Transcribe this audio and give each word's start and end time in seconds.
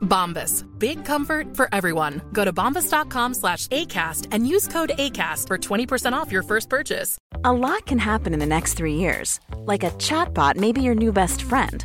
Bombas. 0.00 0.64
Big 0.78 1.04
comfort 1.04 1.56
for 1.56 1.68
everyone. 1.72 2.20
Go 2.32 2.44
to 2.44 2.52
bombas.com 2.52 3.34
slash 3.34 3.66
ACAST 3.68 4.26
and 4.32 4.46
use 4.46 4.66
code 4.68 4.92
ACAST 4.98 5.46
for 5.46 5.58
20% 5.58 6.12
off 6.12 6.32
your 6.32 6.42
first 6.42 6.68
purchase. 6.68 7.18
A 7.44 7.52
lot 7.52 7.86
can 7.86 7.98
happen 7.98 8.34
in 8.34 8.38
the 8.40 8.46
next 8.46 8.74
three 8.74 8.94
years. 8.94 9.40
Like 9.64 9.84
a 9.84 9.90
chatbot 9.92 10.56
may 10.56 10.72
be 10.72 10.82
your 10.82 10.94
new 10.94 11.12
best 11.12 11.42
friend. 11.42 11.84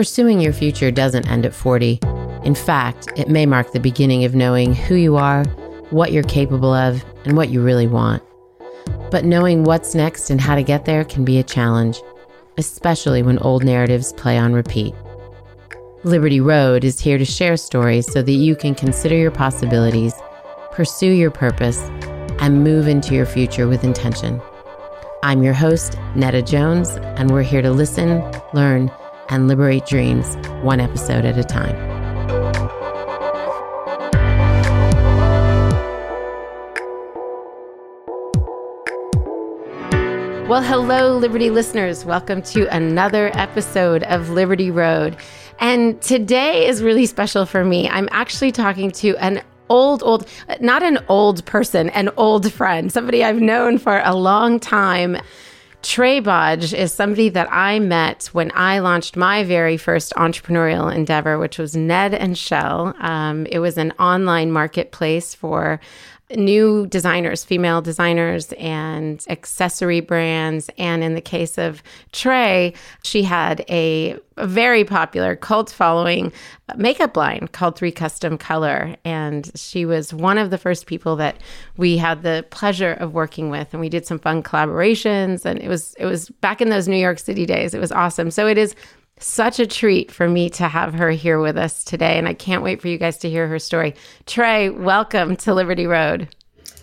Pursuing 0.00 0.40
your 0.40 0.54
future 0.54 0.90
doesn't 0.90 1.28
end 1.28 1.44
at 1.44 1.54
40. 1.54 2.00
In 2.42 2.54
fact, 2.54 3.08
it 3.16 3.28
may 3.28 3.44
mark 3.44 3.72
the 3.72 3.78
beginning 3.78 4.24
of 4.24 4.34
knowing 4.34 4.74
who 4.74 4.94
you 4.94 5.16
are, 5.16 5.44
what 5.90 6.10
you're 6.10 6.22
capable 6.22 6.72
of, 6.72 7.04
and 7.26 7.36
what 7.36 7.50
you 7.50 7.60
really 7.60 7.86
want. 7.86 8.22
But 9.10 9.26
knowing 9.26 9.64
what's 9.64 9.94
next 9.94 10.30
and 10.30 10.40
how 10.40 10.54
to 10.54 10.62
get 10.62 10.86
there 10.86 11.04
can 11.04 11.22
be 11.22 11.38
a 11.38 11.42
challenge, 11.42 12.00
especially 12.56 13.22
when 13.22 13.38
old 13.40 13.62
narratives 13.62 14.14
play 14.14 14.38
on 14.38 14.54
repeat. 14.54 14.94
Liberty 16.02 16.40
Road 16.40 16.82
is 16.82 16.98
here 16.98 17.18
to 17.18 17.26
share 17.26 17.58
stories 17.58 18.10
so 18.10 18.22
that 18.22 18.32
you 18.32 18.56
can 18.56 18.74
consider 18.74 19.16
your 19.16 19.30
possibilities, 19.30 20.14
pursue 20.72 21.12
your 21.12 21.30
purpose, 21.30 21.78
and 22.40 22.64
move 22.64 22.88
into 22.88 23.14
your 23.14 23.26
future 23.26 23.68
with 23.68 23.84
intention. 23.84 24.40
I'm 25.22 25.42
your 25.42 25.52
host, 25.52 25.98
Nada 26.16 26.40
Jones, 26.40 26.88
and 27.18 27.30
we're 27.30 27.42
here 27.42 27.60
to 27.60 27.70
listen, 27.70 28.24
learn, 28.54 28.90
and 29.30 29.48
liberate 29.48 29.86
dreams 29.86 30.36
one 30.62 30.80
episode 30.80 31.24
at 31.24 31.38
a 31.38 31.44
time. 31.44 31.76
Well, 40.48 40.62
hello, 40.62 41.16
Liberty 41.16 41.48
listeners. 41.48 42.04
Welcome 42.04 42.42
to 42.42 42.66
another 42.74 43.30
episode 43.34 44.02
of 44.02 44.30
Liberty 44.30 44.72
Road. 44.72 45.16
And 45.60 46.02
today 46.02 46.66
is 46.66 46.82
really 46.82 47.06
special 47.06 47.46
for 47.46 47.64
me. 47.64 47.88
I'm 47.88 48.08
actually 48.10 48.50
talking 48.50 48.90
to 48.90 49.14
an 49.18 49.42
old, 49.68 50.02
old, 50.02 50.26
not 50.60 50.82
an 50.82 50.98
old 51.08 51.44
person, 51.44 51.88
an 51.90 52.10
old 52.16 52.52
friend, 52.52 52.92
somebody 52.92 53.22
I've 53.22 53.40
known 53.40 53.78
for 53.78 54.02
a 54.04 54.16
long 54.16 54.58
time. 54.58 55.16
Trae 55.82 56.22
Bodge 56.22 56.74
is 56.74 56.92
somebody 56.92 57.30
that 57.30 57.50
I 57.50 57.78
met 57.78 58.26
when 58.32 58.52
I 58.54 58.80
launched 58.80 59.16
my 59.16 59.44
very 59.44 59.78
first 59.78 60.12
entrepreneurial 60.14 60.94
endeavor, 60.94 61.38
which 61.38 61.58
was 61.58 61.74
Ned 61.74 62.12
and 62.12 62.36
Shell. 62.36 62.94
Um, 63.00 63.46
it 63.46 63.60
was 63.60 63.78
an 63.78 63.92
online 63.98 64.52
marketplace 64.52 65.34
for 65.34 65.80
new 66.36 66.86
designers, 66.86 67.44
female 67.44 67.80
designers, 67.80 68.52
and 68.52 69.24
accessory 69.28 70.00
brands. 70.00 70.70
And 70.78 71.02
in 71.02 71.14
the 71.14 71.20
case 71.20 71.58
of 71.58 71.82
Trae, 72.12 72.74
she 73.02 73.22
had 73.22 73.64
a, 73.68 74.18
very 74.46 74.84
popular 74.84 75.36
cult 75.36 75.70
following 75.70 76.32
makeup 76.76 77.16
line 77.16 77.48
called 77.52 77.76
Three 77.76 77.92
Custom 77.92 78.38
Color. 78.38 78.96
And 79.04 79.50
she 79.54 79.84
was 79.84 80.14
one 80.14 80.38
of 80.38 80.50
the 80.50 80.58
first 80.58 80.86
people 80.86 81.16
that 81.16 81.36
we 81.76 81.96
had 81.96 82.22
the 82.22 82.44
pleasure 82.50 82.92
of 82.94 83.12
working 83.12 83.50
with. 83.50 83.68
And 83.72 83.80
we 83.80 83.88
did 83.88 84.06
some 84.06 84.18
fun 84.18 84.42
collaborations. 84.42 85.44
And 85.44 85.58
it 85.58 85.68
was 85.68 85.94
it 85.98 86.06
was 86.06 86.28
back 86.40 86.60
in 86.60 86.70
those 86.70 86.88
New 86.88 86.96
York 86.96 87.18
City 87.18 87.46
days. 87.46 87.74
It 87.74 87.80
was 87.80 87.92
awesome. 87.92 88.30
So 88.30 88.46
it 88.46 88.58
is 88.58 88.74
such 89.20 89.60
a 89.60 89.66
treat 89.66 90.10
for 90.10 90.28
me 90.28 90.50
to 90.50 90.66
have 90.66 90.94
her 90.94 91.10
here 91.10 91.38
with 91.40 91.56
us 91.56 91.84
today. 91.84 92.18
And 92.18 92.26
I 92.26 92.34
can't 92.34 92.62
wait 92.62 92.80
for 92.80 92.88
you 92.88 92.98
guys 92.98 93.18
to 93.18 93.30
hear 93.30 93.46
her 93.46 93.58
story. 93.58 93.94
Trae, 94.26 94.76
welcome 94.76 95.36
to 95.36 95.54
Liberty 95.54 95.86
Road. 95.86 96.28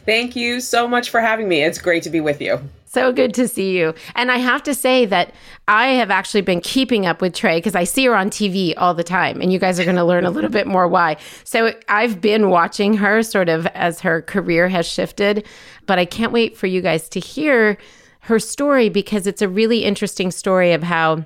Thank 0.06 0.36
you 0.38 0.62
so 0.62 0.88
much 0.88 1.10
for 1.10 1.20
having 1.20 1.50
me. 1.50 1.64
It's 1.64 1.80
great 1.80 2.04
to 2.04 2.10
be 2.10 2.22
with 2.22 2.42
you. 2.42 2.62
So 2.86 3.12
good 3.12 3.34
to 3.34 3.48
see 3.48 3.78
you. 3.78 3.94
And 4.16 4.32
I 4.32 4.38
have 4.38 4.64
to 4.64 4.74
say 4.74 5.06
that 5.06 5.34
I 5.68 5.88
have 5.88 6.10
actually 6.10 6.42
been 6.42 6.62
keeping 6.62 7.06
up 7.06 7.22
with 7.22 7.34
Trae 7.34 7.58
because 7.58 7.76
I 7.76 7.84
see 7.84 8.06
her 8.06 8.16
on 8.16 8.30
TV 8.30 8.74
all 8.78 8.94
the 8.94 9.04
time. 9.04 9.42
And 9.42 9.52
you 9.52 9.60
guys 9.60 9.80
are 9.80 9.84
going 9.84 9.98
to 9.98 10.06
learn 10.06 10.24
a 10.24 10.32
little 10.32 10.50
bit 10.50 10.66
more 10.66 10.88
why. 10.88 11.18
So 11.44 11.74
I've 11.90 12.22
been 12.22 12.50
watching 12.50 12.94
her 12.96 13.22
sort 13.24 13.50
of 13.50 13.68
as 13.68 14.00
her 14.00 14.22
career 14.22 14.70
has 14.70 14.88
shifted. 14.88 15.46
But 15.86 16.00
I 16.00 16.06
can't 16.06 16.32
wait 16.32 16.56
for 16.56 16.68
you 16.68 16.82
guys 16.82 17.10
to 17.10 17.20
hear 17.20 17.78
her 18.22 18.40
story 18.40 18.88
because 18.88 19.28
it's 19.28 19.42
a 19.42 19.50
really 19.50 19.84
interesting 19.84 20.32
story 20.32 20.72
of 20.72 20.84
how 20.84 21.26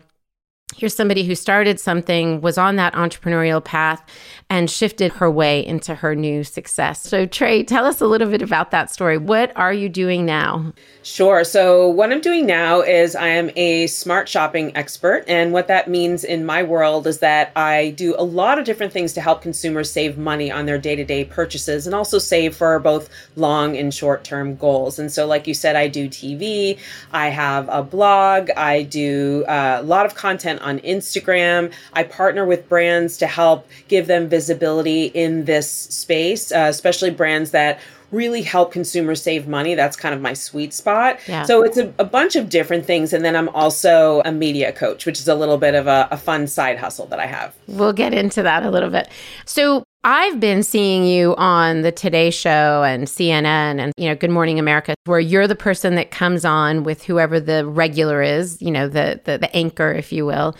here's 0.75 0.95
somebody 0.95 1.23
who 1.23 1.35
started 1.35 1.79
something, 1.79 2.41
was 2.41 2.57
on 2.57 2.75
that 2.77 2.93
entrepreneurial 2.93 3.63
path, 3.63 4.03
and 4.49 4.69
shifted 4.69 5.13
her 5.13 5.31
way 5.31 5.65
into 5.65 5.95
her 5.95 6.13
new 6.13 6.43
success. 6.43 7.01
So, 7.01 7.25
Trae, 7.25 7.65
tell 7.65 7.85
us 7.85 8.01
a 8.01 8.05
little 8.05 8.29
bit 8.29 8.41
about 8.41 8.71
that 8.71 8.91
story. 8.91 9.17
What 9.17 9.55
are 9.55 9.71
you 9.71 9.87
doing 9.87 10.25
now? 10.25 10.73
Sure. 11.03 11.43
So, 11.43 11.87
what 11.87 12.11
I'm 12.11 12.19
doing 12.19 12.45
now 12.45 12.81
is 12.81 13.15
I 13.15 13.27
am 13.27 13.49
a 13.55 13.87
smart 13.87 14.27
shopping 14.27 14.75
expert. 14.75 15.23
And 15.27 15.53
what 15.53 15.67
that 15.67 15.89
means 15.89 16.23
in 16.23 16.45
my 16.45 16.63
world 16.63 17.07
is 17.07 17.19
that 17.19 17.51
I 17.55 17.91
do 17.91 18.13
a 18.17 18.23
lot 18.23 18.59
of 18.59 18.65
different 18.65 18.91
things 18.91 19.13
to 19.13 19.21
help 19.21 19.41
consumers 19.41 19.91
save 19.91 20.17
money 20.17 20.51
on 20.51 20.65
their 20.65 20.77
day 20.77 20.95
to 20.95 21.05
day 21.05 21.23
purchases 21.23 21.85
and 21.85 21.95
also 21.95 22.19
save 22.19 22.55
for 22.55 22.77
both 22.79 23.09
long 23.35 23.77
and 23.77 23.93
short 23.93 24.23
term 24.23 24.55
goals. 24.57 24.99
And 24.99 25.11
so, 25.11 25.25
like 25.25 25.47
you 25.47 25.53
said, 25.53 25.75
I 25.75 25.87
do 25.87 26.09
TV, 26.09 26.77
I 27.13 27.29
have 27.29 27.69
a 27.69 27.83
blog, 27.83 28.49
I 28.57 28.83
do 28.83 29.45
uh, 29.47 29.77
a 29.79 29.83
lot 29.83 30.05
of 30.05 30.15
content 30.15 30.60
on 30.61 30.79
Instagram. 30.79 31.71
I 31.93 32.03
partner 32.03 32.45
with 32.45 32.69
brands 32.69 33.17
to 33.17 33.27
help 33.27 33.67
give 33.87 34.07
them 34.07 34.29
visibility 34.29 35.05
in 35.05 35.45
this 35.45 35.69
space, 35.69 36.51
uh, 36.51 36.67
especially 36.69 37.09
brands 37.11 37.51
that 37.51 37.79
really 38.11 38.41
help 38.41 38.71
consumers 38.71 39.21
save 39.21 39.47
money. 39.47 39.75
That's 39.75 39.95
kind 39.95 40.13
of 40.13 40.21
my 40.21 40.33
sweet 40.33 40.73
spot. 40.73 41.19
Yeah. 41.27 41.43
So 41.43 41.63
it's 41.63 41.77
a, 41.77 41.93
a 41.97 42.03
bunch 42.03 42.35
of 42.35 42.49
different 42.49 42.85
things. 42.85 43.13
And 43.13 43.23
then 43.23 43.35
I'm 43.35 43.49
also 43.49 44.21
a 44.25 44.31
media 44.31 44.71
coach, 44.71 45.05
which 45.05 45.19
is 45.19 45.27
a 45.27 45.35
little 45.35 45.57
bit 45.57 45.75
of 45.75 45.87
a, 45.87 46.07
a 46.11 46.17
fun 46.17 46.47
side 46.47 46.77
hustle 46.77 47.05
that 47.07 47.19
I 47.19 47.25
have. 47.25 47.55
We'll 47.67 47.93
get 47.93 48.13
into 48.13 48.43
that 48.43 48.63
a 48.63 48.69
little 48.69 48.89
bit. 48.89 49.07
So, 49.45 49.85
I've 50.03 50.39
been 50.39 50.63
seeing 50.63 51.05
you 51.05 51.35
on 51.35 51.81
the 51.81 51.91
Today 51.91 52.31
Show 52.31 52.83
and 52.83 53.05
CNN 53.05 53.79
and 53.79 53.93
you 53.97 54.07
know 54.07 54.15
Good 54.15 54.31
Morning 54.31 54.57
America 54.57 54.95
where 55.05 55.19
you're 55.19 55.47
the 55.47 55.55
person 55.55 55.95
that 55.95 56.09
comes 56.09 56.43
on 56.43 56.83
with 56.83 57.03
whoever 57.03 57.39
the 57.39 57.67
regular 57.67 58.21
is, 58.21 58.59
you 58.61 58.71
know, 58.71 58.87
the 58.87 59.21
the, 59.25 59.37
the 59.37 59.55
anchor 59.55 59.91
if 59.91 60.11
you 60.11 60.25
will. 60.25 60.55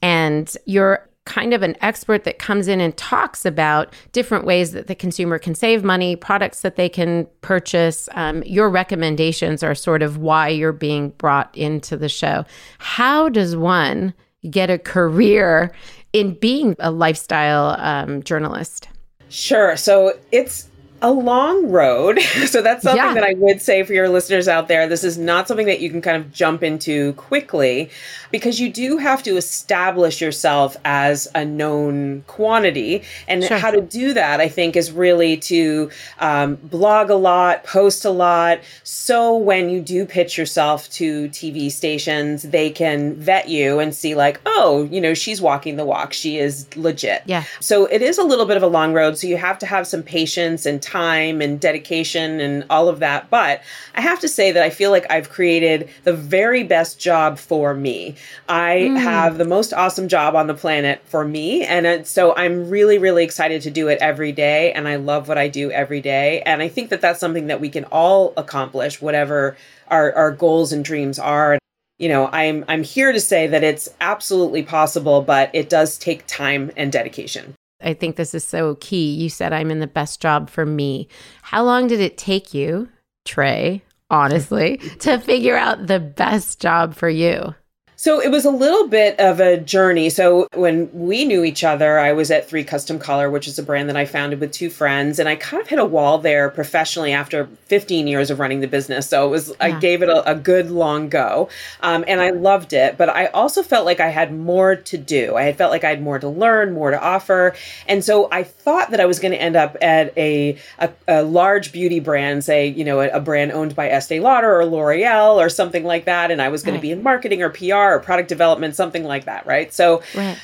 And 0.00 0.54
you're 0.64 1.08
kind 1.24 1.54
of 1.54 1.62
an 1.62 1.74
expert 1.80 2.24
that 2.24 2.38
comes 2.38 2.68
in 2.68 2.80
and 2.80 2.96
talks 2.96 3.44
about 3.44 3.92
different 4.12 4.44
ways 4.44 4.72
that 4.72 4.86
the 4.86 4.94
consumer 4.94 5.38
can 5.38 5.54
save 5.54 5.82
money, 5.82 6.14
products 6.14 6.60
that 6.60 6.76
they 6.76 6.88
can 6.88 7.26
purchase. 7.40 8.08
Um, 8.12 8.42
your 8.44 8.68
recommendations 8.68 9.62
are 9.62 9.74
sort 9.74 10.02
of 10.02 10.18
why 10.18 10.48
you're 10.48 10.72
being 10.72 11.10
brought 11.10 11.56
into 11.56 11.96
the 11.96 12.10
show. 12.10 12.44
How 12.78 13.28
does 13.28 13.56
one 13.56 14.14
get 14.50 14.70
a 14.70 14.78
career 14.78 15.72
in 16.14 16.32
being 16.34 16.76
a 16.78 16.90
lifestyle 16.90 17.76
um, 17.78 18.22
journalist? 18.22 18.88
Sure. 19.28 19.76
So 19.76 20.14
it's 20.32 20.68
a 21.02 21.10
long 21.10 21.70
road. 21.70 22.18
so 22.46 22.62
that's 22.62 22.82
something 22.82 22.96
Yeah. 23.04 23.14
that 23.14 23.24
I 23.24 23.34
would 23.36 23.60
say 23.60 23.82
for 23.82 23.92
your 23.92 24.08
listeners 24.08 24.48
out 24.48 24.68
there. 24.68 24.86
This 24.88 25.04
is 25.04 25.18
not 25.18 25.46
something 25.48 25.66
that 25.66 25.80
you 25.80 25.90
can 25.90 26.00
kind 26.00 26.16
of 26.16 26.32
jump 26.32 26.62
into 26.62 27.12
quickly 27.14 27.90
because 28.30 28.58
you 28.58 28.72
do 28.72 28.96
have 28.98 29.22
to 29.24 29.36
establish 29.36 30.20
yourself 30.20 30.76
as 30.84 31.28
a 31.34 31.44
known 31.44 32.22
quantity. 32.26 33.02
And 33.28 33.44
Sure. 33.44 33.58
how 33.58 33.70
to 33.70 33.80
do 33.80 34.14
that, 34.14 34.40
I 34.40 34.48
think, 34.48 34.76
is 34.76 34.90
really 34.92 35.36
to 35.38 35.90
um, 36.20 36.56
blog 36.56 37.10
a 37.10 37.14
lot, 37.16 37.64
post 37.64 38.04
a 38.04 38.10
lot. 38.10 38.60
So 38.82 39.36
when 39.36 39.68
you 39.70 39.80
do 39.80 40.06
pitch 40.06 40.38
yourself 40.38 40.90
to 40.92 41.28
TV 41.28 41.70
stations, 41.70 42.42
they 42.42 42.70
can 42.70 43.14
vet 43.16 43.48
you 43.48 43.78
and 43.78 43.94
see, 43.94 44.14
like, 44.14 44.40
oh, 44.46 44.88
you 44.90 45.00
know, 45.00 45.14
she's 45.14 45.40
walking 45.40 45.76
the 45.76 45.84
walk. 45.84 46.12
She 46.12 46.38
is 46.38 46.66
legit. 46.76 47.22
Yeah. 47.26 47.44
So 47.60 47.86
it 47.86 48.02
is 48.02 48.18
a 48.18 48.24
little 48.24 48.46
bit 48.46 48.56
of 48.56 48.62
a 48.62 48.66
long 48.68 48.92
road. 48.94 49.18
So 49.18 49.26
you 49.26 49.36
have 49.36 49.58
to 49.60 49.66
have 49.66 49.86
some 49.86 50.02
patience 50.02 50.66
and 50.66 50.80
time 50.84 51.40
and 51.40 51.58
dedication 51.58 52.40
and 52.40 52.64
all 52.70 52.88
of 52.88 53.00
that. 53.00 53.30
But 53.30 53.62
I 53.94 54.00
have 54.00 54.20
to 54.20 54.28
say 54.28 54.52
that 54.52 54.62
I 54.62 54.70
feel 54.70 54.90
like 54.90 55.06
I've 55.10 55.30
created 55.30 55.88
the 56.04 56.12
very 56.12 56.62
best 56.62 57.00
job 57.00 57.38
for 57.38 57.74
me. 57.74 58.16
I 58.48 58.88
hmm. 58.88 58.96
have 58.96 59.38
the 59.38 59.44
most 59.44 59.72
awesome 59.72 60.08
job 60.08 60.36
on 60.36 60.46
the 60.46 60.54
planet 60.54 61.02
for 61.06 61.24
me. 61.24 61.64
And 61.64 62.06
so 62.06 62.34
I'm 62.36 62.68
really, 62.68 62.98
really 62.98 63.24
excited 63.24 63.62
to 63.62 63.70
do 63.70 63.88
it 63.88 63.98
every 64.00 64.32
day. 64.32 64.72
And 64.72 64.86
I 64.86 64.96
love 64.96 65.26
what 65.28 65.38
I 65.38 65.48
do 65.48 65.70
every 65.70 66.00
day. 66.00 66.42
And 66.42 66.62
I 66.62 66.68
think 66.68 66.90
that 66.90 67.00
that's 67.00 67.20
something 67.20 67.46
that 67.46 67.60
we 67.60 67.70
can 67.70 67.84
all 67.86 68.34
accomplish, 68.36 69.00
whatever 69.00 69.56
our, 69.88 70.12
our 70.14 70.30
goals 70.30 70.72
and 70.72 70.84
dreams 70.84 71.18
are 71.18 71.58
you 71.98 72.08
know 72.08 72.28
i'm 72.32 72.64
i'm 72.68 72.82
here 72.82 73.12
to 73.12 73.20
say 73.20 73.46
that 73.46 73.62
it's 73.62 73.88
absolutely 74.00 74.62
possible 74.62 75.22
but 75.22 75.50
it 75.52 75.68
does 75.68 75.96
take 75.96 76.26
time 76.26 76.70
and 76.76 76.90
dedication 76.90 77.54
I 77.80 77.94
think 77.94 78.16
this 78.16 78.34
is 78.34 78.44
so 78.44 78.76
key. 78.76 79.14
You 79.14 79.28
said 79.28 79.52
I'm 79.52 79.70
in 79.70 79.80
the 79.80 79.86
best 79.86 80.20
job 80.20 80.48
for 80.50 80.64
me. 80.64 81.08
How 81.42 81.64
long 81.64 81.86
did 81.86 82.00
it 82.00 82.16
take 82.16 82.54
you, 82.54 82.88
Trae, 83.24 83.82
honestly, 84.10 84.78
to 85.00 85.18
figure 85.18 85.56
out 85.56 85.86
the 85.86 86.00
best 86.00 86.60
job 86.60 86.94
for 86.94 87.08
you? 87.08 87.54
So 88.04 88.20
it 88.20 88.30
was 88.30 88.44
a 88.44 88.50
little 88.50 88.86
bit 88.86 89.18
of 89.18 89.40
a 89.40 89.56
journey. 89.56 90.10
So 90.10 90.46
when 90.52 90.90
we 90.92 91.24
knew 91.24 91.42
each 91.42 91.64
other, 91.64 91.98
I 91.98 92.12
was 92.12 92.30
at 92.30 92.46
Three 92.46 92.62
Custom 92.62 92.98
Color, 92.98 93.30
which 93.30 93.48
is 93.48 93.58
a 93.58 93.62
brand 93.62 93.88
that 93.88 93.96
I 93.96 94.04
founded 94.04 94.40
with 94.40 94.52
two 94.52 94.68
friends, 94.68 95.18
and 95.18 95.26
I 95.26 95.36
kind 95.36 95.62
of 95.62 95.68
hit 95.68 95.78
a 95.78 95.86
wall 95.86 96.18
there 96.18 96.50
professionally 96.50 97.14
after 97.14 97.46
15 97.46 98.06
years 98.06 98.28
of 98.30 98.40
running 98.40 98.60
the 98.60 98.66
business. 98.66 99.08
So 99.08 99.26
it 99.26 99.30
was 99.30 99.54
I 99.58 99.70
gave 99.70 100.02
it 100.02 100.10
a, 100.10 100.32
a 100.32 100.34
good 100.34 100.70
long 100.70 101.08
go, 101.08 101.48
um, 101.80 102.04
and 102.06 102.20
I 102.20 102.28
loved 102.28 102.74
it. 102.74 102.98
But 102.98 103.08
I 103.08 103.28
also 103.28 103.62
felt 103.62 103.86
like 103.86 104.00
I 104.00 104.10
had 104.10 104.34
more 104.34 104.76
to 104.76 104.98
do. 104.98 105.36
I 105.36 105.44
had 105.44 105.56
felt 105.56 105.70
like 105.70 105.84
I 105.84 105.88
had 105.88 106.02
more 106.02 106.18
to 106.18 106.28
learn, 106.28 106.74
more 106.74 106.90
to 106.90 107.02
offer, 107.02 107.56
and 107.88 108.04
so 108.04 108.28
I 108.30 108.42
thought 108.42 108.90
that 108.90 109.00
I 109.00 109.06
was 109.06 109.18
going 109.18 109.32
to 109.32 109.40
end 109.40 109.56
up 109.56 109.78
at 109.80 110.12
a, 110.18 110.58
a 110.78 110.90
a 111.08 111.22
large 111.22 111.72
beauty 111.72 112.00
brand, 112.00 112.44
say 112.44 112.66
you 112.66 112.84
know 112.84 113.00
a, 113.00 113.08
a 113.08 113.20
brand 113.20 113.52
owned 113.52 113.74
by 113.74 113.88
Estee 113.88 114.20
Lauder 114.20 114.60
or 114.60 114.66
L'Oreal 114.66 115.36
or 115.36 115.48
something 115.48 115.84
like 115.84 116.04
that, 116.04 116.30
and 116.30 116.42
I 116.42 116.50
was 116.50 116.62
going 116.62 116.74
Right. 116.74 116.80
to 116.80 116.82
be 116.82 116.92
in 116.92 117.02
marketing 117.02 117.40
or 117.40 117.48
PR 117.48 117.93
or 117.94 118.00
product 118.00 118.28
development, 118.28 118.74
something 118.74 119.04
like 119.04 119.24
that, 119.24 119.46
right? 119.46 119.72
So 119.72 120.02
Right. 120.14 120.36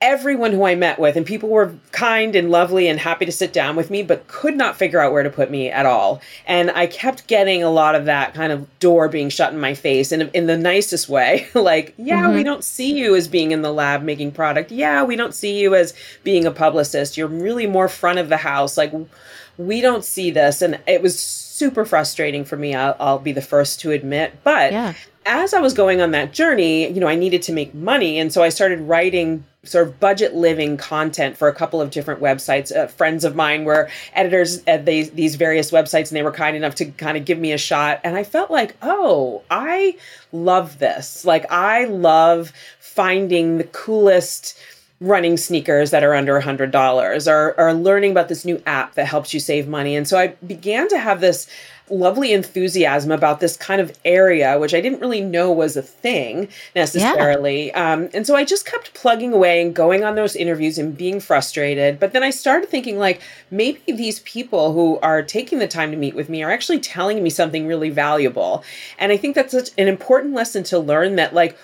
everyone 0.00 0.52
who 0.52 0.64
I 0.64 0.74
met 0.74 0.98
with, 0.98 1.16
and 1.16 1.24
people 1.24 1.48
were 1.48 1.74
kind 1.92 2.36
and 2.36 2.50
lovely 2.50 2.86
and 2.88 3.00
happy 3.00 3.24
to 3.24 3.32
sit 3.32 3.52
down 3.52 3.76
with 3.76 3.90
me, 3.90 4.02
but 4.02 4.26
could 4.28 4.56
not 4.56 4.76
figure 4.76 5.00
out 5.00 5.12
where 5.12 5.22
to 5.22 5.30
put 5.30 5.50
me 5.50 5.70
at 5.70 5.86
all. 5.86 6.20
And 6.46 6.70
I 6.70 6.86
kept 6.86 7.26
getting 7.26 7.62
a 7.62 7.70
lot 7.70 7.94
of 7.94 8.04
that 8.04 8.34
kind 8.34 8.52
of 8.52 8.78
door 8.78 9.08
being 9.08 9.30
shut 9.30 9.52
in 9.52 9.58
my 9.58 9.74
face 9.74 10.12
and 10.12 10.30
in 10.34 10.46
the 10.46 10.58
nicest 10.58 11.08
way. 11.08 11.48
like, 11.54 11.94
yeah, 11.96 12.28
we 12.28 12.36
mm-hmm. 12.36 12.44
don't 12.44 12.64
see 12.64 12.92
you 12.92 13.16
as 13.16 13.28
being 13.28 13.52
in 13.52 13.62
the 13.62 13.72
lab 13.72 14.02
making 14.02 14.32
product. 14.32 14.70
Yeah, 14.70 15.02
we 15.04 15.16
don't 15.16 15.34
see 15.34 15.58
you 15.58 15.74
as 15.74 15.94
being 16.24 16.44
a 16.44 16.50
publicist. 16.50 17.16
You're 17.16 17.28
really 17.28 17.66
more 17.66 17.88
front 17.88 18.18
of 18.18 18.28
the 18.28 18.36
house. 18.36 18.76
Like, 18.76 18.92
we 19.56 19.80
don't 19.80 20.04
see 20.04 20.30
this. 20.30 20.60
And 20.60 20.78
it 20.86 21.00
was 21.00 21.45
super 21.56 21.84
frustrating 21.84 22.44
for 22.44 22.56
me. 22.56 22.74
I'll, 22.74 22.96
I'll 23.00 23.18
be 23.18 23.32
the 23.32 23.42
first 23.42 23.80
to 23.80 23.90
admit. 23.92 24.34
But 24.44 24.72
Yeah. 24.72 24.94
as 25.24 25.54
I 25.54 25.60
was 25.60 25.72
going 25.74 26.00
on 26.00 26.10
that 26.12 26.32
journey, 26.32 26.90
you 26.92 27.00
know, 27.00 27.08
I 27.08 27.14
needed 27.14 27.42
to 27.42 27.52
make 27.52 27.74
money. 27.74 28.18
And 28.18 28.32
so 28.32 28.42
I 28.42 28.50
started 28.50 28.80
writing 28.80 29.44
sort 29.64 29.88
of 29.88 29.98
budget 29.98 30.32
living 30.34 30.76
content 30.76 31.36
for 31.36 31.48
a 31.48 31.54
couple 31.54 31.80
of 31.80 31.90
different 31.90 32.20
websites. 32.20 32.74
Uh, 32.74 32.86
friends 32.86 33.24
of 33.24 33.34
mine 33.34 33.64
were 33.64 33.88
editors 34.14 34.62
at 34.68 34.86
these, 34.86 35.10
these 35.10 35.34
various 35.34 35.72
websites, 35.72 36.08
and 36.08 36.16
they 36.16 36.22
were 36.22 36.30
kind 36.30 36.56
enough 36.56 36.76
to 36.76 36.84
kind 36.84 37.16
of 37.16 37.24
give 37.24 37.38
me 37.38 37.50
a 37.52 37.58
shot. 37.58 38.00
And 38.04 38.16
I 38.16 38.22
felt 38.22 38.50
like, 38.50 38.76
oh, 38.82 39.42
I 39.50 39.96
love 40.30 40.78
this. 40.78 41.24
Like, 41.24 41.50
I 41.50 41.86
love 41.86 42.52
finding 42.78 43.58
the 43.58 43.64
coolest 43.64 44.56
running 45.00 45.36
sneakers 45.36 45.90
that 45.90 46.02
are 46.02 46.14
under 46.14 46.40
$100 46.40 47.30
or, 47.30 47.60
or 47.60 47.74
learning 47.74 48.12
about 48.12 48.28
this 48.28 48.44
new 48.44 48.62
app 48.66 48.94
that 48.94 49.06
helps 49.06 49.34
you 49.34 49.40
save 49.40 49.68
money. 49.68 49.94
And 49.94 50.08
so 50.08 50.18
I 50.18 50.28
began 50.46 50.88
to 50.88 50.98
have 50.98 51.20
this 51.20 51.46
lovely 51.90 52.32
enthusiasm 52.32 53.12
about 53.12 53.40
this 53.40 53.56
kind 53.56 53.80
of 53.80 53.96
area, 54.04 54.58
which 54.58 54.74
I 54.74 54.80
didn't 54.80 55.00
really 55.00 55.20
know 55.20 55.52
was 55.52 55.76
a 55.76 55.82
thing 55.82 56.48
necessarily. 56.74 57.72
Um, 57.74 58.08
and 58.12 58.26
so 58.26 58.34
I 58.34 58.44
just 58.44 58.66
kept 58.66 58.94
plugging 58.94 59.32
away 59.32 59.62
and 59.62 59.74
going 59.74 60.02
on 60.02 60.14
those 60.14 60.34
interviews 60.34 60.78
and 60.78 60.96
being 60.96 61.20
frustrated. 61.20 62.00
But 62.00 62.12
then 62.12 62.22
I 62.22 62.30
started 62.30 62.68
thinking, 62.68 62.98
like, 62.98 63.20
maybe 63.50 63.80
these 63.86 64.20
people 64.20 64.72
who 64.72 64.98
are 65.00 65.22
taking 65.22 65.58
the 65.58 65.68
time 65.68 65.90
to 65.90 65.96
meet 65.96 66.14
with 66.14 66.28
me 66.28 66.42
are 66.42 66.50
actually 66.50 66.80
telling 66.80 67.22
me 67.22 67.30
something 67.30 67.66
really 67.66 67.90
valuable. 67.90 68.64
And 68.98 69.12
I 69.12 69.16
think 69.16 69.34
that's 69.34 69.52
such 69.52 69.70
an 69.78 69.88
important 69.88 70.34
lesson 70.34 70.64
to 70.64 70.78
learn 70.78 71.16
that, 71.16 71.34
like, 71.34 71.56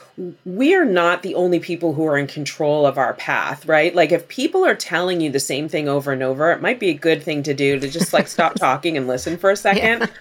we 0.44 0.74
are 0.74 0.84
not 0.84 1.22
the 1.22 1.34
only 1.34 1.58
people 1.58 1.94
who 1.94 2.06
are 2.06 2.18
in 2.18 2.26
control 2.26 2.86
of 2.86 2.98
our 2.98 3.14
path, 3.14 3.66
right? 3.66 3.94
Like, 3.94 4.12
if 4.12 4.28
people 4.28 4.64
are 4.64 4.74
telling 4.74 5.20
you 5.20 5.30
the 5.30 5.40
same 5.40 5.68
thing 5.68 5.88
over 5.88 6.12
and 6.12 6.22
over, 6.22 6.52
it 6.52 6.60
might 6.60 6.78
be 6.78 6.90
a 6.90 6.94
good 6.94 7.22
thing 7.22 7.42
to 7.44 7.54
do 7.54 7.80
to 7.80 7.88
just 7.88 8.12
like 8.12 8.28
stop 8.28 8.54
talking 8.56 8.96
and 8.96 9.08
listen 9.08 9.36
for 9.36 9.50
a 9.50 9.56
second. 9.56 10.11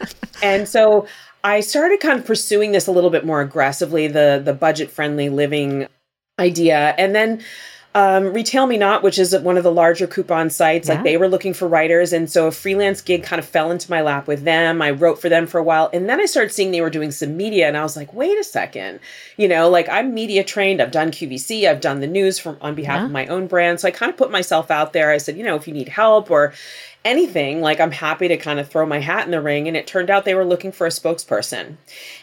And 0.43 0.67
so 0.67 1.07
I 1.43 1.59
started 1.61 1.99
kind 1.99 2.19
of 2.19 2.25
pursuing 2.25 2.71
this 2.71 2.87
a 2.87 2.91
little 2.91 3.09
bit 3.09 3.25
more 3.25 3.41
aggressively, 3.41 4.07
the 4.07 4.41
the 4.43 4.53
budget 4.53 4.89
friendly 4.91 5.29
living 5.29 5.87
idea. 6.39 6.95
And 6.97 7.13
then 7.15 7.41
um, 7.93 8.33
RetailMeNot, 8.33 9.03
which 9.03 9.19
is 9.19 9.37
one 9.37 9.57
of 9.57 9.63
the 9.63 9.71
larger 9.71 10.07
coupon 10.07 10.49
sites, 10.49 10.87
Yeah. 10.87 10.95
like 10.95 11.03
they 11.03 11.17
were 11.17 11.27
looking 11.27 11.53
for 11.53 11.67
writers. 11.67 12.13
And 12.13 12.31
so 12.31 12.47
a 12.47 12.51
freelance 12.51 13.01
gig 13.01 13.21
kind 13.21 13.37
of 13.37 13.45
fell 13.45 13.69
into 13.69 13.91
my 13.91 14.01
lap 14.01 14.27
with 14.27 14.45
them. 14.45 14.81
I 14.81 14.91
wrote 14.91 15.19
for 15.19 15.27
them 15.27 15.45
for 15.45 15.57
a 15.57 15.63
while. 15.63 15.89
And 15.91 16.07
then 16.07 16.21
I 16.21 16.25
started 16.25 16.53
seeing 16.53 16.71
they 16.71 16.79
were 16.79 16.89
doing 16.89 17.11
some 17.11 17.35
media. 17.35 17.67
And 17.67 17.75
I 17.75 17.83
was 17.83 17.97
like, 17.97 18.13
wait 18.13 18.37
a 18.39 18.45
second. 18.45 19.01
You 19.35 19.49
know, 19.49 19.69
like 19.69 19.89
I'm 19.89 20.13
media 20.13 20.41
trained. 20.41 20.81
I've 20.81 20.91
done 20.91 21.11
QVC. 21.11 21.67
I've 21.67 21.81
done 21.81 21.99
the 21.99 22.07
news 22.07 22.39
from 22.39 22.57
on 22.61 22.75
behalf 22.75 22.99
Yeah. 22.99 23.05
of 23.07 23.11
my 23.11 23.27
own 23.27 23.47
brand. 23.47 23.81
So 23.81 23.89
I 23.89 23.91
kind 23.91 24.09
of 24.09 24.17
put 24.17 24.31
myself 24.31 24.71
out 24.71 24.93
there. 24.93 25.11
I 25.11 25.17
said, 25.17 25.35
you 25.35 25.43
know, 25.43 25.55
if 25.57 25.67
you 25.67 25.73
need 25.73 25.89
help 25.89 26.31
or 26.31 26.53
anything, 27.03 27.61
like 27.61 27.79
I'm 27.79 27.91
happy 27.91 28.27
to 28.27 28.37
kind 28.37 28.59
of 28.59 28.69
throw 28.69 28.85
my 28.85 28.99
hat 28.99 29.25
in 29.25 29.31
the 29.31 29.41
ring. 29.41 29.67
And 29.67 29.75
it 29.75 29.87
turned 29.87 30.09
out 30.09 30.23
they 30.23 30.35
were 30.35 30.45
looking 30.45 30.71
for 30.71 30.85
a 30.85 30.91
spokesperson. 30.91 31.77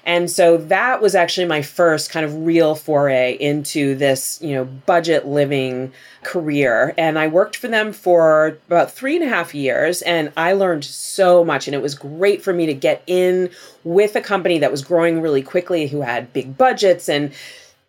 And 0.05 0.31
so 0.31 0.57
that 0.57 1.03
was 1.03 1.15
actually 1.15 1.47
my 1.47 1.63
first 1.63 2.11
kind 2.11 2.25
of 2.25 2.47
real 2.47 2.75
foray 2.75 3.37
into 3.39 3.97
this, 3.97 4.41
you 4.41 4.55
know, 4.55 4.65
budget 4.65 5.27
living 5.27 5.93
career. 6.23 6.95
And 6.97 7.19
I 7.19 7.27
worked 7.27 7.57
for 7.57 7.69
them 7.69 7.93
for 7.93 8.59
about 8.69 8.93
three 8.93 9.17
and 9.17 9.25
a 9.25 9.29
half 9.29 9.55
years 9.55 10.03
and 10.03 10.33
I 10.37 10.53
learned 10.53 10.85
so 10.85 11.45
much. 11.45 11.67
And 11.67 11.75
it 11.75 11.83
was 11.83 11.95
great 11.97 12.43
for 12.43 12.53
me 12.53 12.67
to 12.67 12.75
get 12.75 13.03
in 13.07 13.51
with 13.83 14.15
a 14.15 14.21
company 14.21 14.59
that 14.59 14.71
was 14.71 14.83
growing 14.83 15.21
really 15.21 15.43
quickly, 15.43 15.89
who 15.89 16.03
had 16.03 16.33
big 16.33 16.57
budgets 16.57 17.09
and 17.09 17.33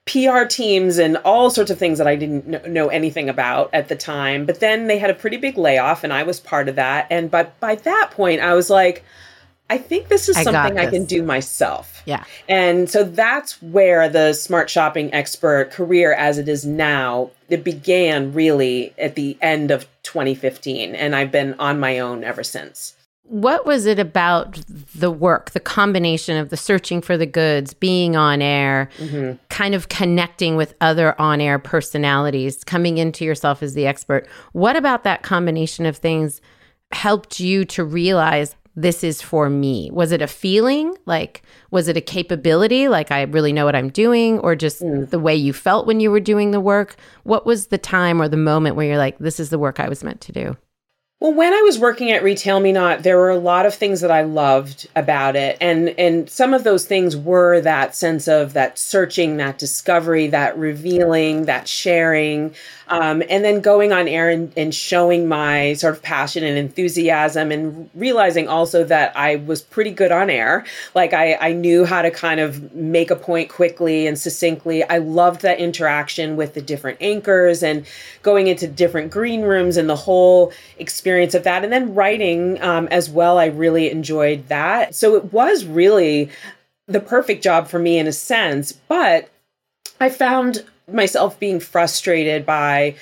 PR 0.06 0.44
teams 0.46 0.98
and 0.98 1.18
all 1.18 1.50
sorts 1.50 1.70
of 1.70 1.78
things 1.78 1.98
that 2.00 2.08
I 2.08 2.16
didn't 2.16 2.68
know 2.68 2.88
anything 2.88 3.30
about 3.30 3.70
at 3.74 3.90
the 3.90 3.96
time. 3.96 4.46
But 4.46 4.60
then 4.60 4.88
they 4.88 4.98
had 4.98 5.10
a 5.10 5.14
pretty 5.14 5.38
big 5.38 5.58
layoff, 5.58 6.04
and 6.04 6.12
I 6.12 6.24
was 6.24 6.40
part 6.40 6.68
of 6.68 6.76
that. 6.76 7.08
And 7.10 7.30
but 7.30 7.60
by 7.60 7.76
that 7.76 8.12
point, 8.12 8.42
I 8.42 8.54
was 8.54 8.70
like, 8.70 9.04
I 9.70 9.78
think 9.78 10.08
this 10.08 10.28
is 10.28 10.36
I 10.36 10.44
something 10.44 10.80
I 10.80 10.88
can 10.88 11.06
do 11.06 11.22
myself. 11.22 12.02
Yeah. 12.06 12.24
And 12.48 12.90
so 12.90 13.04
that's 13.04 13.62
where 13.62 14.10
the 14.10 14.34
smart 14.34 14.70
shopping 14.70 15.14
expert 15.14 15.70
career 15.72 16.12
as 16.12 16.40
it 16.40 16.50
is 16.50 16.66
now, 16.66 17.30
it 17.50 17.64
began 17.64 18.34
really 18.34 18.96
at 18.98 19.14
the 19.14 19.38
end 19.42 19.70
of 19.70 19.88
2015. 20.04 20.96
And 20.96 21.16
I've 21.16 21.32
been 21.32 21.54
on 21.60 21.80
my 21.80 22.00
own 22.00 22.24
ever 22.24 22.44
since. 22.44 22.96
What 23.30 23.68
was 23.68 23.86
it 23.86 24.00
about 24.00 24.60
the 24.96 25.12
work, 25.12 25.52
the 25.52 25.60
combination 25.60 26.36
of 26.36 26.50
the 26.50 26.58
searching 26.58 27.00
for 27.00 27.16
the 27.16 27.28
goods, 27.28 27.76
being 27.76 28.16
on 28.16 28.42
air, 28.42 28.90
mm-hmm. 28.98 29.38
kind 29.50 29.76
of 29.76 29.88
connecting 29.88 30.56
with 30.56 30.74
other 30.82 31.20
on 31.22 31.40
air 31.40 31.60
personalities, 31.60 32.64
coming 32.64 32.98
into 32.98 33.24
yourself 33.24 33.62
as 33.62 33.76
the 33.76 33.86
expert? 33.86 34.28
What 34.54 34.76
about 34.76 35.04
that 35.04 35.22
combination 35.22 35.86
of 35.86 35.96
things 35.96 36.42
helped 36.92 37.40
you 37.40 37.66
to 37.66 37.84
realize 37.84 38.56
this 38.76 39.04
is 39.04 39.22
for 39.22 39.48
me? 39.48 39.92
Was 39.94 40.12
it 40.12 40.24
a 40.24 40.28
feeling? 40.28 40.96
Like, 41.06 41.44
was 41.70 41.88
it 41.88 41.98
a 41.98 42.02
capability? 42.02 42.88
Like, 42.88 43.12
I 43.12 43.22
really 43.24 43.54
know 43.54 43.66
what 43.66 43.76
I'm 43.76 43.90
doing, 43.90 44.40
or 44.40 44.56
just 44.56 44.82
mm. 44.82 45.08
the 45.08 45.20
way 45.20 45.36
you 45.36 45.54
felt 45.54 45.86
when 45.86 46.00
you 46.00 46.10
were 46.10 46.20
doing 46.20 46.50
the 46.50 46.60
work? 46.60 46.96
What 47.24 47.46
was 47.46 47.68
the 47.68 47.78
time 47.78 48.20
or 48.20 48.28
the 48.28 48.38
moment 48.38 48.76
where 48.76 48.88
you're 48.88 48.98
like, 48.98 49.20
this 49.20 49.40
is 49.40 49.52
the 49.52 49.60
work 49.60 49.80
I 49.80 49.88
was 49.88 50.04
meant 50.04 50.22
to 50.22 50.32
do? 50.32 50.58
Well, 51.22 51.34
when 51.34 51.54
I 51.54 51.62
was 51.64 51.78
working 51.78 52.12
at 52.12 52.24
RetailMeNot, 52.24 53.04
there 53.04 53.18
were 53.18 53.30
a 53.30 53.38
lot 53.38 53.66
of 53.66 53.74
things 53.74 54.00
that 54.00 54.12
I 54.12 54.22
loved 54.22 54.88
about 54.96 55.36
it. 55.36 55.58
And 55.60 55.90
and 56.00 56.30
some 56.30 56.54
of 56.54 56.64
those 56.64 56.86
things 56.86 57.18
were 57.18 57.60
that 57.60 57.94
sense 57.94 58.30
of 58.30 58.54
that 58.54 58.80
searching, 58.80 59.36
that 59.36 59.58
discovery, 59.58 60.28
that 60.28 60.58
revealing, 60.58 61.44
that 61.44 61.68
sharing. 61.68 62.56
Um, 62.90 63.22
and 63.30 63.46
then 63.46 63.62
going 63.62 63.94
on 63.94 64.08
air 64.08 64.30
and, 64.30 64.52
and 64.58 64.74
showing 64.74 65.28
my 65.28 65.74
sort 65.74 65.96
of 65.96 66.02
passion 66.02 66.44
and 66.44 66.58
enthusiasm 66.58 67.52
and 67.52 67.90
realizing 67.94 68.48
also 68.48 68.84
that 68.84 69.16
I 69.16 69.36
was 69.36 69.62
pretty 69.62 69.92
good 69.92 70.12
on 70.12 70.30
air. 70.30 70.66
Like 70.96 71.14
I, 71.14 71.36
I 71.36 71.54
knew 71.54 71.86
how 71.86 72.02
to 72.02 72.10
kind 72.10 72.40
of 72.40 72.74
make 72.74 73.12
a 73.12 73.16
point 73.16 73.50
quickly 73.50 74.08
and 74.08 74.18
succinctly. 74.18 74.84
I 74.84 74.98
loved 74.98 75.42
that 75.42 75.60
interaction 75.60 76.36
with 76.36 76.56
the 76.56 76.62
different 76.62 76.98
anchors 77.00 77.62
and 77.62 77.86
going 78.24 78.48
into 78.48 78.68
different 78.68 79.12
green 79.12 79.44
rooms 79.44 79.78
and 79.78 79.88
the 79.88 79.96
whole 79.96 80.52
experience 80.80 81.36
of 81.36 81.44
that. 81.44 81.64
And 81.64 81.72
then 81.72 81.94
writing 81.94 82.62
um, 82.62 82.88
as 82.88 83.10
well, 83.10 83.38
I 83.38 83.46
really 83.46 83.92
enjoyed 83.92 84.48
that. 84.48 84.96
So 84.96 85.16
it 85.16 85.32
was 85.32 85.64
really 85.64 86.30
the 86.88 87.00
perfect 87.00 87.44
job 87.44 87.68
for 87.68 87.78
me 87.78 88.00
in 88.00 88.08
a 88.08 88.12
sense, 88.12 88.72
but 88.72 89.30
I 90.00 90.10
found 90.10 90.66
myself 90.92 91.40
being 91.40 91.60
frustrated 91.60 92.46
by 92.46 92.96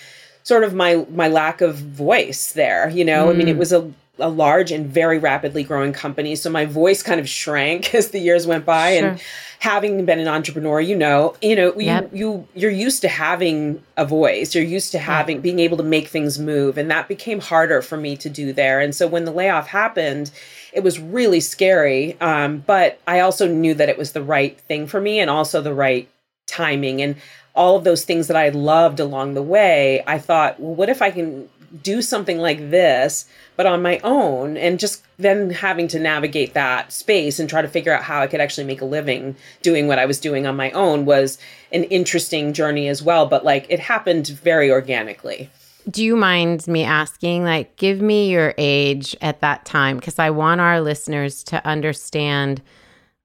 sort 0.44 0.63
of 0.63 0.74
my 0.74 1.06
my 1.12 1.27
lack 1.27 1.62
of 1.62 1.75
voice 1.75 2.53
there 2.53 2.89
you 2.89 3.03
know 3.03 3.27
mm. 3.27 3.29
i 3.29 3.34
mean 3.34 3.48
it 3.48 3.56
mm. 3.56 3.60
was 3.60 3.74
a 3.74 3.91
a 4.20 4.29
large 4.29 4.72
and 4.72 4.88
very 4.88 5.20
rapidly 5.20 5.63
growing 5.63 5.94
company 5.94 6.36
so 6.36 6.50
my 6.50 6.65
voice 6.65 7.03
kind 7.03 7.20
of 7.20 7.29
shrank 7.29 7.94
as 7.94 8.10
the 8.12 8.20
years 8.20 8.48
went 8.48 8.65
by 8.65 8.98
sure. 8.98 9.10
and 9.10 9.22
having 9.60 10.06
been 10.06 10.20
an 10.20 10.27
entrepreneur 10.27 10.79
you 10.79 10.96
know 10.96 11.36
you 11.41 11.56
know 11.56 11.74
yep. 11.79 12.10
you 12.13 12.20
you 12.20 12.48
you're 12.56 12.72
used 12.72 13.01
to 13.01 13.08
having 13.08 13.82
a 13.96 14.06
voice 14.06 14.53
you're 14.53 14.63
used 14.63 14.91
to 14.91 15.00
having 15.00 15.41
being 15.41 15.60
able 15.60 15.77
to 15.77 15.84
make 15.84 16.08
things 16.08 16.38
move 16.38 16.77
and 16.77 16.89
that 16.91 17.08
became 17.08 17.39
harder 17.39 17.82
for 17.82 17.98
me 17.98 18.15
to 18.15 18.29
do 18.29 18.53
there 18.53 18.79
and 18.79 18.96
so 18.96 19.08
when 19.08 19.25
the 19.25 19.32
layoff 19.32 19.67
happened 19.67 20.32
it 20.74 20.84
was 20.84 21.00
really 21.00 21.39
scary 21.39 22.20
um, 22.22 22.63
but 22.65 23.00
i 23.08 23.20
also 23.20 23.48
knew 23.48 23.74
that 23.74 23.89
it 23.89 23.98
was 23.98 24.12
the 24.12 24.22
right 24.22 24.60
thing 24.62 24.86
for 24.86 25.01
me 25.01 25.20
and 25.20 25.29
also 25.29 25.62
the 25.62 25.74
right 25.74 26.08
timing 26.48 27.01
and 27.01 27.16
all 27.54 27.75
of 27.75 27.84
those 27.84 28.04
things 28.06 28.27
that 28.27 28.38
I 28.38 28.50
loved 28.50 29.00
along 29.00 29.34
the 29.34 29.42
way, 29.42 30.04
I 30.08 30.20
thought, 30.20 30.60
well, 30.60 30.75
what 30.75 30.89
if 30.89 31.01
I 31.01 31.12
can 31.12 31.50
do 31.84 32.01
something 32.01 32.38
like 32.38 32.70
this, 32.70 33.27
but 33.56 33.66
on 33.66 33.82
my 33.82 34.00
own, 34.04 34.58
and 34.58 34.80
just 34.80 35.04
then 35.18 35.50
having 35.50 35.88
to 35.89 36.00
navigate 36.00 36.54
that 36.54 36.94
space 36.94 37.39
and 37.39 37.50
try 37.50 37.62
to 37.62 37.68
figure 37.68 37.94
out 37.94 38.04
how 38.04 38.22
I 38.22 38.27
could 38.27 38.39
actually 38.39 38.68
make 38.68 38.82
a 38.82 38.86
living 38.86 39.36
doing 39.63 39.88
what 39.88 40.00
I 40.00 40.06
was 40.06 40.20
doing 40.20 40.46
on 40.46 40.56
my 40.56 40.72
own 40.72 41.06
was 41.06 41.38
an 41.72 41.84
interesting 41.86 42.54
journey 42.54 42.88
as 42.88 43.04
well. 43.04 43.25
But 43.25 43.44
like 43.44 43.66
it 43.70 43.80
happened 43.80 44.27
very 44.27 44.72
organically. 44.72 45.50
Do 45.89 46.04
you 46.04 46.16
mind 46.18 46.68
me 46.68 46.84
asking, 46.84 47.46
like, 47.46 47.77
give 47.77 48.01
me 48.01 48.30
your 48.30 48.54
age 48.58 49.16
at 49.22 49.39
that 49.39 49.63
time? 49.63 49.98
Because 49.98 50.20
I 50.20 50.30
want 50.30 50.60
our 50.60 50.82
listeners 50.82 51.44
to 51.46 51.66
understand, 51.66 52.62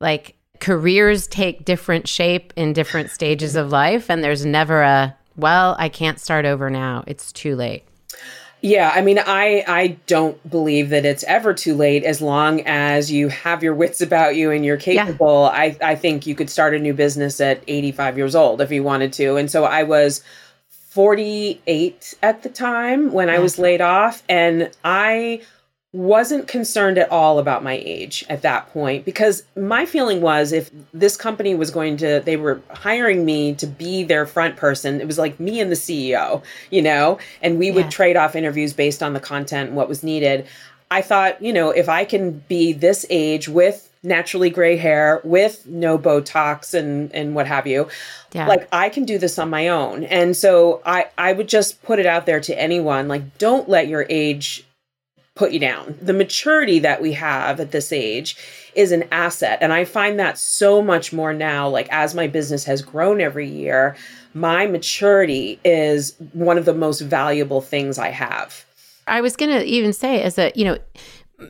like, 0.00 0.36
careers 0.62 1.26
take 1.26 1.64
different 1.64 2.08
shape 2.08 2.52
in 2.54 2.72
different 2.72 3.10
stages 3.10 3.56
of 3.56 3.72
life 3.72 4.08
and 4.08 4.22
there's 4.22 4.46
never 4.46 4.80
a 4.80 5.14
well 5.36 5.74
i 5.76 5.88
can't 5.88 6.20
start 6.20 6.44
over 6.44 6.70
now 6.70 7.02
it's 7.08 7.32
too 7.32 7.56
late 7.56 7.84
yeah, 8.64 8.92
I 8.94 9.00
mean, 9.00 9.18
I 9.18 9.64
I 9.66 9.98
don't 10.06 10.48
believe 10.48 10.90
that 10.90 11.04
it's 11.04 11.24
ever 11.24 11.52
too 11.52 11.74
late 11.74 12.04
as 12.04 12.22
long 12.22 12.60
as 12.60 13.10
you 13.10 13.26
have 13.26 13.64
your 13.64 13.74
wits 13.74 14.00
about 14.00 14.36
you 14.36 14.52
and 14.52 14.64
you're 14.64 14.76
capable. 14.76 15.50
Yeah. 15.52 15.60
I 15.60 15.76
I 15.82 15.94
think 15.96 16.28
you 16.28 16.36
could 16.36 16.48
start 16.48 16.72
a 16.72 16.78
new 16.78 16.94
business 16.94 17.40
at 17.40 17.60
85 17.66 18.16
years 18.16 18.36
old 18.36 18.60
if 18.60 18.70
you 18.70 18.84
wanted 18.84 19.12
to. 19.14 19.34
And 19.34 19.50
so 19.50 19.64
I 19.64 19.82
was 19.82 20.22
48 20.90 22.14
at 22.22 22.44
the 22.44 22.48
time 22.48 23.12
when 23.12 23.28
I 23.28 23.40
was 23.40 23.58
laid 23.58 23.80
off 23.80 24.22
and 24.28 24.70
I 24.84 25.42
wasn't 25.92 26.48
concerned 26.48 26.96
at 26.96 27.10
all 27.10 27.38
about 27.38 27.62
my 27.62 27.74
age 27.84 28.24
at 28.30 28.40
that 28.40 28.66
point 28.72 29.04
because 29.04 29.42
my 29.54 29.84
feeling 29.84 30.22
was 30.22 30.50
if 30.50 30.70
this 30.94 31.18
company 31.18 31.54
was 31.54 31.70
going 31.70 31.98
to 31.98 32.22
they 32.24 32.36
were 32.36 32.62
hiring 32.70 33.26
me 33.26 33.54
to 33.54 33.66
be 33.66 34.02
their 34.02 34.24
front 34.24 34.56
person 34.56 35.02
it 35.02 35.06
was 35.06 35.18
like 35.18 35.38
me 35.38 35.60
and 35.60 35.70
the 35.70 35.76
CEO 35.76 36.42
you 36.70 36.80
know 36.80 37.18
and 37.42 37.58
we 37.58 37.68
yeah. 37.68 37.74
would 37.74 37.90
trade 37.90 38.16
off 38.16 38.34
interviews 38.34 38.72
based 38.72 39.02
on 39.02 39.12
the 39.12 39.20
content 39.20 39.68
and 39.68 39.76
what 39.76 39.86
was 39.88 40.02
needed 40.02 40.46
i 40.90 41.02
thought 41.02 41.40
you 41.42 41.52
know 41.52 41.70
if 41.70 41.90
i 41.90 42.04
can 42.06 42.38
be 42.48 42.72
this 42.72 43.04
age 43.10 43.48
with 43.48 43.90
naturally 44.02 44.48
gray 44.48 44.78
hair 44.78 45.20
with 45.24 45.66
no 45.66 45.98
botox 45.98 46.72
and 46.72 47.12
and 47.12 47.34
what 47.34 47.46
have 47.46 47.66
you 47.66 47.86
yeah. 48.32 48.46
like 48.46 48.66
i 48.72 48.88
can 48.88 49.04
do 49.04 49.18
this 49.18 49.38
on 49.38 49.50
my 49.50 49.68
own 49.68 50.04
and 50.04 50.36
so 50.36 50.80
i 50.86 51.06
i 51.18 51.32
would 51.32 51.48
just 51.48 51.82
put 51.82 51.98
it 51.98 52.06
out 52.06 52.24
there 52.24 52.40
to 52.40 52.58
anyone 52.58 53.08
like 53.08 53.38
don't 53.38 53.68
let 53.68 53.88
your 53.88 54.06
age 54.08 54.64
put 55.42 55.50
you 55.50 55.58
down. 55.58 55.98
The 56.00 56.12
maturity 56.12 56.78
that 56.78 57.02
we 57.02 57.14
have 57.14 57.58
at 57.58 57.72
this 57.72 57.92
age 57.92 58.36
is 58.76 58.92
an 58.92 59.02
asset. 59.10 59.58
And 59.60 59.72
I 59.72 59.84
find 59.84 60.16
that 60.20 60.38
so 60.38 60.80
much 60.80 61.12
more 61.12 61.34
now, 61.34 61.68
like 61.68 61.88
as 61.90 62.14
my 62.14 62.28
business 62.28 62.62
has 62.62 62.80
grown 62.80 63.20
every 63.20 63.48
year, 63.48 63.96
my 64.34 64.68
maturity 64.68 65.58
is 65.64 66.14
one 66.32 66.58
of 66.58 66.64
the 66.64 66.72
most 66.72 67.00
valuable 67.00 67.60
things 67.60 67.98
I 67.98 68.10
have. 68.10 68.64
I 69.08 69.20
was 69.20 69.34
going 69.34 69.50
to 69.50 69.64
even 69.64 69.92
say, 69.92 70.22
as 70.22 70.38
a, 70.38 70.52
you 70.54 70.64
know, 70.64 70.78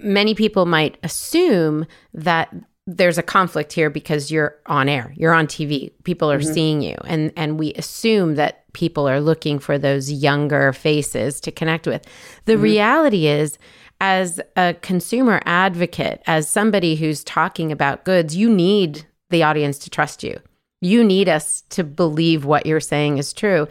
many 0.02 0.34
people 0.34 0.64
might 0.64 0.96
assume 1.02 1.84
that 2.14 2.50
there's 2.86 3.18
a 3.18 3.22
conflict 3.22 3.74
here 3.74 3.90
because 3.90 4.32
you're 4.32 4.56
on 4.66 4.88
air 4.88 5.14
you're 5.16 5.32
on 5.32 5.46
tv 5.46 5.92
people 6.02 6.32
are 6.32 6.40
mm-hmm. 6.40 6.52
seeing 6.52 6.82
you 6.82 6.96
and 7.04 7.32
and 7.36 7.56
we 7.56 7.72
assume 7.74 8.34
that 8.34 8.61
people 8.72 9.08
are 9.08 9.20
looking 9.20 9.58
for 9.58 9.78
those 9.78 10.10
younger 10.10 10.72
faces 10.72 11.40
to 11.40 11.50
connect 11.50 11.86
with 11.86 12.06
the 12.44 12.54
mm-hmm. 12.54 12.62
reality 12.62 13.26
is 13.26 13.58
as 14.00 14.40
a 14.56 14.74
consumer 14.82 15.40
advocate 15.46 16.22
as 16.26 16.48
somebody 16.48 16.96
who's 16.96 17.22
talking 17.24 17.70
about 17.70 18.04
goods 18.04 18.36
you 18.36 18.48
need 18.48 19.06
the 19.30 19.42
audience 19.42 19.78
to 19.78 19.90
trust 19.90 20.22
you 20.22 20.40
you 20.82 21.04
need 21.04 21.28
us 21.28 21.62
to 21.70 21.84
believe 21.84 22.44
what 22.44 22.66
you're 22.66 22.80
saying 22.80 23.18
is 23.18 23.32
true. 23.32 23.68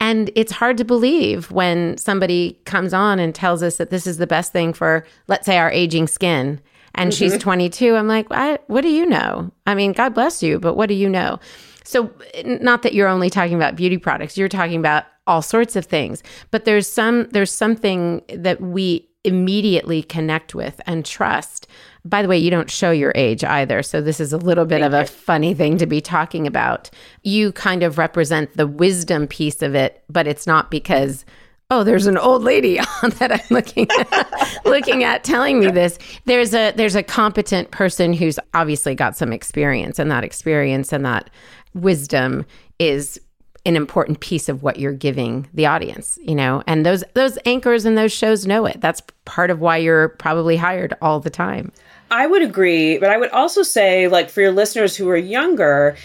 And 0.00 0.30
it's 0.36 0.52
hard 0.52 0.78
to 0.78 0.84
believe 0.84 1.50
when 1.50 1.98
somebody 1.98 2.58
comes 2.64 2.94
on 2.94 3.18
and 3.18 3.34
tells 3.34 3.64
us 3.64 3.76
that 3.76 3.90
this 3.90 4.06
is 4.06 4.18
the 4.18 4.28
best 4.28 4.52
thing 4.52 4.72
for, 4.72 5.04
let's 5.26 5.44
say, 5.44 5.58
our 5.58 5.72
aging 5.72 6.06
skin 6.06 6.60
and 6.94 7.10
mm-hmm. 7.10 7.18
she's 7.18 7.36
22. 7.36 7.96
I'm 7.96 8.06
like, 8.06 8.30
what, 8.30 8.62
what 8.68 8.82
do 8.82 8.90
you 8.90 9.04
know? 9.04 9.50
I 9.66 9.74
mean, 9.74 9.92
God 9.92 10.14
bless 10.14 10.40
you, 10.40 10.60
but 10.60 10.74
what 10.74 10.88
do 10.88 10.94
you 10.94 11.08
know? 11.08 11.40
So, 11.84 12.10
not 12.44 12.82
that 12.82 12.94
you're 12.94 13.08
only 13.08 13.30
talking 13.30 13.54
about 13.54 13.76
beauty 13.76 13.98
products, 13.98 14.36
you're 14.36 14.48
talking 14.48 14.78
about 14.78 15.04
all 15.26 15.42
sorts 15.42 15.76
of 15.76 15.86
things. 15.86 16.22
But 16.50 16.64
there's 16.64 16.88
some 16.88 17.28
there's 17.30 17.52
something 17.52 18.22
that 18.28 18.60
we 18.60 19.08
immediately 19.24 20.02
connect 20.02 20.54
with 20.54 20.80
and 20.86 21.04
trust. 21.04 21.68
By 22.04 22.22
the 22.22 22.28
way, 22.28 22.38
you 22.38 22.50
don't 22.50 22.70
show 22.70 22.90
your 22.90 23.12
age 23.14 23.44
either. 23.44 23.82
So 23.82 24.00
this 24.00 24.18
is 24.18 24.32
a 24.32 24.38
little 24.38 24.64
bit 24.64 24.82
of 24.82 24.92
a 24.92 25.06
funny 25.06 25.54
thing 25.54 25.78
to 25.78 25.86
be 25.86 26.00
talking 26.00 26.46
about. 26.46 26.90
You 27.22 27.52
kind 27.52 27.84
of 27.84 27.98
represent 27.98 28.56
the 28.56 28.66
wisdom 28.66 29.28
piece 29.28 29.62
of 29.62 29.76
it, 29.76 30.02
but 30.08 30.26
it's 30.26 30.46
not 30.46 30.70
because 30.70 31.24
oh, 31.70 31.84
there's 31.84 32.06
an 32.06 32.18
old 32.18 32.42
lady 32.42 32.76
that 33.02 33.32
I'm 33.32 33.40
looking 33.48 33.86
at, 33.90 34.60
looking 34.66 35.04
at 35.04 35.24
telling 35.24 35.60
me 35.60 35.70
this. 35.70 35.98
There's 36.26 36.52
a 36.52 36.72
there's 36.72 36.96
a 36.96 37.02
competent 37.02 37.70
person 37.70 38.12
who's 38.12 38.38
obviously 38.52 38.94
got 38.94 39.16
some 39.16 39.32
experience, 39.32 39.98
and 39.98 40.10
that 40.10 40.24
experience 40.24 40.92
and 40.92 41.04
that 41.06 41.30
wisdom 41.74 42.44
is 42.78 43.20
an 43.64 43.76
important 43.76 44.20
piece 44.20 44.48
of 44.48 44.62
what 44.62 44.78
you're 44.78 44.92
giving 44.92 45.48
the 45.54 45.66
audience, 45.66 46.18
you 46.22 46.34
know. 46.34 46.62
And 46.66 46.84
those 46.84 47.04
those 47.14 47.38
anchors 47.44 47.84
and 47.84 47.96
those 47.96 48.12
shows 48.12 48.46
know 48.46 48.66
it. 48.66 48.80
That's 48.80 49.02
part 49.24 49.50
of 49.50 49.60
why 49.60 49.76
you're 49.76 50.08
probably 50.08 50.56
hired 50.56 50.94
all 51.00 51.20
the 51.20 51.30
time. 51.30 51.72
I 52.10 52.26
would 52.26 52.42
agree, 52.42 52.98
but 52.98 53.08
I 53.08 53.16
would 53.16 53.30
also 53.30 53.62
say 53.62 54.08
like 54.08 54.30
for 54.30 54.40
your 54.40 54.52
listeners 54.52 54.96
who 54.96 55.08
are 55.08 55.16
younger, 55.16 55.96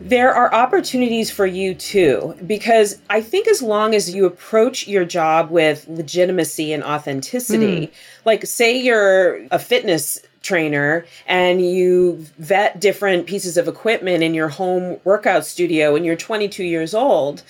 there 0.00 0.34
are 0.34 0.52
opportunities 0.52 1.30
for 1.30 1.46
you 1.46 1.74
too, 1.74 2.34
because 2.46 3.00
I 3.08 3.20
think 3.20 3.48
as 3.48 3.62
long 3.62 3.94
as 3.94 4.14
you 4.14 4.26
approach 4.26 4.88
your 4.88 5.04
job 5.04 5.50
with 5.50 5.86
legitimacy 5.88 6.72
and 6.72 6.82
authenticity, 6.82 7.86
mm. 7.86 7.92
like 8.24 8.46
say 8.46 8.76
you're 8.76 9.46
a 9.50 9.58
fitness 9.58 10.20
trainer 10.46 11.04
and 11.26 11.64
you 11.64 12.24
vet 12.38 12.80
different 12.80 13.26
pieces 13.26 13.56
of 13.56 13.68
equipment 13.68 14.22
in 14.22 14.32
your 14.32 14.48
home 14.48 14.98
workout 15.04 15.44
studio 15.44 15.96
and 15.96 16.06
you're 16.06 16.16
22 16.16 16.64
years 16.64 16.94
old, 16.94 17.42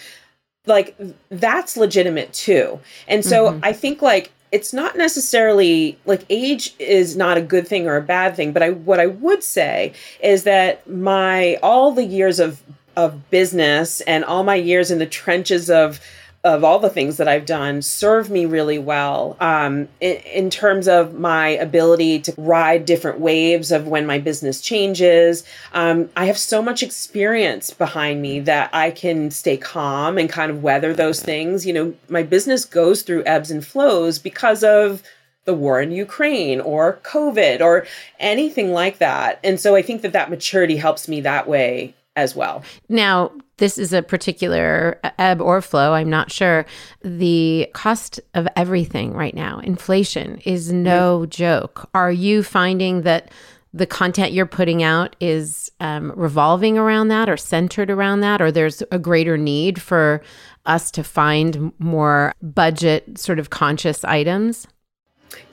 like 0.65 0.97
that's 1.29 1.77
legitimate 1.77 2.33
too. 2.33 2.81
And 3.07 3.25
so 3.25 3.53
mm-hmm. 3.53 3.65
I 3.65 3.73
think 3.73 4.03
like 4.03 4.33
it's 4.53 4.73
not 4.73 4.97
necessarily 4.97 5.99
like 6.07 6.25
age 6.31 6.75
is 6.79 7.17
not 7.17 7.37
a 7.37 7.43
good 7.43 7.67
thing 7.67 7.87
or 7.87 7.97
a 7.97 8.03
bad 8.03 8.37
thing 8.37 8.53
but 8.53 8.63
i 8.63 8.71
what 8.71 9.01
i 9.01 9.07
would 9.07 9.43
say 9.43 9.93
is 10.23 10.45
that 10.45 10.89
my 10.89 11.59
all 11.65 11.91
the 11.91 12.05
years 12.05 12.39
of 12.39 12.63
of 12.97 13.29
business 13.31 14.01
and 14.03 14.25
all 14.25 14.45
my 14.45 14.55
years 14.55 14.91
in 14.91 14.99
the 14.99 15.07
trenches 15.07 15.69
of 15.69 16.01
of 16.47 16.63
all 16.63 16.79
the 16.79 16.89
things 16.89 17.17
that 17.17 17.27
I've 17.27 17.45
done 17.45 17.83
serve 17.83 18.31
me 18.31 18.47
really 18.47 18.79
well 18.79 19.37
um, 19.41 19.89
in, 20.01 20.17
in, 20.19 20.49
terms 20.49 20.87
of 20.87 21.19
my 21.19 21.49
ability 21.49 22.21
to 22.21 22.35
ride 22.39 22.85
different 22.85 23.19
waves 23.19 23.73
of 23.73 23.89
when 23.89 24.07
my 24.07 24.19
business 24.19 24.61
changes. 24.61 25.43
Um, 25.73 26.09
I 26.17 26.27
have 26.27 26.39
so 26.39 26.63
much 26.63 26.85
experience 26.85 27.71
behind 27.71 28.23
me 28.23 28.39
that 28.41 28.71
I 28.73 28.93
can 28.93 29.33
stay 29.33 29.57
calm 29.57 30.19
and 30.19 30.31
kind 30.31 30.53
of 30.53 30.63
weather 30.63 30.95
those 30.95 31.21
things. 31.21 31.67
You 31.67 31.73
know, 31.73 31.95
my 32.09 32.23
business 32.23 32.65
goes 32.65 33.03
through 33.03 33.25
ebbs 33.25 33.51
and 33.51 33.67
flows 33.67 34.21
because 34.21 34.63
of 34.63 35.03
the 35.47 35.55
war 35.55 35.81
in 35.81 35.91
Ukraine 35.91 36.61
or 36.61 37.01
COVID 37.03 37.61
or 37.61 37.89
anything 38.21 38.73
like 38.73 38.99
that. 38.99 39.41
And 39.43 39.59
so 39.59 39.75
I 39.75 39.83
think 39.83 40.03
that 40.03 40.13
that 40.13 40.31
maturity 40.31 40.77
helps 40.77 41.09
me 41.09 41.21
that 41.23 41.49
way 41.49 41.95
as 42.15 42.37
well. 42.37 42.63
Now, 42.89 43.33
this 43.59 43.79
is 43.79 43.93
a 43.93 44.03
particular 44.03 45.01
ebb 45.19 45.41
or 45.41 45.63
flow, 45.63 45.95
I'm 45.95 46.11
not 46.11 46.31
sure. 46.31 46.67
The 47.03 47.69
cost 47.73 48.21
of 48.35 48.47
everything 48.55 49.15
right 49.15 49.35
now, 49.35 49.61
inflation, 49.61 50.39
is 50.45 50.73
no 50.73 51.21
mm-hmm. 51.21 51.31
joke. 51.31 51.89
Are 51.95 52.13
you 52.13 52.43
finding 52.43 53.03
that 53.03 53.31
the 53.73 53.87
content 53.87 54.33
you're 54.33 54.47
putting 54.47 54.83
out 54.83 55.17
is 55.21 55.71
um, 55.81 56.13
revolving 56.17 56.79
around 56.79 57.09
that 57.09 57.29
or 57.29 57.37
centered 57.37 57.91
around 57.91 58.21
that, 58.21 58.41
or 58.41 58.51
there's 58.51 58.83
a 58.91 58.99
greater 58.99 59.37
need 59.37 59.81
for 59.81 60.23
us 60.67 60.91
to 60.91 61.05
find 61.05 61.73
more 61.79 62.35
budget 62.43 63.19
sort 63.19 63.39
of 63.39 63.51
conscious 63.51 64.05
items? 64.05 64.67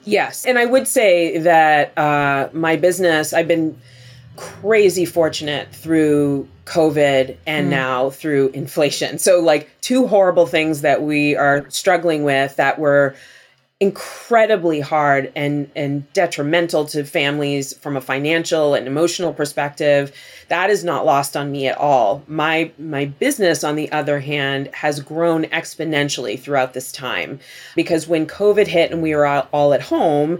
Yes. 0.04 0.44
And 0.44 0.58
I 0.58 0.66
would 0.66 0.86
say 0.86 1.38
that 1.38 1.96
uh, 1.98 2.48
my 2.52 2.76
business, 2.76 3.32
I've 3.32 3.48
been 3.48 3.78
crazy 4.36 5.04
fortunate 5.04 5.72
through 5.72 6.48
COVID 6.64 7.36
and 7.46 7.66
mm. 7.66 7.70
now 7.70 8.10
through 8.10 8.48
inflation. 8.50 9.18
So, 9.18 9.40
like, 9.40 9.70
two 9.80 10.06
horrible 10.06 10.46
things 10.46 10.80
that 10.80 11.02
we 11.02 11.36
are 11.36 11.68
struggling 11.70 12.24
with 12.24 12.56
that 12.56 12.78
were 12.78 13.14
incredibly 13.80 14.80
hard 14.80 15.32
and 15.34 15.68
and 15.74 16.10
detrimental 16.12 16.84
to 16.84 17.04
families 17.04 17.76
from 17.76 17.96
a 17.96 18.00
financial 18.00 18.72
and 18.72 18.86
emotional 18.86 19.32
perspective 19.32 20.12
that 20.48 20.70
is 20.70 20.84
not 20.84 21.04
lost 21.04 21.36
on 21.36 21.50
me 21.50 21.66
at 21.66 21.76
all 21.76 22.22
my 22.28 22.70
my 22.78 23.04
business 23.04 23.64
on 23.64 23.74
the 23.74 23.90
other 23.90 24.20
hand 24.20 24.70
has 24.72 25.00
grown 25.00 25.44
exponentially 25.46 26.38
throughout 26.38 26.72
this 26.72 26.92
time 26.92 27.40
because 27.74 28.06
when 28.06 28.26
covid 28.26 28.68
hit 28.68 28.92
and 28.92 29.02
we 29.02 29.12
were 29.12 29.26
all 29.26 29.74
at 29.74 29.82
home 29.82 30.38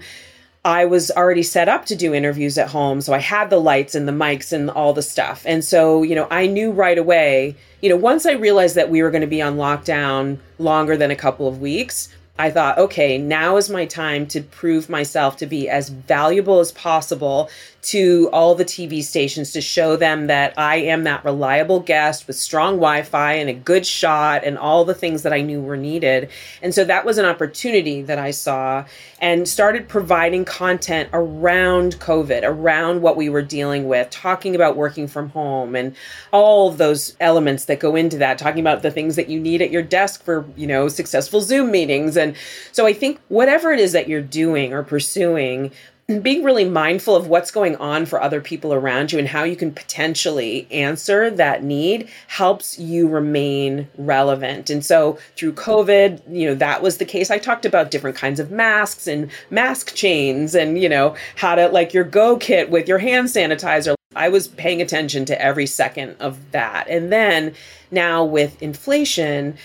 I 0.65 0.87
was 0.87 1.11
already 1.11 1.43
set 1.43 1.69
up 1.69 1.85
to 1.87 1.97
do 1.97 2.15
interviews 2.15 2.57
at 2.57 2.69
home. 2.69 3.03
So 3.03 3.13
I 3.13 3.19
had 3.19 3.51
the 3.51 3.61
lights 3.61 3.95
and 3.95 4.09
the 4.09 4.13
mics 4.13 4.53
and 4.53 4.71
all 4.71 4.95
the 4.95 5.03
stuff. 5.03 5.43
And 5.47 5.63
so, 5.63 6.03
you 6.03 6.15
know, 6.15 6.27
I 6.31 6.47
knew 6.47 6.71
right 6.71 6.97
away, 6.97 7.57
you 7.83 7.91
know, 7.91 7.97
once 7.97 8.25
I 8.25 8.33
realized 8.33 8.75
that 8.77 8.89
we 8.89 9.03
were 9.03 9.11
going 9.11 9.21
to 9.21 9.27
be 9.27 9.43
on 9.43 9.57
lockdown 9.57 10.39
longer 10.59 10.97
than 10.97 11.11
a 11.11 11.17
couple 11.17 11.47
of 11.47 11.61
weeks, 11.61 12.09
I 12.39 12.51
thought, 12.51 12.79
okay, 12.79 13.19
now 13.19 13.57
is 13.59 13.71
my 13.71 13.85
time 13.85 14.27
to 14.29 14.41
prove 14.41 14.89
myself 14.89 15.37
to 15.37 15.47
be 15.47 15.69
as 15.69 15.91
valuable 15.91 16.59
as 16.61 16.73
possible 16.73 17.49
to 17.85 18.31
all 18.33 18.55
the 18.55 18.65
TV 18.65 19.03
stations 19.03 19.53
to 19.53 19.61
show 19.61 19.95
them 19.95 20.27
that 20.27 20.55
I 20.59 20.77
am 20.77 21.05
that 21.05 21.23
reliable 21.25 21.81
guest 21.81 22.27
with 22.27 22.37
strong 22.37 22.77
Wi 22.77 23.03
Fi 23.03 23.35
and 23.35 23.51
a 23.51 23.55
good 23.55 23.85
shot 23.85 24.43
and 24.43 24.57
all 24.57 24.87
the 24.87 24.95
things 24.95 25.23
that 25.23 25.35
I 25.35 25.43
knew 25.43 25.61
were 25.61 25.77
needed. 25.77 26.31
And 26.63 26.75
so 26.75 26.85
that 26.85 27.05
was 27.05 27.19
an 27.19 27.27
opportunity 27.27 28.01
that 28.01 28.19
I 28.19 28.31
saw 28.31 28.87
and 29.21 29.47
started 29.47 29.87
providing 29.89 30.47
content 30.47 31.11
around 31.13 31.99
COVID, 32.01 32.41
around 32.43 33.03
what 33.03 33.17
we 33.17 33.29
were 33.29 33.43
dealing 33.43 33.87
with, 33.87 34.09
talking 34.11 34.55
about 34.55 34.77
working 34.77 35.07
from 35.07 35.29
home 35.31 35.77
and 35.77 35.95
all 36.33 36.69
of 36.69 36.79
those 36.79 37.17
elements 37.21 37.67
that 37.67 37.81
go 37.81 37.97
into 37.97 38.17
that, 38.17 38.39
talking 38.39 38.61
about 38.61 38.83
the 38.83 38.91
things 38.91 39.17
that 39.17 39.29
you 39.29 39.39
need 39.39 39.61
at 39.61 39.71
your 39.71 39.83
desk 39.83 40.25
for, 40.25 40.47
you 40.57 40.67
know, 40.67 40.89
successful 40.89 41.43
Zoom 41.43 41.71
meetings. 41.71 42.17
And 42.17 42.35
so 42.73 42.87
I 42.87 42.95
think 42.95 43.21
whatever 43.29 43.73
it 43.73 43.81
is 43.81 43.93
that 43.93 44.09
you're 44.09 44.23
doing 44.23 44.73
or 44.73 44.83
pursuing, 44.83 45.71
being 46.21 46.45
really 46.45 46.69
mindful 46.69 47.17
of 47.17 47.29
what's 47.29 47.51
going 47.51 47.77
on 47.77 48.05
for 48.05 48.21
other 48.21 48.41
people 48.41 48.75
around 48.75 49.11
you 49.11 49.19
and 49.19 49.29
how 49.29 49.43
you 49.43 49.57
can 49.57 49.73
potentially 49.73 50.67
answer 50.71 51.31
that 51.31 51.65
need 51.65 52.09
helps 52.27 52.79
you 52.79 53.09
remain 53.09 53.89
relevant. 53.97 54.69
And 54.69 54.85
so 54.85 55.19
through 55.37 55.55
COVID, 55.55 56.23
you 56.31 56.47
know, 56.47 56.55
that 56.57 56.83
was 56.83 56.99
the 56.99 57.07
case. 57.07 57.31
I 57.31 57.39
talked 57.39 57.65
about 57.65 57.91
different 57.91 58.17
kinds 58.17 58.39
of 58.39 58.51
masks 58.51 59.07
and 59.07 59.31
mask 59.49 59.95
chains 59.95 60.55
and, 60.55 60.79
you 60.79 60.91
know, 60.91 61.17
how 61.37 61.55
to 61.55 61.69
like 61.69 61.95
your 61.95 62.05
go 62.05 62.37
kit 62.37 62.69
with 62.69 62.87
your 62.87 62.99
hand 62.99 63.29
sanitizer. 63.29 63.95
I 64.15 64.29
was 64.29 64.47
paying 64.47 64.83
attention 64.83 65.25
to 65.25 65.41
every 65.41 65.67
second 65.67 66.17
of 66.21 66.51
that. 66.53 66.87
And 66.89 67.11
then 67.11 67.55
now 67.91 68.25
with 68.25 68.63
inflation, 68.63 69.57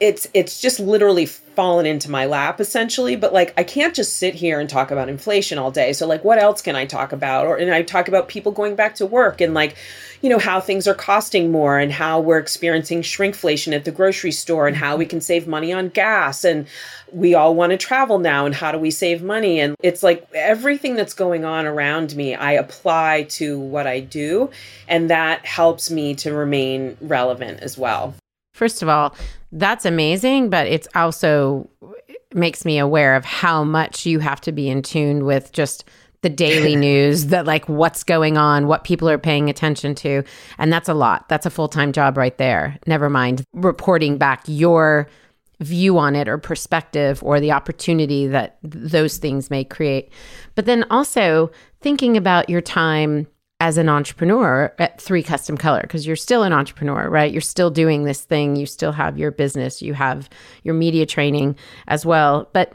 it's 0.00 0.28
it's 0.32 0.60
just 0.60 0.78
literally 0.78 1.26
fallen 1.26 1.84
into 1.84 2.08
my 2.08 2.24
lap 2.24 2.60
essentially 2.60 3.16
but 3.16 3.32
like 3.32 3.52
i 3.56 3.64
can't 3.64 3.94
just 3.94 4.16
sit 4.16 4.34
here 4.34 4.60
and 4.60 4.70
talk 4.70 4.92
about 4.92 5.08
inflation 5.08 5.58
all 5.58 5.72
day. 5.72 5.92
So 5.92 6.06
like 6.06 6.22
what 6.24 6.38
else 6.38 6.62
can 6.62 6.76
i 6.76 6.84
talk 6.86 7.12
about? 7.12 7.46
Or 7.46 7.56
and 7.56 7.72
i 7.72 7.82
talk 7.82 8.06
about 8.06 8.28
people 8.28 8.52
going 8.52 8.76
back 8.76 8.94
to 8.96 9.06
work 9.06 9.40
and 9.40 9.54
like 9.54 9.76
you 10.22 10.30
know 10.30 10.38
how 10.38 10.60
things 10.60 10.86
are 10.86 10.94
costing 10.94 11.50
more 11.50 11.78
and 11.78 11.92
how 11.92 12.20
we're 12.20 12.38
experiencing 12.38 13.02
shrinkflation 13.02 13.74
at 13.74 13.84
the 13.84 13.90
grocery 13.90 14.32
store 14.32 14.68
and 14.68 14.76
how 14.76 14.96
we 14.96 15.06
can 15.06 15.20
save 15.20 15.46
money 15.48 15.72
on 15.72 15.88
gas 15.88 16.44
and 16.44 16.66
we 17.12 17.34
all 17.34 17.54
want 17.54 17.70
to 17.70 17.76
travel 17.76 18.18
now 18.18 18.46
and 18.46 18.54
how 18.54 18.70
do 18.70 18.78
we 18.78 18.90
save 18.90 19.22
money? 19.22 19.58
And 19.60 19.74
it's 19.82 20.02
like 20.02 20.28
everything 20.34 20.94
that's 20.94 21.14
going 21.14 21.44
on 21.44 21.66
around 21.66 22.14
me 22.14 22.34
i 22.34 22.52
apply 22.52 23.24
to 23.30 23.58
what 23.58 23.86
i 23.86 23.98
do 24.00 24.50
and 24.86 25.10
that 25.10 25.44
helps 25.44 25.90
me 25.90 26.14
to 26.16 26.32
remain 26.32 26.96
relevant 27.00 27.60
as 27.60 27.76
well 27.76 28.14
First 28.58 28.82
of 28.82 28.88
all, 28.88 29.14
that's 29.52 29.84
amazing, 29.84 30.50
but 30.50 30.66
it's 30.66 30.88
also 30.96 31.70
makes 32.34 32.64
me 32.64 32.76
aware 32.76 33.14
of 33.14 33.24
how 33.24 33.62
much 33.62 34.04
you 34.04 34.18
have 34.18 34.40
to 34.40 34.50
be 34.50 34.68
in 34.68 34.82
tune 34.82 35.24
with 35.24 35.52
just 35.52 35.84
the 36.22 36.28
daily 36.28 36.74
news 36.88 37.26
that 37.26 37.46
like 37.46 37.68
what's 37.68 38.02
going 38.02 38.36
on, 38.36 38.66
what 38.66 38.82
people 38.82 39.08
are 39.08 39.16
paying 39.16 39.48
attention 39.48 39.94
to. 39.94 40.24
And 40.58 40.72
that's 40.72 40.88
a 40.88 40.94
lot. 40.94 41.28
That's 41.28 41.46
a 41.46 41.50
full-time 41.50 41.92
job 41.92 42.16
right 42.16 42.36
there. 42.36 42.76
Never 42.84 43.08
mind 43.08 43.44
reporting 43.52 44.18
back 44.18 44.42
your 44.46 45.08
view 45.60 45.96
on 45.96 46.16
it 46.16 46.28
or 46.28 46.36
perspective 46.36 47.22
or 47.22 47.38
the 47.38 47.52
opportunity 47.52 48.26
that 48.26 48.58
those 48.62 49.18
things 49.18 49.50
may 49.50 49.62
create. 49.62 50.12
But 50.56 50.66
then 50.66 50.84
also 50.90 51.52
thinking 51.80 52.16
about 52.16 52.50
your 52.50 52.60
time 52.60 53.28
as 53.60 53.76
an 53.76 53.88
entrepreneur 53.88 54.72
at 54.78 55.00
Three 55.00 55.22
Custom 55.22 55.56
Color 55.56 55.82
because 55.82 56.06
you're 56.06 56.16
still 56.16 56.44
an 56.44 56.52
entrepreneur, 56.52 57.08
right? 57.08 57.32
You're 57.32 57.40
still 57.40 57.70
doing 57.70 58.04
this 58.04 58.20
thing, 58.20 58.56
you 58.56 58.66
still 58.66 58.92
have 58.92 59.18
your 59.18 59.30
business, 59.30 59.82
you 59.82 59.94
have 59.94 60.30
your 60.62 60.74
media 60.74 61.06
training 61.06 61.56
as 61.88 62.06
well, 62.06 62.48
but 62.52 62.72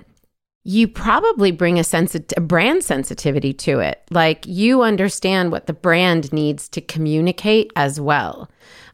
you 0.65 0.87
probably 0.87 1.51
bring 1.51 1.77
a 1.77 1.83
sense 1.83 2.15
of 2.15 2.23
a 2.37 2.41
brand 2.41 2.83
sensitivity 2.83 3.53
to 3.53 3.79
it. 3.79 4.01
Like 4.11 4.45
you 4.45 4.81
understand 4.81 5.51
what 5.51 5.67
the 5.67 5.73
brand 5.73 6.31
needs 6.31 6.69
to 6.69 6.81
communicate 6.81 7.71
as 7.75 7.99
well. 7.99 8.49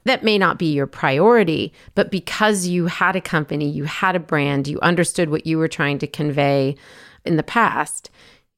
That 0.05 0.23
may 0.23 0.37
not 0.37 0.57
be 0.57 0.73
your 0.73 0.87
priority, 0.87 1.73
but 1.93 2.09
because 2.09 2.67
you 2.67 2.87
had 2.87 3.15
a 3.15 3.21
company, 3.21 3.69
you 3.69 3.83
had 3.83 4.15
a 4.15 4.19
brand, 4.19 4.67
you 4.67 4.79
understood 4.81 5.29
what 5.29 5.45
you 5.45 5.57
were 5.57 5.67
trying 5.67 5.99
to 5.99 6.07
convey 6.07 6.75
in 7.25 7.35
the 7.35 7.43
past, 7.43 8.09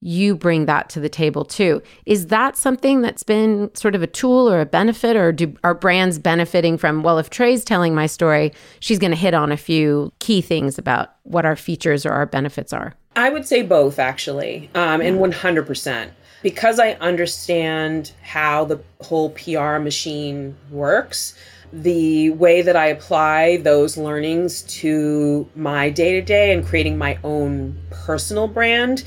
you 0.02 0.36
bring 0.36 0.66
that 0.66 0.90
to 0.90 1.00
the 1.00 1.10
table 1.10 1.46
too. 1.46 1.82
Is 2.06 2.28
that 2.28 2.58
something 2.58 3.02
that's 3.02 3.24
been 3.24 3.74
sort 3.76 3.94
of 3.94 4.02
a 4.02 4.08
tool 4.08 4.50
or 4.50 4.60
a 4.60 4.66
benefit, 4.66 5.16
or 5.16 5.32
do 5.32 5.56
are 5.64 5.76
brands 5.76 6.18
benefiting 6.20 6.78
from? 6.78 7.04
Well, 7.04 7.20
if 7.20 7.30
Trae's 7.30 7.64
telling 7.64 7.94
my 7.94 8.08
story, 8.08 8.52
she's 8.80 9.00
going 9.00 9.12
to 9.12 9.18
hit 9.18 9.34
on 9.34 9.52
a 9.52 9.58
few 9.58 10.12
key 10.20 10.42
things 10.42 10.78
about 10.78 11.16
what 11.24 11.46
our 11.46 11.56
features 11.56 12.06
or 12.06 12.12
our 12.12 12.26
benefits 12.26 12.74
are. 12.74 12.96
I 13.16 13.30
would 13.30 13.46
say 13.46 13.62
both, 13.62 14.00
actually, 14.00 14.70
um, 14.74 15.02
and 15.02 15.20
one 15.20 15.32
hundred 15.32 15.68
percent 15.68 16.14
because 16.42 16.80
I 16.80 16.94
understand 16.94 18.12
how 18.24 18.66
the 18.66 18.82
whole 19.02 19.30
PR 19.32 19.78
machine 19.78 20.58
works. 20.72 21.36
The 21.74 22.32
way 22.32 22.62
that 22.64 22.76
I 22.76 22.88
apply 22.88 23.58
those 23.58 23.96
learnings 23.96 24.64
to 24.64 25.48
my 25.56 25.90
day 25.90 26.14
to 26.14 26.22
day 26.22 26.52
and 26.52 26.66
creating 26.66 26.98
my 26.98 27.18
own 27.24 27.80
personal 27.92 28.48
brand 28.50 29.06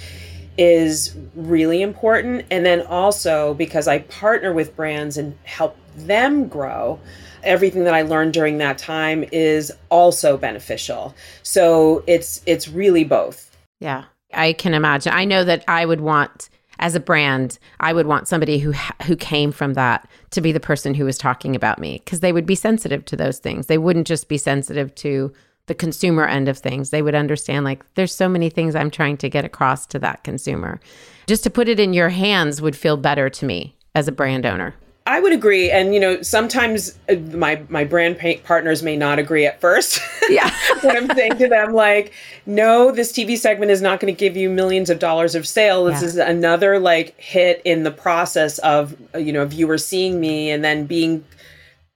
is 0.57 1.15
really 1.35 1.83
important. 1.83 2.45
And 2.51 2.65
then 2.65 2.83
also 2.83 3.55
because 3.55 3.89
I 3.89 4.01
partner 4.01 4.53
with 4.53 4.77
brands 4.77 5.17
and 5.17 5.37
help 5.45 5.77
them 5.97 6.49
grow, 6.49 6.99
everything 7.43 7.85
that 7.85 7.95
I 7.95 8.03
learned 8.03 8.33
during 8.33 8.59
that 8.59 8.79
time 8.79 9.25
is 9.33 9.73
also 9.91 10.37
beneficial. 10.37 11.15
So 11.43 12.05
it's 12.07 12.43
it's 12.47 12.69
really 12.69 13.05
both. 13.05 13.57
Yeah. 13.81 14.05
I 14.33 14.53
can 14.53 14.75
imagine. 14.75 15.13
I 15.13 15.25
know 15.25 15.45
that 15.45 15.65
I 15.69 15.87
would 15.87 16.01
want 16.01 16.49
as 16.81 16.95
a 16.95 17.01
brand, 17.01 17.59
I 17.81 17.93
would 17.93 18.07
want 18.07 18.29
somebody 18.29 18.59
who 18.59 18.73
who 19.05 19.17
came 19.17 19.53
from 19.53 19.75
that 19.75 20.09
to 20.31 20.41
be 20.41 20.53
the 20.53 20.61
person 20.61 20.95
who 20.95 21.05
was 21.05 21.19
talking 21.19 21.55
about 21.55 21.79
me 21.79 22.01
because 22.05 22.21
they 22.21 22.33
would 22.33 22.47
be 22.47 22.55
sensitive 22.55 23.05
to 23.07 23.17
those 23.17 23.39
things. 23.39 23.67
They 23.67 23.79
wouldn't 23.79 24.07
just 24.07 24.29
be 24.29 24.39
sensitive 24.39 24.95
to 24.97 25.33
the 25.67 25.75
consumer 25.75 26.27
end 26.27 26.49
of 26.49 26.59
things. 26.59 26.91
They 26.91 27.03
would 27.03 27.15
understand 27.15 27.65
like 27.65 27.85
there's 27.95 28.15
so 28.15 28.29
many 28.29 28.51
things 28.51 28.75
I'm 28.75 28.91
trying 28.91 29.17
to 29.19 29.29
get 29.29 29.45
across 29.45 29.87
to 29.87 29.99
that 30.01 30.25
consumer. 30.25 30.81
Just 31.27 31.45
to 31.45 31.51
put 31.51 31.69
it 31.69 31.81
in 31.81 31.95
your 31.95 32.11
hands 32.11 32.61
would 32.61 32.77
feel 32.77 32.97
better 32.97 33.31
to 33.31 33.47
me 33.47 33.77
as 33.95 34.09
a 34.09 34.13
brand 34.13 34.45
owner. 34.45 34.75
I 35.07 35.21
would 35.21 35.35
agree, 35.35 35.71
and 35.71 35.93
you 35.93 36.01
know, 36.01 36.23
sometimes 36.23 36.99
uh, 37.11 37.17
my 37.37 37.63
my 37.69 37.85
brand 37.85 38.19
partners 38.43 38.83
may 38.83 38.97
not 38.97 39.19
agree 39.19 39.47
at 39.47 39.61
first. 39.61 40.01
Yeah, 40.31 40.51
when 40.81 40.97
I'm 40.97 41.15
saying 41.15 41.37
to 41.37 41.49
them 41.49 41.75
like, 41.75 42.15
no, 42.47 42.91
this 42.91 43.13
TV 43.13 43.37
segment 43.37 43.71
is 43.71 43.83
not 43.83 44.01
going 44.01 44.13
to 44.13 44.19
give 44.19 44.39
you 44.39 44.49
millions 44.49 44.89
of 44.89 44.99
dollars 44.99 45.35
of 45.35 45.47
sale. 45.47 45.85
This 45.85 46.01
yeah. 46.01 46.09
is 46.09 46.17
another 46.17 46.79
like 46.79 47.21
hit 47.21 47.61
in 47.67 47.83
the 47.83 47.91
process 47.91 48.57
of 48.61 48.97
uh, 49.15 49.19
you 49.19 49.35
know 49.35 49.43
a 49.43 49.47
viewer 49.47 49.77
seeing 49.77 50.19
me 50.19 50.51
and 50.51 50.65
then 50.65 50.87
being 50.87 51.27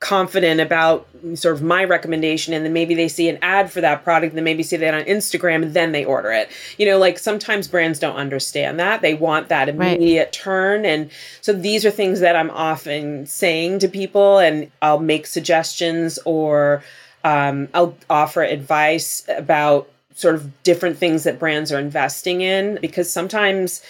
confident 0.00 0.60
about 0.60 1.08
sort 1.34 1.56
of 1.56 1.62
my 1.62 1.82
recommendation 1.82 2.54
and 2.54 2.64
then 2.64 2.72
maybe 2.72 2.94
they 2.94 3.08
see 3.08 3.28
an 3.28 3.38
ad 3.42 3.70
for 3.72 3.80
that 3.80 4.04
product 4.04 4.30
and 4.30 4.36
then 4.38 4.44
maybe 4.44 4.62
see 4.62 4.76
that 4.76 4.94
on 4.94 5.02
Instagram 5.02 5.62
and 5.62 5.74
then 5.74 5.90
they 5.90 6.04
order 6.04 6.30
it. 6.30 6.48
You 6.76 6.86
know, 6.86 6.98
like 6.98 7.18
sometimes 7.18 7.66
brands 7.66 7.98
don't 7.98 8.14
understand 8.14 8.78
that. 8.78 9.00
They 9.00 9.14
want 9.14 9.48
that 9.48 9.68
immediate 9.68 10.24
right. 10.24 10.32
turn 10.32 10.84
and 10.84 11.10
so 11.40 11.52
these 11.52 11.84
are 11.84 11.90
things 11.90 12.20
that 12.20 12.36
I'm 12.36 12.50
often 12.50 13.26
saying 13.26 13.80
to 13.80 13.88
people 13.88 14.38
and 14.38 14.70
I'll 14.82 15.00
make 15.00 15.26
suggestions 15.26 16.18
or 16.24 16.84
um, 17.24 17.68
I'll 17.74 17.96
offer 18.08 18.42
advice 18.42 19.24
about 19.28 19.90
sort 20.14 20.36
of 20.36 20.62
different 20.62 20.98
things 20.98 21.24
that 21.24 21.40
brands 21.40 21.72
are 21.72 21.78
investing 21.78 22.40
in 22.40 22.78
because 22.80 23.12
sometimes 23.12 23.82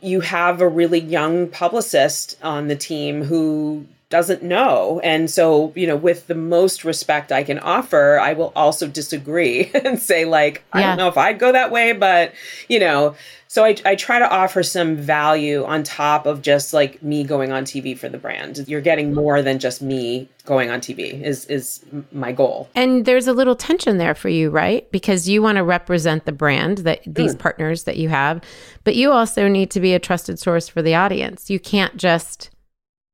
you 0.00 0.20
have 0.20 0.60
a 0.60 0.68
really 0.68 1.00
young 1.00 1.48
publicist 1.48 2.38
on 2.42 2.68
the 2.68 2.76
team 2.76 3.24
who 3.24 3.84
doesn't 4.12 4.42
know. 4.42 5.00
And 5.02 5.30
so, 5.30 5.72
you 5.74 5.86
know, 5.86 5.96
with 5.96 6.26
the 6.26 6.34
most 6.34 6.84
respect 6.84 7.32
I 7.32 7.42
can 7.42 7.58
offer, 7.58 8.18
I 8.20 8.34
will 8.34 8.52
also 8.54 8.86
disagree 8.86 9.70
and 9.84 9.98
say, 9.98 10.26
like, 10.26 10.62
yeah. 10.74 10.80
I 10.80 10.82
don't 10.82 10.98
know 10.98 11.08
if 11.08 11.16
I'd 11.16 11.38
go 11.38 11.50
that 11.50 11.72
way, 11.72 11.92
but, 11.92 12.34
you 12.68 12.78
know, 12.78 13.16
so 13.48 13.64
I, 13.64 13.76
I 13.86 13.94
try 13.96 14.18
to 14.18 14.30
offer 14.30 14.62
some 14.62 14.96
value 14.96 15.64
on 15.64 15.82
top 15.82 16.26
of 16.26 16.42
just 16.42 16.74
like 16.74 17.02
me 17.02 17.24
going 17.24 17.52
on 17.52 17.64
TV 17.64 17.98
for 17.98 18.10
the 18.10 18.18
brand. 18.18 18.64
You're 18.68 18.82
getting 18.82 19.14
more 19.14 19.40
than 19.40 19.58
just 19.58 19.80
me 19.80 20.28
going 20.44 20.70
on 20.70 20.80
TV 20.80 21.20
is 21.22 21.44
is 21.46 21.84
my 22.12 22.32
goal. 22.32 22.68
And 22.74 23.04
there's 23.04 23.26
a 23.26 23.32
little 23.34 23.56
tension 23.56 23.98
there 23.98 24.14
for 24.14 24.28
you, 24.30 24.48
right? 24.50 24.90
Because 24.90 25.28
you 25.28 25.42
want 25.42 25.56
to 25.56 25.64
represent 25.64 26.24
the 26.24 26.32
brand 26.32 26.78
that 26.78 27.00
these 27.06 27.34
mm. 27.34 27.38
partners 27.38 27.84
that 27.84 27.98
you 27.98 28.08
have, 28.08 28.42
but 28.84 28.94
you 28.94 29.10
also 29.10 29.48
need 29.48 29.70
to 29.72 29.80
be 29.80 29.94
a 29.94 29.98
trusted 29.98 30.38
source 30.38 30.68
for 30.68 30.80
the 30.80 30.94
audience. 30.94 31.50
You 31.50 31.60
can't 31.60 31.96
just 31.96 32.50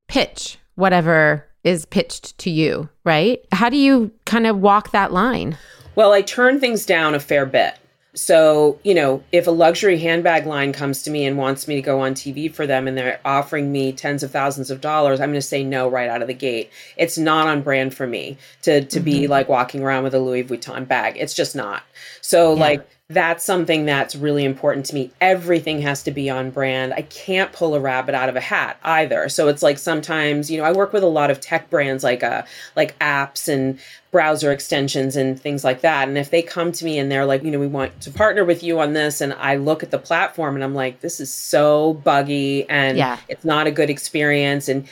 pitch 0.09 0.58
whatever 0.79 1.45
is 1.65 1.85
pitched 1.85 2.39
to 2.39 2.51
you, 2.51 2.89
right? 3.05 3.45
How 3.53 3.69
do 3.69 3.77
you 3.77 4.13
kind 4.25 4.47
of 4.47 4.59
walk 4.59 4.93
that 4.93 5.13
line? 5.13 5.59
Well, 5.97 6.13
I 6.13 6.23
turn 6.23 6.61
things 6.61 6.87
down 6.87 7.15
a 7.15 7.21
fair 7.21 7.45
bit. 7.45 7.75
So, 8.15 8.79
you 8.85 8.95
know, 8.95 9.23
if 9.33 9.47
a 9.47 9.51
luxury 9.51 9.99
handbag 9.99 10.47
line 10.47 10.73
comes 10.73 11.03
to 11.03 11.11
me 11.11 11.27
and 11.27 11.37
wants 11.37 11.69
me 11.69 11.75
to 11.77 11.83
go 11.83 12.01
on 12.01 12.15
TV 12.15 12.53
for 12.53 12.67
them 12.67 12.89
and 12.89 12.97
they're 12.97 13.21
offering 13.25 13.71
me 13.71 13.93
tens 13.93 14.23
of 14.23 14.31
thousands 14.31 14.71
of 14.71 14.81
dollars, 14.81 15.21
I'm 15.21 15.31
going 15.31 15.41
to 15.41 15.43
say 15.43 15.63
no 15.63 15.89
right 15.89 16.09
out 16.09 16.23
of 16.23 16.29
the 16.29 16.35
gate. 16.35 16.71
It's 16.97 17.19
not 17.19 17.49
on 17.49 17.63
brand 17.63 17.95
for 17.95 18.07
me 18.07 18.39
to 18.63 18.85
to 18.85 18.97
mm-hmm. 18.99 19.05
be 19.05 19.27
like 19.27 19.49
walking 19.49 19.83
around 19.83 20.05
with 20.05 20.15
a 20.15 20.21
Louis 20.21 20.45
Vuitton 20.45 20.87
bag. 20.87 21.17
It's 21.17 21.35
just 21.35 21.55
not. 21.55 21.83
So, 22.21 22.55
yeah. 22.55 22.61
like 22.61 22.89
that's 23.11 23.43
something 23.43 23.87
that's 23.87 24.15
really 24.15 24.45
important 24.45 24.85
to 24.85 24.95
me. 24.95 25.11
Everything 25.19 25.81
has 25.81 26.03
to 26.03 26.11
be 26.11 26.29
on 26.29 26.51
brand. 26.51 26.93
I 26.93 27.03
can't 27.03 27.51
pull 27.53 27.75
a 27.75 27.81
rabbit 27.81 28.15
out 28.15 28.29
of 28.29 28.37
a 28.37 28.41
hat 28.41 28.79
either. 28.83 29.31
So 29.31 29.49
it's 29.49 29.63
like 29.63 29.79
sometimes, 29.79 30.51
you 30.51 30.59
know, 30.59 30.65
I 30.65 30.73
work 30.73 30.93
with 30.93 31.03
a 31.03 31.09
lot 31.09 31.31
of 31.31 31.41
tech 31.41 31.71
brands 31.71 32.05
like 32.05 32.23
uh 32.23 32.43
like 32.77 32.99
apps 32.99 33.49
and 33.49 33.79
browser 34.11 34.53
extensions 34.53 35.17
and 35.17 35.41
things 35.41 35.65
like 35.65 35.81
that. 35.81 36.07
And 36.07 36.19
if 36.19 36.29
they 36.29 36.43
come 36.43 36.71
to 36.73 36.85
me 36.85 36.99
and 36.99 37.11
they're 37.11 37.25
like, 37.25 37.43
you 37.43 37.51
know, 37.51 37.59
we 37.59 37.67
want 37.67 37.99
to 38.03 38.11
partner 38.11 38.45
with 38.45 38.63
you 38.63 38.79
on 38.79 38.93
this 38.93 39.23
and 39.23 39.33
I 39.33 39.57
look 39.57 39.83
at 39.83 39.91
the 39.91 39.99
platform 39.99 40.55
and 40.55 40.63
I'm 40.63 40.75
like, 40.75 41.01
this 41.01 41.19
is 41.19 41.33
so 41.33 41.95
buggy 41.95 42.69
and 42.69 42.99
yeah. 42.99 43.19
it's 43.27 43.45
not 43.45 43.67
a 43.67 43.71
good 43.71 43.89
experience 43.89 44.69
and 44.69 44.87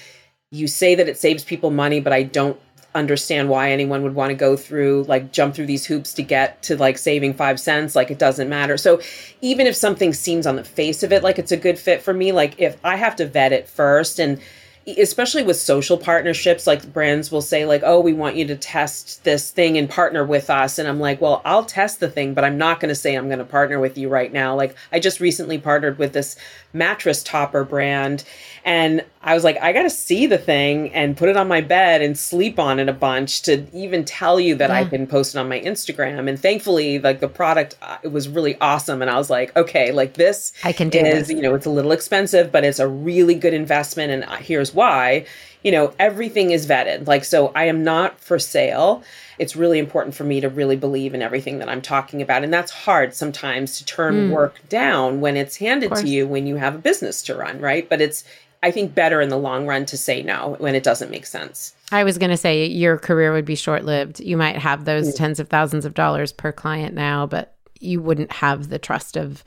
you 0.50 0.68
say 0.68 0.94
that 0.94 1.08
it 1.08 1.18
saves 1.18 1.44
people 1.44 1.70
money, 1.70 2.00
but 2.00 2.14
I 2.14 2.22
don't 2.22 2.58
understand 2.96 3.48
why 3.48 3.70
anyone 3.70 4.02
would 4.02 4.14
want 4.14 4.30
to 4.30 4.34
go 4.34 4.56
through 4.56 5.04
like 5.04 5.30
jump 5.30 5.54
through 5.54 5.66
these 5.66 5.86
hoops 5.86 6.12
to 6.14 6.22
get 6.22 6.62
to 6.62 6.76
like 6.76 6.98
saving 6.98 7.34
five 7.34 7.60
cents 7.60 7.94
like 7.94 8.10
it 8.10 8.18
doesn't 8.18 8.48
matter. 8.48 8.76
So 8.76 9.00
even 9.40 9.66
if 9.66 9.76
something 9.76 10.12
seems 10.12 10.46
on 10.46 10.56
the 10.56 10.64
face 10.64 11.02
of 11.02 11.12
it 11.12 11.22
like 11.22 11.38
it's 11.38 11.52
a 11.52 11.56
good 11.56 11.78
fit 11.78 12.02
for 12.02 12.14
me 12.14 12.32
like 12.32 12.54
if 12.58 12.76
i 12.84 12.96
have 12.96 13.16
to 13.16 13.26
vet 13.26 13.52
it 13.52 13.68
first 13.68 14.18
and 14.18 14.40
especially 14.86 15.42
with 15.42 15.56
social 15.56 15.98
partnerships 15.98 16.66
like 16.66 16.92
brands 16.92 17.32
will 17.32 17.42
say 17.42 17.66
like 17.66 17.82
oh 17.84 17.98
we 17.98 18.12
want 18.12 18.36
you 18.36 18.46
to 18.46 18.56
test 18.56 19.24
this 19.24 19.50
thing 19.50 19.76
and 19.76 19.90
partner 19.90 20.24
with 20.24 20.48
us 20.48 20.78
and 20.78 20.88
i'm 20.88 21.00
like 21.00 21.20
well 21.20 21.42
i'll 21.44 21.64
test 21.64 21.98
the 21.98 22.08
thing 22.08 22.34
but 22.34 22.44
i'm 22.44 22.56
not 22.56 22.78
going 22.78 22.88
to 22.88 22.94
say 22.94 23.16
i'm 23.16 23.26
going 23.26 23.40
to 23.40 23.44
partner 23.44 23.80
with 23.80 23.98
you 23.98 24.08
right 24.08 24.32
now 24.32 24.54
like 24.54 24.76
i 24.92 25.00
just 25.00 25.18
recently 25.18 25.58
partnered 25.58 25.98
with 25.98 26.12
this 26.12 26.36
mattress 26.72 27.22
topper 27.24 27.64
brand 27.64 28.22
and 28.66 29.04
I 29.22 29.34
was 29.34 29.44
like, 29.44 29.62
I 29.62 29.72
got 29.72 29.82
to 29.82 29.90
see 29.90 30.26
the 30.26 30.38
thing 30.38 30.92
and 30.92 31.16
put 31.16 31.28
it 31.28 31.36
on 31.36 31.46
my 31.46 31.60
bed 31.60 32.02
and 32.02 32.18
sleep 32.18 32.58
on 32.58 32.80
it 32.80 32.88
a 32.88 32.92
bunch 32.92 33.42
to 33.42 33.64
even 33.72 34.04
tell 34.04 34.40
you 34.40 34.56
that 34.56 34.70
yeah. 34.70 34.76
I 34.76 34.84
can 34.84 35.06
post 35.06 35.36
it 35.36 35.38
on 35.38 35.48
my 35.48 35.60
Instagram. 35.60 36.28
And 36.28 36.36
thankfully, 36.36 36.98
like 36.98 37.20
the 37.20 37.28
product, 37.28 37.76
uh, 37.80 37.98
it 38.02 38.08
was 38.08 38.28
really 38.28 38.56
awesome. 38.60 39.02
And 39.02 39.10
I 39.10 39.18
was 39.18 39.30
like, 39.30 39.56
okay, 39.56 39.92
like 39.92 40.14
this 40.14 40.52
I 40.64 40.72
can 40.72 40.88
do 40.88 40.98
is, 40.98 41.28
this. 41.28 41.36
you 41.36 41.42
know, 41.42 41.54
it's 41.54 41.66
a 41.66 41.70
little 41.70 41.92
expensive, 41.92 42.50
but 42.50 42.64
it's 42.64 42.80
a 42.80 42.88
really 42.88 43.36
good 43.36 43.54
investment. 43.54 44.10
And 44.10 44.24
uh, 44.24 44.34
here's 44.36 44.74
why, 44.76 45.26
you 45.64 45.72
know, 45.72 45.92
everything 45.98 46.52
is 46.52 46.66
vetted. 46.66 47.08
Like, 47.08 47.24
so 47.24 47.50
I 47.56 47.64
am 47.64 47.82
not 47.82 48.20
for 48.20 48.38
sale 48.38 49.02
it's 49.38 49.56
really 49.56 49.78
important 49.78 50.14
for 50.14 50.24
me 50.24 50.40
to 50.40 50.48
really 50.48 50.76
believe 50.76 51.14
in 51.14 51.22
everything 51.22 51.58
that 51.58 51.68
I'm 51.68 51.82
talking 51.82 52.22
about. 52.22 52.44
And 52.44 52.52
that's 52.52 52.72
hard 52.72 53.14
sometimes 53.14 53.78
to 53.78 53.84
turn 53.84 54.14
mm. 54.14 54.30
work 54.30 54.60
down 54.68 55.20
when 55.20 55.36
it's 55.36 55.56
handed 55.56 55.94
to 55.94 56.08
you 56.08 56.26
when 56.26 56.46
you 56.46 56.56
have 56.56 56.74
a 56.74 56.78
business 56.78 57.22
to 57.24 57.34
run, 57.34 57.60
right? 57.60 57.88
But 57.88 58.00
it's 58.00 58.24
I 58.62 58.70
think 58.70 58.94
better 58.94 59.20
in 59.20 59.28
the 59.28 59.36
long 59.36 59.66
run 59.66 59.84
to 59.86 59.98
say 59.98 60.22
no 60.22 60.56
when 60.58 60.74
it 60.74 60.82
doesn't 60.82 61.10
make 61.10 61.26
sense. 61.26 61.74
I 61.92 62.04
was 62.04 62.18
going 62.18 62.30
to 62.30 62.36
say 62.36 62.66
your 62.66 62.98
career 62.98 63.32
would 63.32 63.44
be 63.44 63.54
short 63.54 63.84
lived. 63.84 64.18
You 64.20 64.36
might 64.36 64.56
have 64.56 64.84
those 64.84 65.12
mm. 65.12 65.16
tens 65.16 65.38
of 65.38 65.48
thousands 65.48 65.84
of 65.84 65.94
dollars 65.94 66.32
per 66.32 66.52
client 66.52 66.94
now, 66.94 67.26
but 67.26 67.54
you 67.78 68.00
wouldn't 68.00 68.32
have 68.32 68.70
the 68.70 68.78
trust 68.78 69.16
of 69.16 69.44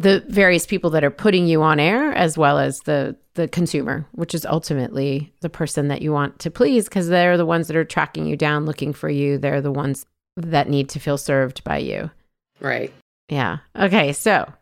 the 0.00 0.24
various 0.28 0.66
people 0.66 0.90
that 0.90 1.04
are 1.04 1.10
putting 1.10 1.46
you 1.46 1.62
on 1.62 1.78
air 1.78 2.12
as 2.12 2.36
well 2.38 2.58
as 2.58 2.80
the 2.80 3.16
the 3.34 3.46
consumer 3.48 4.06
which 4.12 4.34
is 4.34 4.44
ultimately 4.44 5.32
the 5.40 5.48
person 5.48 5.88
that 5.88 6.02
you 6.02 6.12
want 6.12 6.38
to 6.38 6.50
please 6.50 6.84
because 6.84 7.08
they're 7.08 7.36
the 7.36 7.46
ones 7.46 7.68
that 7.68 7.76
are 7.76 7.84
tracking 7.84 8.26
you 8.26 8.36
down 8.36 8.66
looking 8.66 8.92
for 8.92 9.08
you 9.08 9.38
they're 9.38 9.60
the 9.60 9.70
ones 9.70 10.04
that 10.36 10.68
need 10.68 10.88
to 10.88 10.98
feel 10.98 11.16
served 11.16 11.62
by 11.64 11.78
you 11.78 12.10
right 12.60 12.92
yeah 13.28 13.58
okay 13.76 14.12
so 14.12 14.52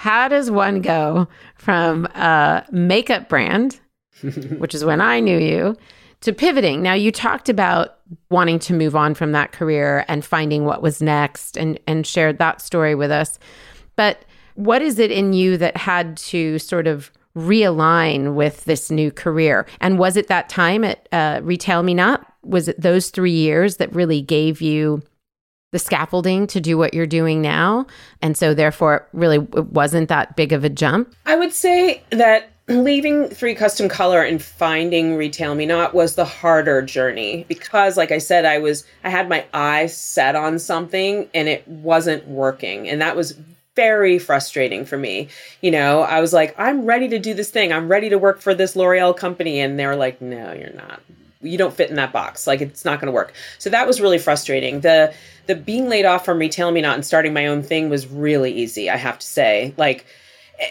how 0.00 0.28
does 0.28 0.50
one 0.50 0.80
go 0.80 1.28
from 1.56 2.06
a 2.06 2.64
makeup 2.70 3.28
brand, 3.28 3.78
which 4.56 4.74
is 4.74 4.82
when 4.82 5.02
I 5.02 5.20
knew 5.20 5.36
you, 5.36 5.76
to 6.22 6.32
pivoting? 6.32 6.80
Now, 6.80 6.94
you 6.94 7.12
talked 7.12 7.50
about 7.50 7.98
wanting 8.30 8.58
to 8.60 8.72
move 8.72 8.96
on 8.96 9.12
from 9.12 9.32
that 9.32 9.52
career 9.52 10.06
and 10.08 10.24
finding 10.24 10.64
what 10.64 10.80
was 10.80 11.02
next 11.02 11.58
and, 11.58 11.78
and 11.86 12.06
shared 12.06 12.38
that 12.38 12.62
story 12.62 12.94
with 12.94 13.10
us. 13.10 13.38
But 13.94 14.24
what 14.60 14.82
is 14.82 14.98
it 14.98 15.10
in 15.10 15.32
you 15.32 15.56
that 15.56 15.76
had 15.76 16.16
to 16.16 16.58
sort 16.58 16.86
of 16.86 17.10
realign 17.36 18.34
with 18.34 18.64
this 18.64 18.90
new 18.90 19.10
career? 19.10 19.66
And 19.80 19.98
was 19.98 20.16
it 20.16 20.28
that 20.28 20.48
time 20.48 20.84
at 20.84 21.08
uh, 21.12 21.40
RetailMeNot? 21.40 22.24
Was 22.42 22.68
it 22.68 22.80
those 22.80 23.10
three 23.10 23.32
years 23.32 23.76
that 23.76 23.94
really 23.94 24.20
gave 24.20 24.60
you 24.60 25.02
the 25.72 25.78
scaffolding 25.78 26.46
to 26.48 26.60
do 26.60 26.76
what 26.76 26.94
you're 26.94 27.06
doing 27.06 27.40
now. 27.40 27.86
And 28.20 28.36
so, 28.36 28.54
therefore, 28.54 28.96
it 28.96 29.02
really 29.12 29.38
wasn't 29.38 30.08
that 30.08 30.34
big 30.34 30.52
of 30.52 30.64
a 30.64 30.68
jump. 30.68 31.14
I 31.26 31.36
would 31.36 31.52
say 31.52 32.02
that 32.10 32.50
leaving 32.70 33.28
three 33.28 33.54
custom 33.54 33.88
color 33.88 34.22
and 34.22 34.42
finding 34.42 35.16
RetailMeNot 35.16 35.92
was 35.92 36.14
the 36.14 36.24
harder 36.24 36.82
journey 36.82 37.44
because 37.48 37.96
like 37.96 38.12
i 38.12 38.18
said 38.18 38.44
i 38.44 38.58
was 38.58 38.84
i 39.02 39.10
had 39.10 39.28
my 39.28 39.44
eyes 39.52 39.96
set 39.96 40.36
on 40.36 40.56
something 40.56 41.28
and 41.34 41.48
it 41.48 41.66
wasn't 41.66 42.24
working 42.28 42.88
and 42.88 43.02
that 43.02 43.16
was 43.16 43.36
very 43.76 44.18
frustrating 44.18 44.84
for 44.84 44.98
me 44.98 45.28
you 45.60 45.70
know 45.70 46.02
i 46.02 46.20
was 46.20 46.32
like 46.32 46.54
i'm 46.58 46.84
ready 46.84 47.08
to 47.08 47.18
do 47.18 47.34
this 47.34 47.50
thing 47.50 47.72
i'm 47.72 47.88
ready 47.88 48.08
to 48.08 48.18
work 48.18 48.40
for 48.40 48.54
this 48.54 48.74
l'oreal 48.74 49.16
company 49.16 49.60
and 49.60 49.78
they're 49.78 49.96
like 49.96 50.20
no 50.20 50.52
you're 50.52 50.72
not 50.72 51.00
you 51.42 51.56
don't 51.56 51.72
fit 51.72 51.88
in 51.88 51.96
that 51.96 52.12
box 52.12 52.46
like 52.46 52.60
it's 52.60 52.84
not 52.84 53.00
going 53.00 53.06
to 53.06 53.12
work 53.12 53.32
so 53.58 53.70
that 53.70 53.86
was 53.86 54.00
really 54.00 54.18
frustrating 54.18 54.80
the 54.80 55.14
the 55.50 55.56
being 55.56 55.88
laid 55.88 56.04
off 56.04 56.24
from 56.24 56.38
RetailMeNot 56.38 56.94
and 56.94 57.04
starting 57.04 57.32
my 57.32 57.46
own 57.46 57.62
thing 57.62 57.90
was 57.90 58.06
really 58.06 58.52
easy, 58.52 58.88
I 58.88 58.96
have 58.96 59.18
to 59.18 59.26
say. 59.26 59.74
Like, 59.76 60.06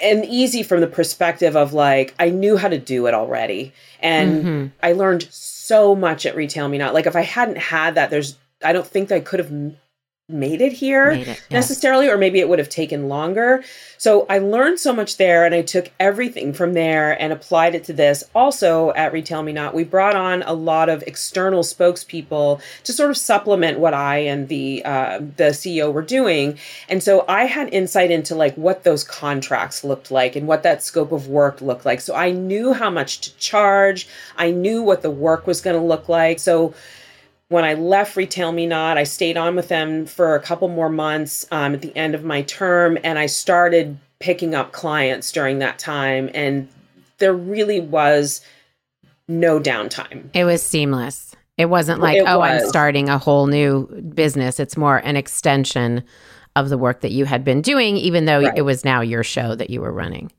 and 0.01 0.23
easy 0.25 0.63
from 0.63 0.79
the 0.79 0.87
perspective 0.87 1.57
of 1.57 1.73
like, 1.73 2.15
I 2.17 2.29
knew 2.29 2.55
how 2.55 2.69
to 2.69 2.79
do 2.79 3.05
it 3.07 3.13
already. 3.13 3.73
And 3.99 4.43
mm-hmm. 4.43 4.67
I 4.81 4.93
learned 4.93 5.27
so 5.31 5.95
much 5.95 6.25
at 6.25 6.35
RetailMeNot. 6.35 6.93
Like, 6.93 7.07
if 7.07 7.15
I 7.17 7.21
hadn't 7.21 7.57
had 7.57 7.95
that, 7.95 8.09
there's, 8.09 8.37
I 8.63 8.71
don't 8.71 8.87
think 8.87 9.11
I 9.11 9.19
could 9.19 9.39
have 9.39 9.51
made 10.29 10.61
it 10.61 10.73
here 10.73 11.11
Made 11.11 11.27
it, 11.27 11.41
necessarily, 11.49 12.07
or 12.07 12.17
maybe 12.17 12.39
it 12.39 12.47
would 12.47 12.59
have 12.59 12.69
taken 12.69 13.09
longer. 13.09 13.63
So 13.97 14.25
I 14.29 14.37
learned 14.37 14.79
so 14.79 14.93
much 14.93 15.17
there 15.17 15.45
and 15.45 15.53
I 15.53 15.61
took 15.61 15.91
everything 15.99 16.53
from 16.53 16.73
there 16.73 17.19
and 17.21 17.33
applied 17.33 17.75
it 17.75 17.83
to 17.85 17.93
this. 17.93 18.23
Also 18.33 18.93
at 18.93 19.11
RetailMeNot, 19.11 19.73
we 19.73 19.83
brought 19.83 20.15
on 20.15 20.43
a 20.43 20.53
lot 20.53 20.87
of 20.87 21.03
external 21.03 21.63
spokespeople 21.63 22.61
to 22.85 22.93
sort 22.93 23.09
of 23.09 23.17
supplement 23.17 23.79
what 23.79 23.93
I 23.93 24.19
and 24.19 24.47
the 24.47 24.85
uh, 24.85 25.19
the 25.19 25.51
CEO 25.51 25.91
were 25.91 26.01
doing. 26.01 26.57
And 26.87 27.03
so 27.03 27.25
I 27.27 27.45
had 27.45 27.73
insight 27.73 28.11
into 28.11 28.35
like 28.35 28.55
what 28.55 28.83
those 28.83 29.03
contracts 29.03 29.83
looked 29.83 30.11
like 30.11 30.35
and 30.35 30.47
what 30.47 30.63
that 30.63 30.83
scope 30.83 31.11
of 31.11 31.27
work 31.27 31.59
looked 31.61 31.85
like. 31.85 31.99
So 31.99 32.15
I 32.15 32.31
knew 32.31 32.71
how 32.73 32.89
much 32.89 33.19
to 33.21 33.35
charge. 33.37 34.07
I 34.37 34.51
knew 34.51 34.81
what 34.81 35.01
the 35.01 35.11
work 35.11 35.45
was 35.45 35.59
going 35.59 35.75
to 35.75 35.85
look 35.85 36.07
like. 36.07 36.39
So 36.39 36.73
when 37.49 37.65
I 37.65 37.73
left 37.73 38.15
RetailMeNot, 38.15 38.97
I 38.97 39.03
stayed 39.03 39.35
on 39.35 39.55
with 39.55 39.67
them 39.67 40.05
for 40.05 40.35
a 40.35 40.39
couple 40.39 40.67
more 40.67 40.89
months 40.89 41.45
um, 41.51 41.73
at 41.73 41.81
the 41.81 41.95
end 41.97 42.15
of 42.15 42.23
my 42.23 42.43
term, 42.43 42.97
and 43.03 43.19
I 43.19 43.25
started 43.25 43.97
picking 44.19 44.53
up 44.53 44.71
clients 44.71 45.31
during 45.31 45.59
that 45.59 45.79
time. 45.79 46.29
And 46.33 46.69
there 47.17 47.33
really 47.33 47.79
was 47.79 48.41
no 49.27 49.59
downtime. 49.59 50.29
It 50.33 50.45
was 50.45 50.61
seamless. 50.61 51.35
It 51.57 51.69
wasn't 51.69 51.99
like, 51.99 52.17
It 52.17 52.25
oh, 52.27 52.41
I'm 52.41 52.65
starting 52.67 53.09
a 53.09 53.17
whole 53.17 53.47
new 53.47 53.87
business. 54.13 54.59
It's 54.59 54.77
more 54.77 54.97
an 54.97 55.17
extension 55.17 56.03
of 56.55 56.69
the 56.69 56.77
work 56.77 57.01
that 57.01 57.11
you 57.11 57.25
had 57.25 57.43
been 57.43 57.61
doing, 57.61 57.97
even 57.97 58.25
though 58.25 58.41
Right. 58.41 58.57
it 58.57 58.61
was 58.61 58.85
now 58.85 59.01
your 59.01 59.23
show 59.23 59.55
that 59.55 59.69
you 59.69 59.81
were 59.81 59.91
running. 59.91 60.31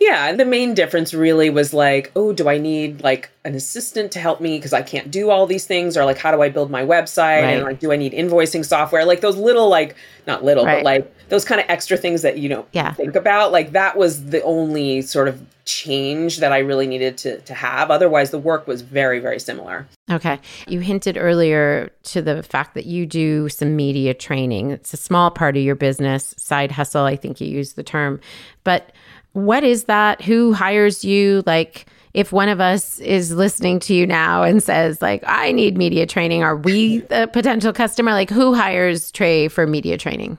Yeah, 0.00 0.28
and 0.28 0.38
the 0.38 0.44
main 0.44 0.74
difference 0.74 1.12
really 1.12 1.50
was 1.50 1.74
like, 1.74 2.12
oh, 2.14 2.32
do 2.32 2.48
I 2.48 2.58
need 2.58 3.02
like 3.02 3.30
an 3.44 3.54
assistant 3.56 4.12
to 4.12 4.20
help 4.20 4.40
me 4.40 4.56
because 4.56 4.72
I 4.72 4.82
can't 4.82 5.10
do 5.10 5.28
all 5.30 5.44
these 5.46 5.66
things, 5.66 5.96
or 5.96 6.04
like, 6.04 6.18
how 6.18 6.30
do 6.30 6.40
I 6.40 6.50
build 6.50 6.70
my 6.70 6.82
website, 6.82 7.42
Right. 7.42 7.50
and 7.54 7.64
like, 7.64 7.80
do 7.80 7.90
I 7.90 7.96
need 7.96 8.12
invoicing 8.12 8.64
software? 8.64 9.04
Like 9.04 9.20
those 9.22 9.36
little, 9.36 9.68
like, 9.68 9.96
not 10.26 10.44
little, 10.44 10.64
Right. 10.64 10.76
but 10.78 10.84
like 10.84 11.28
those 11.30 11.44
kind 11.44 11.60
of 11.60 11.66
extra 11.68 11.96
things 11.96 12.22
that 12.22 12.38
you 12.38 12.48
don't 12.48 12.66
Yeah. 12.72 12.92
think 12.92 13.16
about. 13.16 13.50
Like 13.50 13.72
that 13.72 13.96
was 13.96 14.26
the 14.26 14.40
only 14.44 15.02
sort 15.02 15.26
of 15.26 15.40
change 15.64 16.38
that 16.38 16.50
I 16.52 16.58
really 16.60 16.86
needed 16.86 17.18
to 17.18 17.40
to 17.40 17.52
have. 17.54 17.90
Otherwise, 17.90 18.30
the 18.30 18.38
work 18.38 18.66
was 18.68 18.80
very, 18.82 19.18
very 19.18 19.38
similar. 19.40 19.86
Okay. 20.10 20.38
You 20.66 20.80
hinted 20.80 21.18
earlier 21.18 21.90
to 22.04 22.22
the 22.22 22.42
fact 22.42 22.74
that 22.74 22.86
you 22.86 23.04
do 23.04 23.48
some 23.50 23.74
media 23.76 24.14
training. 24.14 24.70
It's 24.70 24.94
a 24.94 24.96
small 24.96 25.30
part 25.30 25.56
of 25.56 25.62
your 25.62 25.74
business, 25.74 26.34
side 26.38 26.70
hustle, 26.72 27.02
I 27.04 27.16
think 27.16 27.40
you 27.40 27.48
used 27.48 27.76
the 27.76 27.82
term. 27.82 28.20
But 28.64 28.92
what 29.32 29.64
is 29.64 29.84
that? 29.84 30.22
Who 30.22 30.52
hires 30.52 31.04
you? 31.04 31.42
Like, 31.46 31.86
if 32.14 32.32
one 32.32 32.48
of 32.48 32.60
us 32.60 32.98
is 33.00 33.32
listening 33.32 33.80
to 33.80 33.94
you 33.94 34.06
now 34.06 34.42
and 34.42 34.62
says, 34.62 35.00
like, 35.02 35.22
I 35.26 35.52
need 35.52 35.76
media 35.76 36.06
training, 36.06 36.42
are 36.42 36.56
we 36.56 36.98
the 36.98 37.28
potential 37.32 37.72
customer? 37.72 38.12
Like, 38.12 38.30
who 38.30 38.54
hires 38.54 39.12
Trae 39.12 39.50
for 39.50 39.66
media 39.66 39.96
training? 39.96 40.38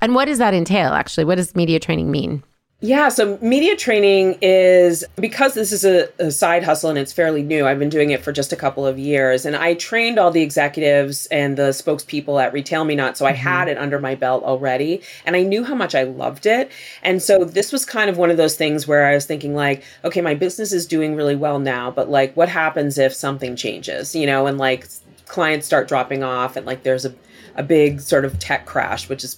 And 0.00 0.14
what 0.14 0.26
does 0.26 0.38
that 0.38 0.54
entail, 0.54 0.92
actually? 0.92 1.24
What 1.24 1.34
does 1.34 1.56
media 1.56 1.80
training 1.80 2.10
mean? 2.10 2.42
Yeah, 2.80 3.08
so 3.08 3.36
media 3.42 3.74
training 3.74 4.38
is 4.40 5.04
because 5.16 5.54
this 5.54 5.72
is 5.72 5.84
a, 5.84 6.08
a 6.20 6.30
side 6.30 6.62
hustle 6.62 6.90
and 6.90 6.98
it's 6.98 7.12
fairly 7.12 7.42
new. 7.42 7.66
I've 7.66 7.80
been 7.80 7.88
doing 7.88 8.10
it 8.10 8.22
for 8.22 8.30
just 8.30 8.52
a 8.52 8.56
couple 8.56 8.86
of 8.86 9.00
years, 9.00 9.44
and 9.44 9.56
I 9.56 9.74
trained 9.74 10.16
all 10.16 10.30
the 10.30 10.42
executives 10.42 11.26
and 11.26 11.56
the 11.56 11.70
spokespeople 11.70 12.40
at 12.40 12.52
RetailMeNot, 12.52 13.16
so 13.16 13.26
I 13.26 13.32
mm-hmm. 13.32 13.40
had 13.40 13.66
it 13.66 13.78
under 13.78 13.98
my 13.98 14.14
belt 14.14 14.44
already, 14.44 15.02
and 15.26 15.34
I 15.34 15.42
knew 15.42 15.64
how 15.64 15.74
much 15.74 15.96
I 15.96 16.04
loved 16.04 16.46
it. 16.46 16.70
And 17.02 17.20
so 17.20 17.42
this 17.42 17.72
was 17.72 17.84
kind 17.84 18.08
of 18.08 18.16
one 18.16 18.30
of 18.30 18.36
those 18.36 18.54
things 18.54 18.86
where 18.86 19.06
I 19.06 19.14
was 19.14 19.26
thinking, 19.26 19.56
like, 19.56 19.82
okay, 20.04 20.20
my 20.20 20.34
business 20.34 20.72
is 20.72 20.86
doing 20.86 21.16
really 21.16 21.34
well 21.34 21.58
now, 21.58 21.90
but 21.90 22.08
like, 22.08 22.36
what 22.36 22.48
happens 22.48 22.96
if 22.96 23.12
something 23.12 23.56
changes, 23.56 24.14
you 24.14 24.24
know, 24.24 24.46
and 24.46 24.56
like 24.56 24.86
clients 25.26 25.66
start 25.66 25.88
dropping 25.88 26.22
off, 26.22 26.54
and 26.54 26.64
like 26.64 26.84
there's 26.84 27.04
a 27.04 27.12
a 27.56 27.62
big 27.64 28.00
sort 28.00 28.24
of 28.24 28.38
tech 28.38 28.66
crash, 28.66 29.08
which 29.08 29.24
is 29.24 29.36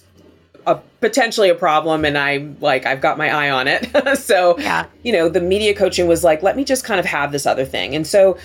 a 0.67 0.79
potentially 0.99 1.49
a 1.49 1.55
problem 1.55 2.05
and 2.05 2.17
I'm 2.17 2.57
like 2.59 2.85
I've 2.85 3.01
got 3.01 3.17
my 3.17 3.29
eye 3.29 3.49
on 3.49 3.67
it. 3.67 4.17
so 4.17 4.57
Yeah. 4.59 4.85
you 5.03 5.11
know, 5.11 5.29
the 5.29 5.41
media 5.41 5.73
coaching 5.73 6.07
was 6.07 6.23
like 6.23 6.43
let 6.43 6.55
me 6.55 6.63
just 6.63 6.83
kind 6.85 6.99
of 6.99 7.05
have 7.05 7.31
this 7.31 7.45
other 7.45 7.65
thing. 7.65 7.95
And 7.95 8.05
so 8.05 8.37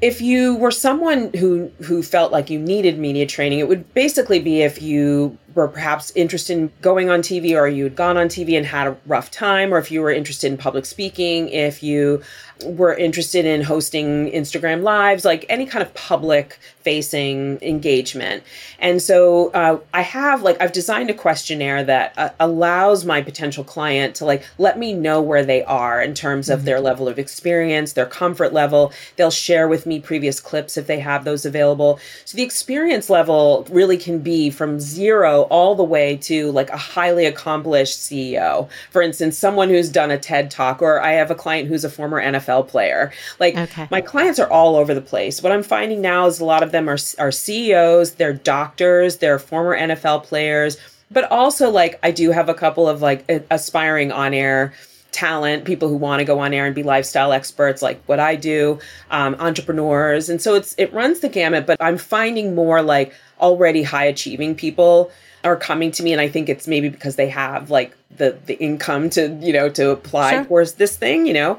if 0.00 0.20
you 0.20 0.54
were 0.56 0.70
someone 0.70 1.30
who 1.34 1.70
who 1.82 2.02
felt 2.02 2.30
like 2.30 2.50
you 2.50 2.58
needed 2.58 2.98
media 2.98 3.26
training, 3.26 3.58
it 3.58 3.68
would 3.68 3.92
basically 3.94 4.38
be 4.38 4.62
if 4.62 4.80
you 4.80 5.36
were 5.58 5.68
perhaps 5.68 6.12
interested 6.14 6.56
in 6.56 6.72
going 6.80 7.10
on 7.10 7.20
TV 7.20 7.56
or 7.56 7.66
you 7.66 7.84
had 7.84 7.96
gone 7.96 8.16
on 8.16 8.28
TV 8.28 8.56
and 8.56 8.64
had 8.64 8.86
a 8.86 8.96
rough 9.06 9.30
time 9.30 9.74
or 9.74 9.78
if 9.78 9.90
you 9.90 10.00
were 10.00 10.10
interested 10.10 10.50
in 10.50 10.56
public 10.56 10.86
speaking, 10.86 11.48
if 11.48 11.82
you 11.82 12.22
were 12.64 12.94
interested 12.94 13.44
in 13.44 13.62
hosting 13.62 14.30
Instagram 14.30 14.82
lives, 14.82 15.24
like 15.24 15.44
any 15.48 15.66
kind 15.66 15.82
of 15.82 15.92
public 15.94 16.58
facing 16.82 17.58
engagement. 17.60 18.42
And 18.78 19.02
so 19.02 19.50
uh, 19.50 19.78
I 19.92 20.02
have 20.02 20.42
like 20.42 20.60
I've 20.60 20.72
designed 20.72 21.10
a 21.10 21.14
questionnaire 21.14 21.84
that 21.84 22.14
uh, 22.16 22.30
allows 22.40 23.04
my 23.04 23.20
potential 23.20 23.64
client 23.64 24.14
to 24.16 24.24
like 24.24 24.44
let 24.58 24.78
me 24.78 24.92
know 24.92 25.20
where 25.20 25.44
they 25.44 25.62
are 25.64 26.00
in 26.00 26.14
terms 26.14 26.48
of 26.48 26.64
their 26.64 26.80
level 26.80 27.08
of 27.08 27.18
experience, 27.18 27.92
their 27.92 28.06
comfort 28.06 28.52
level. 28.52 28.92
They'll 29.16 29.30
share 29.30 29.68
with 29.68 29.86
me 29.86 30.00
previous 30.00 30.40
clips 30.40 30.76
if 30.76 30.86
they 30.86 31.00
have 31.00 31.24
those 31.24 31.44
available. 31.44 31.98
So 32.24 32.36
the 32.36 32.42
experience 32.42 33.10
level 33.10 33.66
really 33.70 33.98
can 33.98 34.20
be 34.20 34.50
from 34.50 34.80
zero 34.80 35.46
all 35.50 35.74
the 35.74 35.84
way 35.84 36.16
to 36.18 36.50
like 36.52 36.70
a 36.70 36.76
highly 36.76 37.26
accomplished 37.26 37.98
CEO. 37.98 38.68
For 38.90 39.02
instance, 39.02 39.36
someone 39.36 39.68
who's 39.68 39.90
done 39.90 40.10
a 40.10 40.18
TED 40.18 40.50
talk, 40.50 40.80
or 40.80 41.00
I 41.00 41.12
have 41.12 41.30
a 41.30 41.34
client 41.34 41.68
who's 41.68 41.84
a 41.84 41.90
former 41.90 42.22
NFL 42.22 42.68
player. 42.68 43.12
Like 43.38 43.56
Okay. 43.56 43.88
my 43.90 44.00
clients 44.00 44.38
are 44.38 44.50
all 44.50 44.76
over 44.76 44.94
the 44.94 45.00
place. 45.00 45.42
What 45.42 45.52
I'm 45.52 45.62
finding 45.62 46.00
now 46.00 46.26
is 46.26 46.40
a 46.40 46.44
lot 46.44 46.62
of 46.62 46.72
them 46.72 46.88
are, 46.88 46.98
are 47.18 47.32
CEOs, 47.32 48.12
they're 48.14 48.32
doctors, 48.32 49.16
they're 49.18 49.38
former 49.38 49.76
NFL 49.76 50.24
players, 50.24 50.76
but 51.10 51.30
also 51.30 51.70
like 51.70 51.98
I 52.02 52.10
do 52.10 52.30
have 52.32 52.48
a 52.48 52.54
couple 52.54 52.88
of 52.88 53.02
like 53.02 53.24
aspiring 53.50 54.12
on 54.12 54.34
air 54.34 54.72
talent, 55.10 55.64
people 55.64 55.88
who 55.88 55.96
want 55.96 56.20
to 56.20 56.24
go 56.24 56.38
on 56.38 56.52
air 56.52 56.66
and 56.66 56.74
be 56.74 56.82
lifestyle 56.82 57.32
experts 57.32 57.80
like 57.80 58.00
what 58.04 58.20
I 58.20 58.36
do, 58.36 58.78
um, 59.10 59.34
entrepreneurs. 59.38 60.28
And 60.28 60.40
so 60.40 60.54
it's 60.54 60.74
it 60.76 60.92
runs 60.92 61.20
the 61.20 61.30
gamut, 61.30 61.66
but 61.66 61.78
I'm 61.80 61.96
finding 61.98 62.54
more 62.54 62.82
like 62.82 63.14
already 63.40 63.82
high 63.82 64.04
achieving 64.04 64.54
people 64.54 65.10
are 65.44 65.56
coming 65.56 65.90
to 65.92 66.02
me 66.02 66.12
and 66.12 66.20
I 66.20 66.28
think 66.28 66.48
it's 66.48 66.66
maybe 66.66 66.88
because 66.88 67.16
they 67.16 67.28
have 67.28 67.70
like 67.70 67.96
the 68.16 68.36
the 68.46 68.54
income 68.54 69.10
to, 69.10 69.28
you 69.40 69.52
know, 69.52 69.68
to 69.68 69.90
apply 69.90 70.32
Sure. 70.32 70.44
towards 70.44 70.72
this 70.74 70.96
thing, 70.96 71.26
you 71.26 71.34
know. 71.34 71.58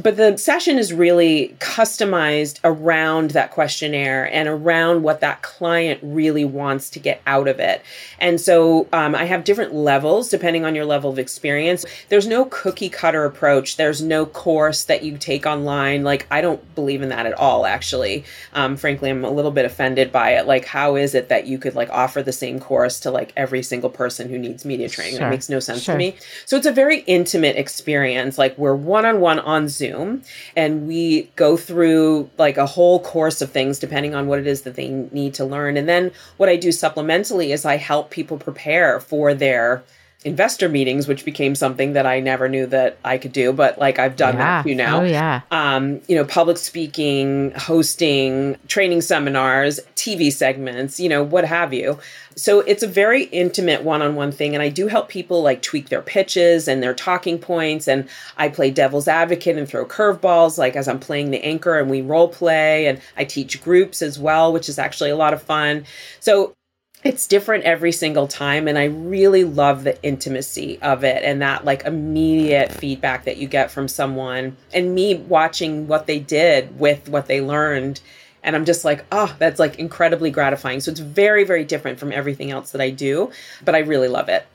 But 0.00 0.16
the 0.16 0.38
session 0.38 0.78
is 0.78 0.92
really 0.92 1.56
customized 1.58 2.58
around 2.64 3.32
that 3.32 3.50
questionnaire 3.50 4.32
and 4.32 4.48
around 4.48 5.02
what 5.02 5.20
that 5.20 5.42
client 5.42 5.98
really 6.02 6.44
wants 6.44 6.88
to 6.90 7.00
get 7.00 7.20
out 7.26 7.48
of 7.48 7.58
it. 7.58 7.82
And 8.18 8.40
so 8.40 8.88
um, 8.92 9.14
I 9.14 9.24
have 9.24 9.44
different 9.44 9.74
levels 9.74 10.28
depending 10.28 10.64
on 10.64 10.74
your 10.74 10.84
level 10.84 11.10
of 11.10 11.18
experience. 11.18 11.84
There's 12.08 12.26
no 12.26 12.46
cookie 12.46 12.88
cutter 12.88 13.24
approach. 13.24 13.76
There's 13.76 14.00
no 14.00 14.24
course 14.24 14.84
that 14.84 15.02
you 15.02 15.18
take 15.18 15.44
online. 15.44 16.02
Like, 16.04 16.26
I 16.30 16.40
don't 16.40 16.74
believe 16.74 17.02
in 17.02 17.08
that 17.10 17.26
at 17.26 17.34
all, 17.34 17.66
actually. 17.66 18.24
Um, 18.54 18.76
frankly, 18.76 19.10
I'm 19.10 19.24
a 19.24 19.30
little 19.30 19.50
bit 19.50 19.64
offended 19.64 20.12
by 20.12 20.30
it. 20.30 20.46
Like, 20.46 20.64
how 20.64 20.96
is 20.96 21.14
it 21.14 21.28
that 21.28 21.46
you 21.46 21.58
could 21.58 21.74
like 21.74 21.90
offer 21.90 22.22
the 22.22 22.32
same 22.32 22.58
course 22.60 23.00
to 23.00 23.10
like 23.10 23.32
every 23.36 23.62
single 23.62 23.90
person 23.90 24.28
who 24.30 24.38
needs 24.38 24.64
media 24.64 24.88
training? 24.88 25.18
Sure. 25.18 25.26
It 25.26 25.30
makes 25.30 25.48
no 25.48 25.60
sense 25.60 25.84
Sure. 25.90 25.94
to 25.94 25.98
me. 25.98 26.16
So 26.46 26.56
it's 26.56 26.66
a 26.66 26.72
very 26.72 27.00
intimate 27.00 27.56
experience. 27.56 28.38
Like 28.38 28.56
we're 28.58 28.74
one 28.74 29.04
on 29.04 29.20
one 29.20 29.38
on 29.40 29.68
Zoom 29.68 30.22
and 30.56 30.86
we 30.86 31.22
go 31.36 31.56
through 31.56 32.30
like 32.38 32.56
a 32.56 32.66
whole 32.66 33.00
course 33.00 33.40
of 33.40 33.50
things 33.50 33.78
depending 33.78 34.14
on 34.14 34.26
what 34.26 34.38
it 34.38 34.46
is 34.46 34.62
that 34.62 34.74
they 34.74 34.88
need 34.88 35.34
to 35.34 35.44
learn. 35.44 35.76
And 35.76 35.88
then 35.88 36.12
what 36.36 36.48
I 36.48 36.56
do 36.56 36.68
supplementally 36.68 37.52
is 37.52 37.64
I 37.64 37.76
help 37.76 38.10
people 38.10 38.38
prepare 38.38 39.00
for 39.00 39.34
their 39.34 39.82
investor 40.22 40.68
meetings, 40.68 41.08
which 41.08 41.24
became 41.24 41.54
something 41.54 41.94
that 41.94 42.04
I 42.04 42.20
never 42.20 42.48
knew 42.48 42.66
that 42.66 42.98
I 43.04 43.16
could 43.16 43.32
do, 43.32 43.54
but 43.54 43.78
like 43.78 43.98
I've 43.98 44.16
done 44.16 44.34
yeah. 44.34 44.62
that 44.62 44.68
too 44.68 44.74
now 44.74 45.00
Oh, 45.00 45.04
yeah. 45.04 45.40
um, 45.50 46.00
you 46.08 46.16
know, 46.16 46.26
public 46.26 46.58
speaking, 46.58 47.52
hosting, 47.52 48.56
training 48.68 49.00
seminars, 49.00 49.80
TV 49.96 50.30
segments, 50.30 51.00
you 51.00 51.08
know, 51.08 51.22
what 51.22 51.44
have 51.44 51.72
you. 51.72 51.98
So 52.36 52.60
it's 52.60 52.82
a 52.82 52.86
very 52.86 53.24
intimate 53.24 53.82
one 53.82 54.02
on 54.02 54.14
one 54.14 54.30
thing. 54.30 54.54
And 54.54 54.62
I 54.62 54.68
do 54.68 54.88
help 54.88 55.08
people 55.08 55.42
like 55.42 55.62
tweak 55.62 55.88
their 55.88 56.02
pitches 56.02 56.68
and 56.68 56.82
their 56.82 56.94
talking 56.94 57.38
points. 57.38 57.88
And 57.88 58.08
I 58.36 58.50
play 58.50 58.70
devil's 58.70 59.08
advocate 59.08 59.56
and 59.56 59.68
throw 59.68 59.86
curveballs, 59.86 60.58
like 60.58 60.76
as 60.76 60.86
I'm 60.86 61.00
playing 61.00 61.30
the 61.30 61.42
anchor 61.44 61.78
and 61.78 61.90
we 61.90 62.02
role 62.02 62.28
play. 62.28 62.86
And 62.86 63.00
I 63.16 63.24
teach 63.24 63.62
groups 63.62 64.02
as 64.02 64.18
well, 64.18 64.52
which 64.52 64.68
is 64.68 64.78
actually 64.78 65.10
a 65.10 65.16
lot 65.16 65.32
of 65.32 65.42
fun. 65.42 65.84
So 66.20 66.54
it's 67.02 67.26
different 67.26 67.64
every 67.64 67.92
single 67.92 68.26
time 68.28 68.68
and 68.68 68.78
i 68.78 68.84
really 68.84 69.44
love 69.44 69.84
the 69.84 70.02
intimacy 70.02 70.78
of 70.82 71.02
it 71.02 71.22
and 71.24 71.40
that 71.40 71.64
like 71.64 71.84
immediate 71.84 72.70
feedback 72.72 73.24
that 73.24 73.38
you 73.38 73.48
get 73.48 73.70
from 73.70 73.88
someone 73.88 74.56
and 74.72 74.94
me 74.94 75.14
watching 75.14 75.86
what 75.86 76.06
they 76.06 76.18
did 76.18 76.78
with 76.78 77.08
what 77.08 77.26
they 77.26 77.40
learned 77.40 78.00
and 78.42 78.54
i'm 78.54 78.64
just 78.64 78.84
like 78.84 79.04
oh 79.12 79.34
that's 79.38 79.58
like 79.58 79.78
incredibly 79.78 80.30
gratifying. 80.30 80.80
So 80.80 80.90
it's 80.90 81.00
very 81.00 81.44
very 81.44 81.64
different 81.64 81.98
from 81.98 82.12
everything 82.12 82.50
else 82.50 82.72
that 82.72 82.80
i 82.80 82.90
do 82.90 83.30
but 83.64 83.74
i 83.74 83.78
really 83.78 84.08
love 84.08 84.28
it 84.28 84.46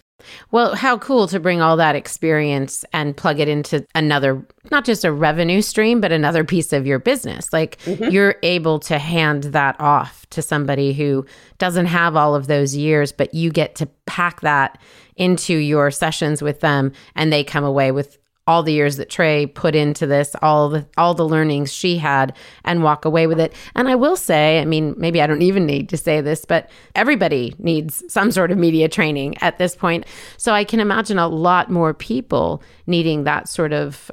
Well, 0.52 0.76
how 0.76 0.98
cool 0.98 1.28
to 1.28 1.40
bring 1.40 1.62
all 1.62 1.78
that 1.78 1.96
experience 1.96 2.86
and 2.94 3.16
plug 3.16 3.40
it 3.40 3.48
into 3.48 3.86
another, 3.94 4.46
not 4.72 4.86
just 4.86 5.04
a 5.04 5.12
revenue 5.12 5.62
stream, 5.62 6.00
but 6.00 6.12
another 6.12 6.44
piece 6.44 6.72
of 6.72 6.88
your 6.88 7.00
business. 7.00 7.52
Like 7.52 7.78
mm-hmm. 7.80 8.06
you're 8.06 8.36
able 8.42 8.80
to 8.82 8.98
hand 8.98 9.46
that 9.46 9.80
off 9.80 10.26
to 10.30 10.42
somebody 10.42 10.94
who 10.94 11.26
doesn't 11.58 11.88
have 11.88 12.16
all 12.16 12.34
of 12.34 12.48
those 12.48 12.76
years, 12.76 13.12
but 13.12 13.34
you 13.34 13.52
get 13.52 13.76
to 13.76 13.88
pack 14.06 14.42
that 14.42 14.80
into 15.18 15.56
your 15.56 15.92
sessions 15.92 16.42
with 16.42 16.60
them 16.62 16.92
and 17.16 17.32
they 17.32 17.44
come 17.44 17.64
away 17.64 17.92
with 17.92 18.18
all 18.48 18.62
the 18.62 18.74
years 18.74 18.98
that 18.98 19.10
Trae 19.10 19.52
put 19.52 19.76
into 19.76 20.06
this, 20.06 20.36
all 20.42 20.70
the 20.70 20.86
all 20.98 21.14
the 21.14 21.28
learnings 21.28 21.74
she 21.74 21.98
had 21.98 22.36
and 22.64 22.84
walk 22.84 23.06
away 23.06 23.26
with 23.28 23.40
it. 23.40 23.54
And 23.74 23.88
I 23.88 23.96
will 23.96 24.16
say, 24.16 24.60
I 24.60 24.66
mean, 24.66 24.94
maybe 24.98 25.22
I 25.22 25.28
don't 25.28 25.42
even 25.42 25.66
need 25.66 25.90
to 25.90 25.98
say 25.98 26.22
this, 26.22 26.46
but 26.46 26.70
everybody 26.94 27.56
needs 27.58 28.04
some 28.08 28.32
sort 28.32 28.52
of 28.52 28.58
media 28.58 28.88
training 28.88 29.38
at 29.42 29.58
this 29.58 29.76
point. 29.76 30.06
So 30.38 30.54
I 30.54 30.64
can 30.64 30.80
imagine 30.80 31.18
a 31.18 31.28
lot 31.28 31.72
more 31.72 31.94
people 31.94 32.62
needing 32.86 33.24
that 33.24 33.50
sort 33.50 33.74
of 33.74 34.12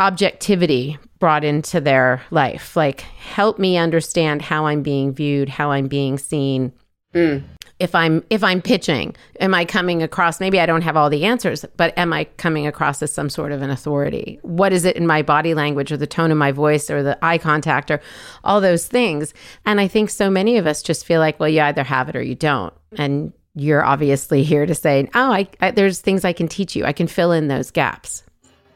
objectivity 0.00 0.98
brought 1.18 1.42
into 1.42 1.80
their 1.80 2.22
life. 2.30 2.76
Like 2.76 3.00
help 3.00 3.58
me 3.58 3.76
understand 3.76 4.42
how 4.42 4.66
I'm 4.66 4.82
being 4.82 5.12
viewed, 5.12 5.48
how 5.48 5.72
I'm 5.72 5.88
being 5.88 6.16
seen. 6.16 6.72
Mm 7.12 7.42
if 7.80 7.94
i'm 7.94 8.24
if 8.30 8.42
i'm 8.42 8.60
pitching 8.60 9.14
am 9.40 9.54
i 9.54 9.64
coming 9.64 10.02
across 10.02 10.40
maybe 10.40 10.58
i 10.60 10.66
don't 10.66 10.82
have 10.82 10.96
all 10.96 11.10
the 11.10 11.24
answers 11.24 11.64
but 11.76 11.96
am 11.96 12.12
i 12.12 12.24
coming 12.36 12.66
across 12.66 13.02
as 13.02 13.12
some 13.12 13.28
sort 13.28 13.52
of 13.52 13.62
an 13.62 13.70
authority? 13.70 14.38
What 14.42 14.72
is 14.72 14.84
it 14.84 14.96
in 14.96 15.06
my 15.06 15.22
body 15.22 15.54
language 15.54 15.92
or 15.92 15.96
the 15.96 16.06
tone 16.06 16.30
of 16.30 16.38
my 16.38 16.52
voice 16.52 16.90
or 16.90 17.02
the 17.02 17.22
eye 17.24 17.38
contact 17.38 17.90
or 17.90 18.00
all 18.44 18.60
those 18.60 18.86
things? 18.86 19.34
And 19.64 19.80
i 19.80 19.88
think 19.88 20.10
so 20.10 20.30
many 20.30 20.56
of 20.56 20.66
us 20.66 20.82
just 20.82 21.04
feel 21.06 21.20
like 21.20 21.38
well 21.38 21.48
you 21.48 21.60
either 21.60 21.84
have 21.84 22.08
it 22.08 22.16
or 22.16 22.22
you 22.22 22.34
don't. 22.34 22.74
And 22.96 23.32
you're 23.54 23.84
obviously 23.84 24.42
here 24.42 24.66
to 24.66 24.74
say 24.74 25.08
oh 25.14 25.32
I, 25.32 25.48
I 25.60 25.70
there's 25.70 26.00
things 26.00 26.24
i 26.24 26.32
can 26.32 26.48
teach 26.48 26.74
you. 26.74 26.84
I 26.84 26.92
can 26.92 27.06
fill 27.06 27.32
in 27.32 27.48
those 27.48 27.70
gaps. 27.70 28.24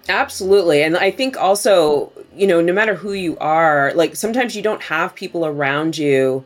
Absolutely. 0.08 0.82
And 0.82 0.96
I 0.96 1.12
think 1.12 1.36
also, 1.36 2.10
you 2.34 2.46
know, 2.46 2.60
no 2.60 2.72
matter 2.72 2.94
who 2.94 3.12
you 3.12 3.38
are, 3.38 3.92
like 3.94 4.16
sometimes 4.16 4.56
you 4.56 4.62
don't 4.62 4.82
have 4.82 5.14
people 5.14 5.46
around 5.46 5.96
you 5.96 6.44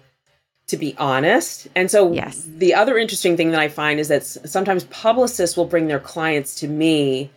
to 0.68 0.76
be 0.76 0.96
honest. 0.98 1.68
And 1.76 1.90
so 1.90 2.12
yes. 2.12 2.44
the 2.46 2.74
other 2.74 2.98
interesting 2.98 3.36
thing 3.36 3.50
that 3.52 3.60
I 3.60 3.68
find 3.68 4.00
is 4.00 4.08
that 4.08 4.24
sometimes 4.24 4.84
publicists 4.84 5.56
will 5.56 5.66
bring 5.66 5.86
their 5.86 6.00
clients 6.00 6.56
to 6.56 6.68
me 6.68 7.30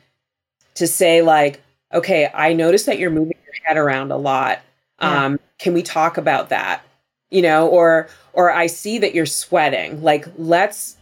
to 0.75 0.87
say 0.87 1.21
like, 1.21 1.61
okay, 1.93 2.29
I 2.33 2.53
noticed 2.53 2.85
that 2.87 2.99
you're 2.99 3.11
moving 3.11 3.37
your 3.45 3.53
head 3.63 3.77
around 3.77 4.11
a 4.11 4.17
lot. 4.17 4.61
Yeah. 5.01 5.25
Um, 5.25 5.39
can 5.59 5.73
we 5.73 5.83
talk 5.83 6.17
about 6.17 6.49
that? 6.49 6.83
You 7.29 7.43
know, 7.43 7.67
or 7.67 8.09
or 8.33 8.51
I 8.51 8.67
see 8.67 8.97
that 8.99 9.13
you're 9.13 9.27
sweating. 9.27 10.01
Like, 10.01 10.27
let's 10.37 10.97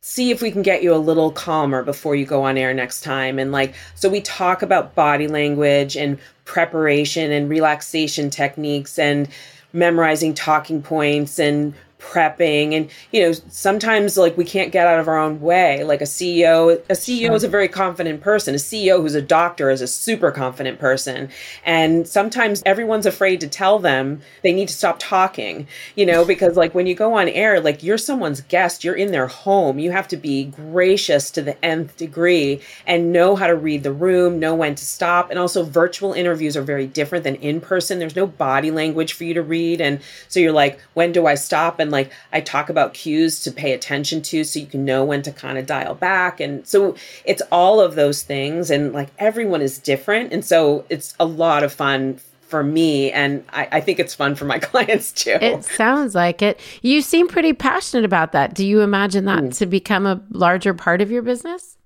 see 0.00 0.30
if 0.30 0.40
we 0.40 0.50
can 0.50 0.62
get 0.62 0.82
you 0.82 0.94
a 0.94 0.96
little 0.96 1.30
calmer 1.30 1.82
before 1.82 2.16
you 2.16 2.24
go 2.24 2.42
on 2.42 2.56
air 2.56 2.72
next 2.72 3.02
time. 3.02 3.38
And 3.38 3.52
like, 3.52 3.74
so 3.94 4.08
we 4.08 4.20
talk 4.20 4.62
about 4.62 4.94
body 4.94 5.28
language 5.28 5.96
and 5.96 6.18
preparation 6.44 7.30
and 7.30 7.48
relaxation 7.48 8.30
techniques 8.30 8.98
and 8.98 9.28
memorizing 9.72 10.34
talking 10.34 10.82
points 10.82 11.38
and 11.38 11.74
prepping 11.98 12.74
and 12.74 12.90
you 13.12 13.22
know 13.22 13.32
sometimes 13.48 14.16
like 14.16 14.36
we 14.36 14.44
can't 14.44 14.72
get 14.72 14.86
out 14.86 14.98
of 14.98 15.08
our 15.08 15.18
own 15.18 15.40
way. 15.40 15.84
Like 15.84 16.00
a 16.00 16.04
ceo 16.04 16.78
a 16.88 16.92
ceo 16.92 17.26
sure. 17.26 17.34
is 17.34 17.44
a 17.44 17.48
very 17.48 17.68
confident 17.68 18.20
person. 18.20 18.54
A 18.54 18.58
ceo 18.58 19.00
who's 19.00 19.14
a 19.14 19.22
doctor 19.22 19.70
is 19.70 19.80
a 19.80 19.88
super 19.88 20.30
confident 20.30 20.78
person. 20.78 21.28
And 21.64 22.06
sometimes 22.06 22.62
everyone's 22.64 23.06
afraid 23.06 23.40
to 23.40 23.48
tell 23.48 23.78
them 23.78 24.20
they 24.42 24.52
need 24.52 24.68
to 24.68 24.74
stop 24.74 24.96
talking 24.98 25.66
you 25.94 26.06
know 26.06 26.24
because 26.32 26.56
like 26.56 26.74
when 26.74 26.86
you 26.86 26.94
go 26.94 27.14
on 27.14 27.28
air 27.28 27.60
like 27.60 27.82
you're 27.82 27.98
someone's 27.98 28.40
guest. 28.40 28.84
You're 28.84 28.94
in 28.94 29.12
their 29.12 29.26
home. 29.26 29.78
You 29.78 29.90
have 29.90 30.08
to 30.08 30.16
be 30.16 30.44
gracious 30.44 31.30
to 31.32 31.42
the 31.42 31.62
nth 31.64 31.96
degree 31.96 32.62
and 32.86 33.12
know 33.12 33.36
how 33.36 33.46
to 33.46 33.54
read 33.54 33.82
the 33.82 33.92
room 33.92 34.38
know 34.38 34.54
when 34.54 34.74
to 34.74 34.84
stop. 34.84 35.30
And 35.30 35.38
also 35.38 35.62
virtual 35.62 36.14
interviews 36.14 36.56
are 36.56 36.62
very 36.62 36.86
different 36.86 37.24
than 37.24 37.36
in 37.36 37.60
person. 37.60 37.98
There's 37.98 38.16
no 38.16 38.26
body 38.26 38.70
language 38.70 39.12
for 39.12 39.24
you 39.24 39.34
to 39.34 39.42
read. 39.42 39.80
And 39.80 40.00
so 40.28 40.40
you're 40.40 40.52
like 40.52 40.80
when 40.94 41.12
do 41.12 41.26
i 41.26 41.34
stop? 41.34 41.78
And 41.78 41.87
and 41.88 41.92
like 41.92 42.12
I 42.34 42.42
talk 42.42 42.68
about 42.68 42.92
cues 42.92 43.40
to 43.40 43.50
pay 43.50 43.72
attention 43.72 44.20
to 44.22 44.44
so 44.44 44.60
you 44.60 44.66
can 44.66 44.84
know 44.84 45.04
when 45.04 45.22
to 45.22 45.32
kind 45.32 45.56
of 45.56 45.64
dial 45.64 45.94
back. 45.94 46.38
And 46.38 46.66
so 46.66 46.94
it's 47.24 47.40
all 47.50 47.80
of 47.80 47.94
those 47.94 48.22
things. 48.22 48.70
And 48.70 48.92
like 48.92 49.08
everyone 49.18 49.62
is 49.62 49.78
different. 49.78 50.34
And 50.34 50.44
so 50.44 50.84
it's 50.90 51.14
a 51.18 51.24
lot 51.24 51.62
of 51.62 51.72
fun 51.72 52.20
for 52.42 52.62
me 52.62 53.12
and 53.12 53.44
I, 53.50 53.68
I, 53.72 53.80
think 53.82 53.98
it's 53.98 54.14
fun 54.14 54.34
for 54.34 54.46
my 54.46 54.58
clients 54.58 55.12
too 55.12 55.36
it 55.38 55.64
sounds 55.64 56.14
like 56.14 56.40
it 56.40 56.58
you 56.80 57.02
seem 57.02 57.28
pretty 57.28 57.52
passionate 57.52 58.06
about 58.06 58.32
that 58.32 58.54
do 58.54 58.66
you 58.66 58.80
imagine 58.80 59.26
that 59.26 59.42
mm. 59.42 59.58
to 59.58 59.66
become 59.66 60.06
a 60.06 60.22
larger 60.30 60.72
part 60.72 61.02
of 61.02 61.10
your 61.10 61.20
business 61.20 61.76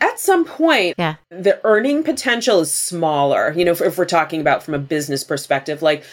at 0.00 0.20
some 0.20 0.44
point 0.44 0.94
yeah 0.96 1.16
the 1.30 1.60
earning 1.64 2.04
potential 2.04 2.60
is 2.60 2.72
smaller 2.72 3.52
you 3.56 3.64
know 3.64 3.72
if, 3.72 3.80
if 3.80 3.98
we're 3.98 4.04
talking 4.04 4.40
about 4.40 4.62
from 4.62 4.74
a 4.74 4.78
business 4.78 5.24
perspective 5.24 5.82
like 5.82 6.04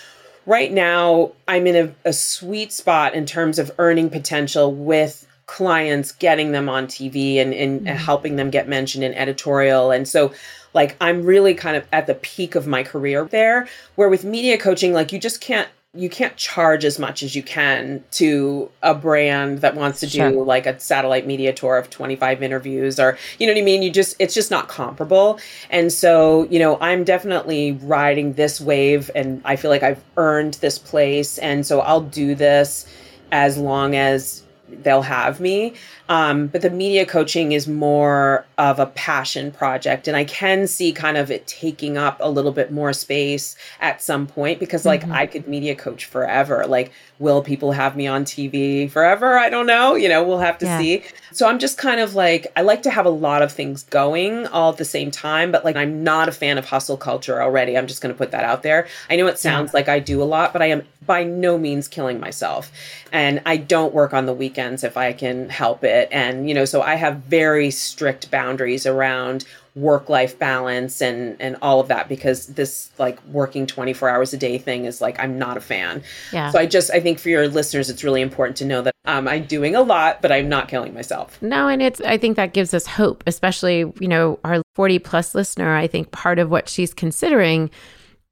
right 0.45 0.71
now 0.71 1.31
I'm 1.47 1.67
in 1.67 1.75
a, 1.75 2.09
a 2.09 2.13
sweet 2.13 2.71
spot 2.71 3.13
in 3.13 3.25
terms 3.25 3.59
of 3.59 3.71
earning 3.77 4.09
potential 4.09 4.73
with 4.73 5.27
clients 5.45 6.13
getting 6.13 6.51
them 6.53 6.69
on 6.69 6.87
TV 6.87 7.37
and, 7.37 7.53
and 7.53 7.81
mm-hmm. 7.81 7.95
helping 7.95 8.37
them 8.37 8.49
get 8.49 8.69
mentioned 8.69 9.03
in 9.03 9.13
editorial. 9.13 9.91
And 9.91 10.07
so 10.07 10.33
like 10.73 10.95
I'm 11.01 11.23
really 11.23 11.53
kind 11.53 11.75
of 11.75 11.85
at 11.91 12.07
the 12.07 12.15
peak 12.15 12.55
of 12.55 12.67
my 12.67 12.83
career 12.83 13.25
there 13.25 13.67
where 13.95 14.09
with 14.09 14.23
media 14.23 14.57
coaching 14.57 14.93
like 14.93 15.11
you 15.11 15.19
just 15.19 15.41
can't 15.41 15.67
you 15.93 16.09
can't 16.09 16.37
charge 16.37 16.85
as 16.85 16.97
much 16.97 17.21
as 17.21 17.35
you 17.35 17.43
can 17.43 18.01
to 18.11 18.71
a 18.81 18.95
brand 18.95 19.59
that 19.59 19.75
wants 19.75 19.99
to 19.99 20.07
sure. 20.07 20.31
do 20.31 20.41
like 20.41 20.65
a 20.65 20.79
satellite 20.79 21.27
media 21.27 21.51
tour 21.51 21.77
of 21.77 21.89
25 21.89 22.41
interviews 22.41 22.97
or 22.97 23.17
you 23.39 23.45
know 23.45 23.51
what 23.51 23.59
I 23.59 23.63
mean 23.63 23.83
you 23.83 23.91
just 23.91 24.15
it's 24.17 24.33
just 24.33 24.49
not 24.49 24.69
comparable 24.69 25.37
and 25.69 25.91
so 25.91 26.47
you 26.49 26.59
know 26.59 26.77
I'm 26.79 27.03
definitely 27.03 27.73
riding 27.73 28.33
this 28.33 28.61
wave 28.61 29.11
and 29.15 29.41
I 29.43 29.57
feel 29.57 29.69
like 29.69 29.83
I've 29.83 30.01
earned 30.15 30.53
this 30.55 30.79
place 30.79 31.37
and 31.39 31.65
so 31.65 31.81
I'll 31.81 31.99
do 31.99 32.35
this 32.35 32.87
as 33.33 33.57
long 33.57 33.93
as 33.95 34.43
they'll 34.69 35.01
have 35.01 35.39
me. 35.39 35.73
Um, 36.09 36.47
but 36.47 36.61
the 36.61 36.69
media 36.69 37.05
coaching 37.05 37.51
is 37.51 37.67
more 37.67 38.45
of 38.57 38.79
a 38.79 38.85
passion 38.87 39.51
project. 39.51 40.07
And 40.07 40.17
I 40.17 40.23
can 40.25 40.67
see 40.67 40.91
kind 40.91 41.17
of 41.17 41.31
it 41.31 41.47
taking 41.47 41.97
up 41.97 42.17
a 42.19 42.29
little 42.29 42.51
bit 42.51 42.71
more 42.71 42.93
space 42.93 43.55
at 43.79 44.01
some 44.01 44.27
point 44.27 44.59
because, 44.59 44.85
like, 44.85 45.01
mm-hmm. 45.01 45.13
I 45.13 45.25
could 45.25 45.47
media 45.47 45.75
coach 45.75 46.05
forever. 46.05 46.65
Like, 46.67 46.91
will 47.19 47.41
people 47.41 47.71
have 47.71 47.95
me 47.95 48.07
on 48.07 48.25
TV 48.25 48.89
forever? 48.89 49.37
I 49.37 49.49
don't 49.49 49.67
know. 49.67 49.95
You 49.95 50.09
know, 50.09 50.23
we'll 50.23 50.39
have 50.39 50.57
to 50.59 50.65
yeah. 50.65 50.79
see. 50.79 51.03
So 51.31 51.47
I'm 51.47 51.59
just 51.59 51.77
kind 51.77 52.01
of 52.01 52.15
like, 52.15 52.47
I 52.55 52.61
like 52.61 52.83
to 52.83 52.89
have 52.89 53.05
a 53.05 53.11
lot 53.11 53.41
of 53.41 53.51
things 53.51 53.83
going 53.83 54.47
all 54.47 54.71
at 54.71 54.77
the 54.77 54.85
same 54.85 55.11
time, 55.11 55.51
but 55.51 55.63
like, 55.63 55.75
I'm 55.75 56.03
not 56.03 56.27
a 56.27 56.31
fan 56.31 56.57
of 56.57 56.65
hustle 56.65 56.97
culture 56.97 57.41
already. 57.41 57.77
I'm 57.77 57.87
just 57.87 58.01
going 58.01 58.13
to 58.13 58.17
put 58.17 58.31
that 58.31 58.43
out 58.43 58.63
there. 58.63 58.87
I 59.09 59.15
know 59.15 59.27
it 59.27 59.39
sounds 59.39 59.71
yeah. 59.71 59.77
like 59.77 59.87
I 59.87 59.99
do 59.99 60.21
a 60.21 60.25
lot, 60.25 60.51
but 60.51 60.61
I 60.61 60.65
am 60.67 60.83
by 61.05 61.23
no 61.23 61.57
means 61.57 61.87
killing 61.87 62.19
myself. 62.19 62.71
And 63.11 63.41
I 63.45 63.57
don't 63.57 63.93
work 63.93 64.13
on 64.13 64.25
the 64.25 64.33
weekends 64.33 64.83
if 64.83 64.97
I 64.97 65.13
can 65.13 65.49
help 65.49 65.83
it. 65.83 66.00
And, 66.11 66.47
you 66.47 66.55
know, 66.55 66.65
so 66.65 66.81
I 66.81 66.95
have 66.95 67.17
very 67.17 67.71
strict 67.71 68.31
boundaries 68.31 68.85
around 68.85 69.45
work 69.73 70.09
life 70.09 70.37
balance 70.37 71.01
and 71.01 71.37
and 71.39 71.55
all 71.61 71.79
of 71.79 71.87
that 71.87 72.09
because 72.09 72.47
this 72.47 72.91
like 72.99 73.23
working 73.27 73.65
24 73.65 74.09
hours 74.09 74.33
a 74.33 74.37
day 74.37 74.57
thing 74.57 74.83
is 74.83 74.99
like 74.99 75.17
I'm 75.17 75.39
not 75.39 75.55
a 75.55 75.61
fan. 75.61 76.03
Yeah. 76.33 76.51
So 76.51 76.59
I 76.59 76.65
just 76.65 76.91
I 76.91 76.99
think 76.99 77.19
for 77.19 77.29
your 77.29 77.47
listeners 77.47 77.89
it's 77.89 78.03
really 78.03 78.21
important 78.21 78.57
to 78.57 78.65
know 78.65 78.81
that 78.81 78.93
um, 79.05 79.29
I'm 79.29 79.45
doing 79.45 79.75
a 79.75 79.81
lot 79.81 80.21
but 80.21 80.31
I'm 80.31 80.49
not 80.49 80.67
killing 80.67 80.93
myself. 80.93 81.41
No, 81.41 81.69
and 81.69 81.81
it's 81.81 82.01
I 82.01 82.17
think 82.17 82.35
that 82.35 82.53
gives 82.53 82.73
us 82.73 82.85
hope, 82.85 83.23
especially, 83.27 83.85
you 83.99 84.07
know, 84.09 84.39
our 84.43 84.61
40 84.75 84.99
plus 84.99 85.33
listener, 85.33 85.73
I 85.73 85.87
think 85.87 86.11
part 86.11 86.37
of 86.37 86.49
what 86.49 86.67
she's 86.67 86.93
considering 86.93 87.69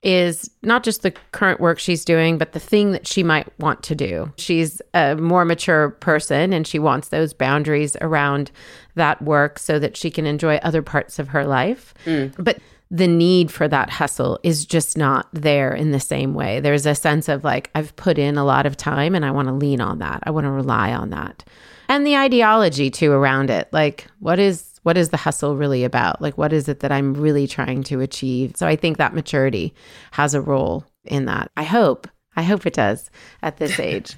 is 0.02 0.50
not 0.62 0.84
just 0.84 1.02
the 1.02 1.12
current 1.32 1.60
work 1.60 1.78
she's 1.78 2.06
doing, 2.06 2.38
but 2.38 2.54
the 2.54 2.60
thing 2.60 2.92
that 2.94 3.06
she 3.06 3.22
might 3.22 3.48
want 3.60 3.84
to 3.84 3.96
do. 3.96 4.32
She's 4.38 4.82
a 4.94 5.16
more 5.16 5.44
mature 5.44 5.90
person 5.90 6.54
and 6.54 6.66
she 6.66 6.80
wants 6.80 7.10
those 7.10 7.34
boundaries 7.34 7.98
around 8.00 8.52
that 8.96 9.22
work 9.22 9.60
so 9.60 9.78
that 9.80 9.98
she 9.98 10.10
can 10.10 10.26
enjoy 10.26 10.56
other 10.58 10.82
parts 10.82 11.20
of 11.20 11.30
her 11.30 11.46
life. 11.46 11.94
Mm. 12.06 12.34
But 12.38 12.60
the 12.92 13.08
need 13.08 13.52
for 13.52 13.68
that 13.68 13.90
hustle 13.90 14.40
is 14.42 14.66
just 14.66 14.98
not 14.98 15.28
there 15.34 15.74
in 15.74 15.92
the 15.92 16.00
same 16.00 16.34
way. 16.34 16.60
There's 16.60 16.86
a 16.86 16.96
sense 16.96 17.30
of 17.30 17.44
like, 17.44 17.70
I've 17.76 17.96
put 17.98 18.18
in 18.18 18.38
a 18.38 18.46
lot 18.46 18.66
of 18.66 18.78
time 18.78 19.16
and 19.16 19.26
I 19.26 19.32
want 19.32 19.48
to 19.48 19.54
lean 19.54 19.82
on 19.82 20.00
that. 20.00 20.22
I 20.24 20.32
want 20.32 20.46
to 20.46 20.52
rely 20.52 20.94
on 20.94 21.10
that. 21.12 21.44
And 21.88 22.06
the 22.06 22.16
ideology 22.16 22.90
too 22.90 23.12
around 23.12 23.50
it. 23.50 23.68
Like, 23.72 24.08
what 24.20 24.40
is 24.40 24.69
what 24.84 24.98
is 24.98 25.10
the 25.10 25.18
hustle 25.18 25.56
really 25.56 25.84
about? 25.84 26.22
Like, 26.22 26.38
what 26.38 26.54
is 26.54 26.68
it 26.68 26.80
that 26.80 26.92
I'm 26.92 27.14
really 27.14 27.48
trying 27.48 27.84
to 27.84 28.02
achieve? 28.02 28.54
So 28.56 28.68
I 28.68 28.76
think 28.76 28.98
that 28.98 29.14
maturity 29.14 29.74
has 30.12 30.34
a 30.34 30.42
role 30.42 30.86
in 31.04 31.26
that. 31.26 31.52
I 31.58 31.64
hope. 31.64 32.08
I 32.36 32.44
hope 32.44 32.66
it 32.66 32.74
does 32.74 33.10
at 33.42 33.58
this 33.58 33.80
age. 33.80 34.16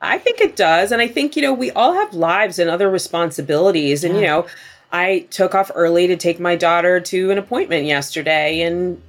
I 0.00 0.18
think 0.18 0.40
it 0.40 0.56
does. 0.56 0.92
And 0.92 1.00
I 1.00 1.08
think, 1.08 1.36
you 1.36 1.42
know, 1.42 1.52
we 1.52 1.70
all 1.72 1.94
have 1.94 2.14
lives 2.14 2.58
and 2.58 2.70
other 2.70 2.90
responsibilities. 2.90 4.04
And, 4.04 4.14
yeah. 4.14 4.20
you 4.20 4.26
know, 4.26 4.46
I 4.92 5.26
took 5.30 5.54
off 5.54 5.70
early 5.74 6.06
to 6.06 6.16
take 6.16 6.38
my 6.38 6.56
daughter 6.56 7.00
to 7.00 7.30
an 7.30 7.38
appointment 7.38 7.86
yesterday. 7.86 8.60
And 8.60 9.02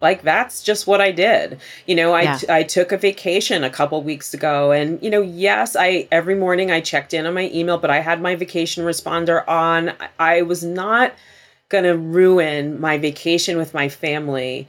like 0.00 0.22
that's 0.22 0.62
just 0.62 0.86
what 0.86 1.00
I 1.00 1.10
did. 1.12 1.60
You 1.86 1.94
know, 1.94 2.12
I 2.12 2.22
Yeah. 2.22 2.38
I 2.48 2.62
took 2.62 2.92
a 2.92 2.96
vacation 2.96 3.64
a 3.64 3.70
couple 3.70 4.02
weeks 4.02 4.34
ago 4.34 4.72
and 4.72 5.02
you 5.02 5.10
know, 5.10 5.22
yes, 5.22 5.76
I 5.78 6.08
every 6.12 6.34
morning 6.34 6.70
I 6.70 6.80
checked 6.80 7.14
in 7.14 7.26
on 7.26 7.34
my 7.34 7.50
email, 7.54 7.78
but 7.78 7.90
I 7.90 8.00
had 8.00 8.20
my 8.20 8.34
vacation 8.34 8.84
responder 8.84 9.46
on. 9.48 9.90
I- 10.18 10.36
I 10.36 10.42
was 10.42 10.62
not 10.62 11.12
going 11.70 11.84
to 11.84 11.96
ruin 11.96 12.78
my 12.80 12.98
vacation 12.98 13.56
with 13.56 13.72
my 13.74 13.88
family 13.88 14.68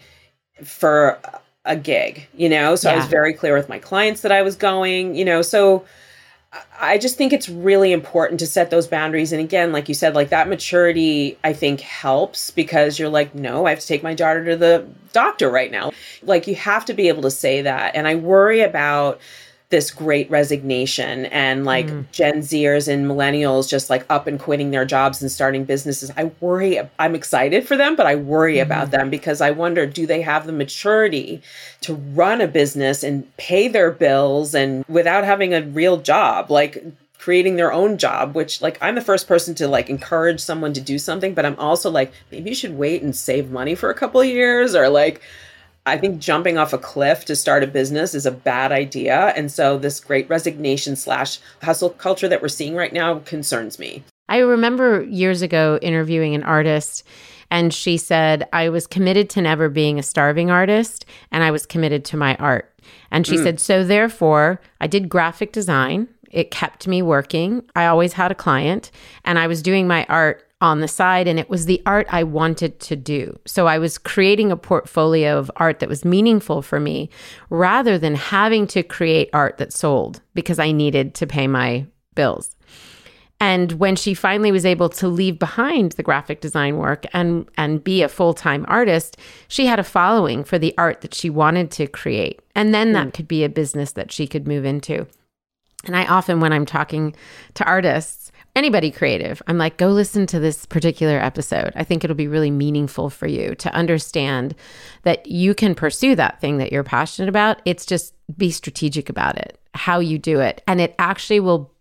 for 0.63 1.19
a 1.65 1.75
gig, 1.75 2.27
you 2.35 2.47
know? 2.47 2.75
So 2.75 2.89
I 2.89 2.95
was 2.95 3.05
very 3.09 3.33
clear 3.33 3.53
with 3.55 3.67
my 3.67 3.79
clients 3.79 4.21
that 4.21 4.31
I 4.31 4.41
was 4.41 4.55
going, 4.55 5.15
you 5.15 5.25
know, 5.25 5.41
so 5.41 5.83
I 6.79 6.97
just 6.97 7.17
think 7.17 7.33
it's 7.33 7.49
really 7.49 7.91
important 7.91 8.39
to 8.39 8.47
set 8.47 8.69
those 8.69 8.87
boundaries. 8.87 9.31
And 9.31 9.41
again, 9.41 9.71
like 9.71 9.87
you 9.87 9.95
said, 9.95 10.15
like 10.15 10.29
that 10.29 10.47
maturity, 10.47 11.37
I 11.43 11.53
think 11.53 11.81
helps 11.81 12.51
because 12.51 12.99
you're 12.99 13.09
like, 13.09 13.33
no, 13.33 13.65
I 13.65 13.71
have 13.71 13.79
to 13.79 13.87
take 13.87 14.03
my 14.03 14.13
daughter 14.13 14.45
to 14.45 14.55
the 14.55 14.87
doctor 15.13 15.49
right 15.49 15.71
now. 15.71 15.91
Like 16.21 16.47
you 16.47 16.55
have 16.55 16.85
to 16.85 16.93
be 16.93 17.07
able 17.07 17.23
to 17.23 17.31
say 17.31 17.61
that. 17.61 17.95
And 17.95 18.07
I 18.07 18.15
worry 18.15 18.61
about 18.61 19.19
this 19.69 19.89
great 19.89 20.29
resignation 20.29 21.25
and 21.27 21.65
like 21.65 21.87
mm. 21.87 22.09
Gen 22.11 22.39
Zers 22.39 22.87
and 22.87 23.07
millennials 23.07 23.67
just 23.67 23.89
like 23.89 24.05
up 24.09 24.27
and 24.27 24.39
quitting 24.39 24.71
their 24.71 24.85
jobs 24.85 25.21
and 25.21 25.31
starting 25.31 25.65
businesses. 25.65 26.11
I 26.15 26.31
worry, 26.39 26.79
I'm 26.99 27.15
excited 27.15 27.67
for 27.67 27.75
them, 27.75 27.95
but 27.95 28.05
I 28.05 28.15
worry 28.15 28.59
about 28.59 28.85
mm-hmm. 28.85 28.97
them 28.97 29.09
because 29.09 29.41
I 29.41 29.51
wonder 29.51 29.85
do 29.87 30.05
they 30.05 30.21
have 30.21 30.45
the 30.45 30.51
maturity 30.51 31.41
to 31.81 31.95
run 31.95 32.41
a 32.41 32.47
business 32.47 33.03
and 33.03 33.35
pay 33.37 33.67
their 33.67 33.91
bills 33.91 34.53
and 34.53 34.85
without 34.87 35.23
having 35.23 35.53
a 35.53 35.63
real 35.63 35.97
job? 35.97 36.51
Like, 36.51 36.83
creating 37.17 37.55
their 37.55 37.73
own 37.73 37.97
job 37.97 38.35
which 38.35 38.61
like 38.61 38.77
i'm 38.81 38.93
the 38.93 39.01
first 39.01 39.27
person 39.27 39.55
to 39.55 39.67
like 39.67 39.89
encourage 39.89 40.39
someone 40.39 40.73
to 40.73 40.81
do 40.81 40.99
something 40.99 41.33
but 41.33 41.43
i'm 41.43 41.57
also 41.57 41.89
like 41.89 42.11
maybe 42.29 42.51
you 42.51 42.55
should 42.55 42.77
wait 42.77 43.01
and 43.01 43.15
save 43.15 43.49
money 43.49 43.73
for 43.73 43.89
a 43.89 43.95
couple 43.95 44.21
of 44.21 44.27
years 44.27 44.75
or 44.75 44.89
like 44.89 45.21
I 45.87 45.97
think 45.97 46.19
jumping 46.19 46.57
off 46.57 46.73
a 46.73 46.79
cliff 46.79 47.25
to 47.25 47.35
start 47.35 47.63
a 47.63 47.67
business 47.67 48.15
is 48.15 48.25
a 48.25 48.31
bad 48.31 48.71
idea. 48.71 49.27
And 49.35 49.51
so 49.51 49.77
this 49.77 49.99
great 49.99 50.27
resignation 50.29 50.95
slash 50.95 51.39
hustle 51.61 51.91
culture 51.91 52.27
that 52.27 52.41
we're 52.41 52.47
seeing 52.47 52.75
right 52.75 52.91
now 52.91 53.19
concerns 53.19 53.77
me. 53.77 54.03
I 54.27 54.39
remember 54.39 55.03
years 55.03 55.43
ago 55.43 55.77
interviewing 55.83 56.33
an 56.33 56.43
artist, 56.43 57.03
and 57.51 57.71
she 57.71 57.97
said, 57.97 58.49
I 58.51 58.69
was 58.69 58.87
committed 58.87 59.29
to 59.31 59.41
never 59.41 59.69
being 59.69 59.99
a 59.99 60.03
starving 60.03 60.49
artist, 60.49 61.05
and 61.31 61.43
I 61.43 61.51
was 61.51 61.67
committed 61.67 62.03
to 62.05 62.17
my 62.17 62.35
art. 62.37 62.73
And 63.11 63.27
she 63.27 63.37
hmm. 63.37 63.43
said, 63.43 63.59
So 63.59 63.83
therefore, 63.83 64.59
I 64.81 64.87
did 64.87 65.09
graphic 65.09 65.51
design. 65.51 66.07
It 66.31 66.49
kept 66.49 66.87
me 66.87 67.03
working. 67.03 67.63
I 67.75 67.85
always 67.85 68.13
had 68.13 68.31
a 68.31 68.35
client, 68.35 68.89
and 69.23 69.37
I 69.37 69.45
was 69.45 69.61
doing 69.61 69.87
my 69.87 70.07
art 70.09 70.43
on 70.65 70.81
the 70.81 70.87
side, 70.87 71.27
and 71.27 71.39
it 71.39 71.49
was 71.49 71.65
the 71.65 71.81
art 71.85 72.07
I 72.09 72.23
wanted 72.23 72.79
to 72.81 72.95
do. 72.95 73.37
So 73.45 73.67
I 73.67 73.77
was 73.77 73.97
creating 73.97 74.51
a 74.51 74.57
portfolio 74.57 75.37
of 75.37 75.51
art 75.57 75.79
that 75.79 75.89
was 75.89 76.03
meaningful 76.03 76.61
for 76.61 76.79
me 76.79 77.09
rather 77.49 77.97
than 77.97 78.15
having 78.15 78.65
to 78.67 78.81
create 78.81 79.29
art 79.31 79.57
that 79.57 79.71
sold 79.71 80.21
because 80.33 80.59
I 80.59 80.71
needed 80.71 81.13
to 81.15 81.27
pay 81.27 81.47
my 81.47 81.85
bills. 82.15 82.55
And 83.39 83.73
when 83.73 83.95
she 83.95 84.13
finally 84.13 84.51
was 84.51 84.65
able 84.65 84.89
to 84.89 85.07
leave 85.07 85.37
behind 85.37 85.91
the 85.93 86.03
graphic 86.03 86.41
design 86.41 86.77
work 86.77 87.05
and 87.13 87.47
and 87.57 87.83
be 87.83 88.01
a 88.01 88.09
full-time 88.09 88.65
artist, 88.67 89.17
she 89.47 89.65
had 89.65 89.77
a 89.77 89.83
following 89.83 90.43
for 90.43 90.57
the 90.57 90.73
art 90.77 91.01
that 91.01 91.13
she 91.13 91.29
wanted 91.29 91.69
to 91.71 91.85
create. 91.85 92.41
And 92.55 92.73
then 92.73 92.93
that 92.93 93.05
hmm. 93.05 93.09
could 93.11 93.27
be 93.27 93.43
a 93.43 93.49
business 93.49 93.91
that 93.91 94.11
she 94.11 94.25
could 94.25 94.47
move 94.47 94.65
into. 94.65 95.05
And 95.85 95.95
I 95.95 96.05
often 96.05 96.39
when 96.39 96.53
I'm 96.53 96.65
talking 96.65 97.15
to 97.55 97.63
artists, 97.65 98.24
anybody 98.55 98.91
creative, 98.91 99.41
I'm 99.47 99.57
like, 99.57 99.77
go 99.77 99.89
listen 99.89 100.25
to 100.27 100.39
this 100.39 100.65
particular 100.65 101.19
episode. 101.19 101.73
I 101.75 101.83
think 101.83 102.03
it'll 102.03 102.15
be 102.15 102.27
really 102.27 102.51
meaningful 102.51 103.09
for 103.09 103.27
you 103.27 103.55
to 103.55 103.73
understand 103.73 104.55
that 105.03 105.27
you 105.27 105.53
can 105.53 105.75
pursue 105.75 106.15
that 106.15 106.39
thing 106.39 106.57
that 106.57 106.71
you're 106.71 106.83
passionate 106.83 107.29
about. 107.29 107.61
It's 107.65 107.85
just 107.85 108.13
be 108.37 108.51
strategic 108.51 109.09
about 109.09 109.37
it, 109.37 109.59
how 109.73 109.99
you 109.99 110.17
do 110.17 110.39
it. 110.39 110.63
And 110.67 110.79
it 110.79 110.95
actually 110.97 111.39
will 111.39 111.73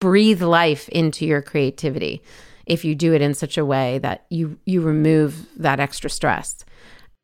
breathe 0.00 0.42
life 0.42 0.88
into 0.88 1.24
your 1.24 1.42
creativity 1.42 2.22
if 2.66 2.84
you 2.84 2.94
do 2.94 3.14
it 3.14 3.22
in 3.22 3.34
such 3.34 3.58
a 3.58 3.64
way 3.64 3.98
that 3.98 4.24
you 4.30 4.58
you 4.64 4.80
remove 4.80 5.46
that 5.56 5.80
extra 5.80 6.08
stress. 6.10 6.64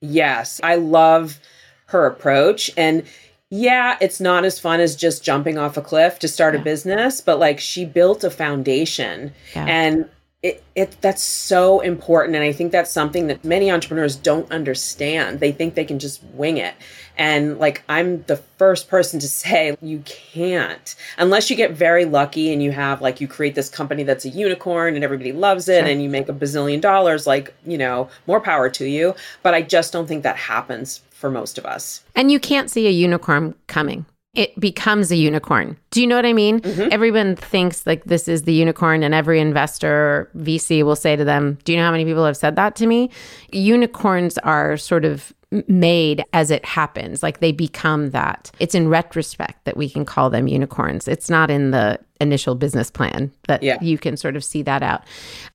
Yes, 0.01 0.61
I 0.63 0.77
love 0.77 1.41
her 1.87 2.07
approach. 2.07 2.71
And 2.77 3.05
yeah, 3.51 3.97
it's 4.01 4.21
not 4.21 4.45
as 4.45 4.59
fun 4.59 4.81
as 4.81 4.95
just 4.95 5.25
jumping 5.25 5.57
off 5.57 5.77
a 5.77 5.83
cliff 5.83 6.19
to 6.19 6.29
start 6.29 6.55
a 6.55 6.59
business, 6.59 7.21
but 7.21 7.39
like 7.39 7.61
she 7.61 7.85
built 7.85 8.23
a 8.25 8.31
foundation. 8.31 9.33
Yeah. 9.55 9.65
and 9.65 10.09
it, 10.41 10.63
it 10.77 10.97
that's 11.01 11.23
so 11.23 11.81
important 11.81 12.37
and 12.37 12.45
i 12.45 12.53
think 12.53 12.71
that's 12.71 12.93
something 12.93 13.27
that 13.27 13.45
many 13.45 13.73
entrepreneurs 13.73 14.15
don't 14.15 14.51
understand. 14.53 15.41
They 15.41 15.51
think 15.51 15.75
they 15.75 15.85
can 15.85 15.99
just 15.99 16.23
wing 16.33 16.59
it. 16.59 16.75
And 17.17 17.59
like 17.59 17.83
i'm 17.89 18.23
the 18.25 18.37
first 18.37 18.89
person 18.89 19.19
to 19.19 19.27
say 19.43 19.77
you 19.83 20.01
can't. 20.05 20.95
Unless 21.17 21.51
you 21.51 21.57
get 21.57 21.73
very 21.73 22.05
lucky 22.05 22.53
and 22.53 22.63
you 22.63 22.71
have 22.71 23.03
like 23.03 23.21
you 23.21 23.27
create 23.27 23.57
this 23.57 23.69
company 23.69 24.05
that's 24.05 24.25
a 24.25 24.29
unicorn 24.29 24.95
and 24.95 25.03
everybody 25.03 25.33
loves 25.33 25.69
it 25.69 25.89
and 25.89 26.01
you 26.01 26.09
make 26.09 26.29
a 26.29 26.33
bazillion 26.33 26.81
dollars 26.81 27.27
like 27.27 27.53
you 27.67 27.77
know 27.77 28.09
more 28.29 28.41
power 28.41 28.71
to 28.71 28.87
you. 28.89 29.17
But 29.43 29.55
i 29.55 29.63
just 29.63 29.93
don't 29.93 30.07
think 30.07 30.23
that 30.23 30.37
happens 30.37 31.01
for 31.19 31.31
most 31.31 31.59
of 31.59 31.67
us 31.67 32.05
And 32.15 32.31
you 32.31 32.39
can't 32.39 32.71
see 32.71 32.87
a 32.87 32.91
unicorn 32.91 33.55
coming. 33.67 34.07
It 34.35 34.59
becomes 34.61 35.11
a 35.11 35.17
unicorn. 35.17 35.77
Do 35.91 36.01
you 36.01 36.07
know 36.07 36.15
what 36.15 36.27
I 36.27 36.33
mean? 36.33 36.61
Mm-hmm. 36.61 36.93
Everyone 36.93 37.35
thinks 37.35 37.85
like 37.87 38.05
this 38.05 38.29
is 38.29 38.43
the 38.43 38.53
unicorn, 38.53 39.03
and 39.03 39.13
every 39.13 39.41
investor 39.41 40.31
VC 40.37 40.85
will 40.85 40.95
say 40.95 41.17
to 41.17 41.25
them, 41.25 41.59
Do 41.65 41.73
you 41.73 41.79
know 41.79 41.85
how 41.85 41.91
many 41.91 42.05
people 42.05 42.25
have 42.25 42.37
said 42.37 42.55
that 42.55 42.77
to 42.77 42.87
me? 42.87 43.11
Unicorns 43.51 44.39
are 44.39 44.77
sort 44.77 45.05
of 45.05 45.33
made 45.67 46.23
as 46.33 46.51
it 46.51 46.65
happens, 46.65 47.23
like 47.23 47.41
they 47.41 47.53
become 47.53 48.11
that. 48.11 48.51
It's 48.61 48.75
in 48.75 48.89
retrospect 48.89 49.65
that 49.65 49.77
we 49.77 49.89
can 49.89 50.05
call 50.05 50.31
them 50.31 50.47
unicorns. 50.47 51.09
It's 51.09 51.31
not 51.31 51.51
in 51.51 51.71
the 51.71 51.99
initial 52.21 52.55
business 52.55 52.91
plan 52.91 53.31
that 53.47 53.63
Yeah. 53.63 53.79
you 53.81 53.99
can 53.99 54.17
sort 54.17 54.37
of 54.37 54.43
see 54.43 54.63
that 54.63 54.83
out. 54.83 55.03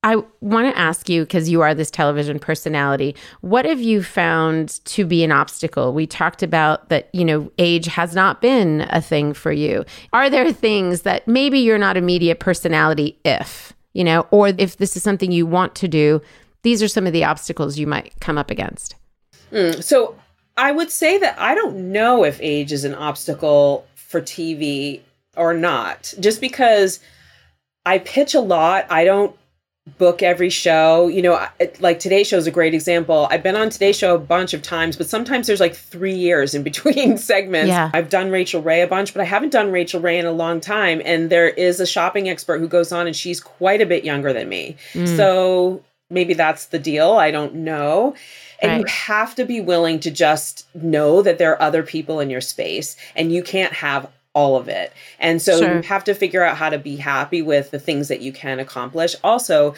I 0.02 0.16
want 0.40 0.72
to 0.72 0.78
ask 0.78 1.08
you, 1.08 1.22
because 1.22 1.48
you 1.48 1.60
are 1.60 1.74
this 1.74 1.90
television 1.90 2.38
personality, 2.38 3.14
what 3.42 3.64
have 3.64 3.80
you 3.80 4.02
found 4.02 4.80
to 4.86 5.04
be 5.04 5.22
an 5.24 5.32
obstacle? 5.32 5.92
We 5.92 6.06
talked 6.06 6.42
about 6.42 6.88
that, 6.88 7.08
you 7.12 7.24
know, 7.24 7.50
age 7.58 7.86
has 7.86 8.14
not 8.14 8.40
been 8.40 8.86
a 8.90 9.00
thing 9.00 9.34
for 9.34 9.52
you. 9.52 9.84
Are 10.12 10.30
there 10.30 10.52
things 10.52 11.02
that 11.02 11.28
maybe 11.28 11.58
you're 11.58 11.78
not 11.78 11.96
a 11.96 12.00
media 12.00 12.34
personality 12.34 13.18
if, 13.24 13.72
you 13.92 14.04
know, 14.04 14.26
or 14.30 14.48
if 14.48 14.78
this 14.78 14.96
is 14.96 15.02
something 15.02 15.30
you 15.32 15.46
want 15.46 15.74
to 15.76 15.88
do, 15.88 16.22
these 16.62 16.82
are 16.82 16.88
some 16.88 17.06
of 17.06 17.12
the 17.12 17.24
obstacles 17.24 17.78
you 17.78 17.86
might 17.86 18.14
come 18.20 18.38
up 18.38 18.50
against? 18.50 18.94
Hmm, 19.50 19.80
so 19.80 20.16
I 20.56 20.72
would 20.72 20.90
say 20.90 21.18
that 21.18 21.38
I 21.38 21.54
don't 21.54 21.92
know 21.92 22.24
if 22.24 22.38
age 22.40 22.72
is 22.72 22.84
an 22.84 22.94
obstacle 22.94 23.86
for 23.94 24.20
TV 24.20 25.00
or 25.36 25.54
not, 25.54 26.14
just 26.20 26.40
because 26.40 27.00
I 27.86 27.98
pitch 27.98 28.34
a 28.34 28.40
lot. 28.40 28.86
I 28.90 29.04
don't 29.04 29.36
book 29.98 30.22
every 30.22 30.48
show. 30.48 31.08
You 31.08 31.20
know, 31.20 31.46
it- 31.60 31.78
like 31.80 31.98
Today 31.98 32.24
Show 32.24 32.38
is 32.38 32.46
a 32.46 32.50
great 32.50 32.72
example. 32.72 33.28
I've 33.30 33.42
been 33.42 33.56
on 33.56 33.68
Today 33.68 33.92
Show 33.92 34.14
a 34.14 34.18
bunch 34.18 34.54
of 34.54 34.62
times, 34.62 34.96
but 34.96 35.06
sometimes 35.06 35.46
there's 35.46 35.60
like 35.60 35.74
three 35.74 36.14
years 36.14 36.54
in 36.54 36.62
between 36.70 37.18
segments. 37.32 37.68
Yeah. 37.68 37.90
I've 37.92 38.08
done 38.08 38.30
Rachael 38.30 38.62
Ray 38.62 38.80
a 38.80 38.86
bunch, 38.86 39.12
but 39.12 39.20
I 39.20 39.24
haven't 39.24 39.50
done 39.50 39.70
Rachael 39.70 40.00
Ray 40.00 40.18
in 40.18 40.24
a 40.24 40.32
long 40.32 40.60
time. 40.60 41.02
And 41.04 41.28
there 41.28 41.48
is 41.48 41.80
a 41.80 41.86
shopping 41.86 42.28
expert 42.30 42.60
who 42.60 42.68
goes 42.68 42.92
on, 42.92 43.06
and 43.06 43.14
she's 43.14 43.40
quite 43.40 43.82
a 43.82 43.86
bit 43.86 44.04
younger 44.04 44.32
than 44.32 44.48
me. 44.48 44.76
Mm. 44.94 45.16
So 45.18 45.82
maybe 46.08 46.32
that's 46.32 46.66
the 46.66 46.78
deal. 46.78 47.12
I 47.12 47.30
don't 47.30 47.54
know. 47.56 48.14
And 48.62 48.80
you 48.80 48.86
have 48.86 49.34
to 49.34 49.44
be 49.44 49.60
willing 49.60 50.00
to 50.00 50.10
just 50.10 50.66
know 50.74 51.20
that 51.20 51.36
there 51.36 51.52
are 51.52 51.60
other 51.60 51.82
people 51.82 52.20
in 52.20 52.30
your 52.30 52.40
space 52.40 52.96
and 53.14 53.30
you 53.30 53.42
can't 53.42 53.74
have 53.74 54.10
all 54.34 54.56
of 54.56 54.68
it. 54.68 54.92
And 55.18 55.40
so 55.40 55.58
Sure. 55.58 55.76
you 55.76 55.82
have 55.82 56.04
to 56.04 56.14
figure 56.14 56.42
out 56.44 56.56
how 56.56 56.68
to 56.70 56.78
be 56.78 56.96
happy 56.96 57.40
with 57.42 57.70
the 57.70 57.78
things 57.78 58.08
that 58.08 58.20
you 58.20 58.32
can 58.32 58.58
accomplish. 58.58 59.14
Also, 59.24 59.74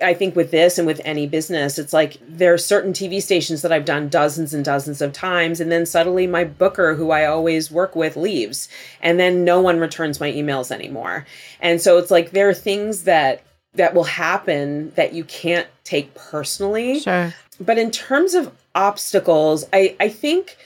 I 0.00 0.14
think 0.14 0.34
with 0.34 0.50
this 0.50 0.78
and 0.78 0.86
with 0.86 1.00
any 1.04 1.28
business, 1.28 1.78
it's 1.78 1.92
like 1.92 2.16
there 2.28 2.52
are 2.52 2.58
certain 2.58 2.92
TV 2.92 3.22
stations 3.22 3.62
that 3.62 3.70
I've 3.70 3.84
done 3.84 4.08
dozens 4.08 4.52
and 4.52 4.64
dozens 4.64 5.00
of 5.00 5.12
times. 5.12 5.60
And 5.60 5.70
then 5.70 5.86
suddenly 5.86 6.26
my 6.26 6.42
booker, 6.42 6.94
who 6.96 7.12
I 7.12 7.24
always 7.24 7.70
work 7.70 7.94
with, 7.94 8.16
leaves. 8.16 8.68
And 9.00 9.20
then 9.20 9.44
no 9.44 9.60
one 9.60 9.78
returns 9.78 10.18
my 10.18 10.32
emails 10.32 10.72
anymore. 10.72 11.24
And 11.60 11.80
so 11.80 11.98
it's 11.98 12.10
like 12.10 12.32
there 12.32 12.48
are 12.48 12.54
things 12.54 13.04
that 13.04 13.42
that 13.74 13.94
will 13.94 14.04
happen 14.04 14.90
that 14.96 15.12
you 15.14 15.24
can't 15.24 15.66
take 15.84 16.12
personally 16.14 17.00
Sure. 17.00 17.32
but 17.58 17.78
in 17.78 17.90
terms 17.90 18.34
of 18.34 18.52
obstacles 18.74 19.64
i 19.72 19.96
i 19.98 20.08
think 20.10 20.58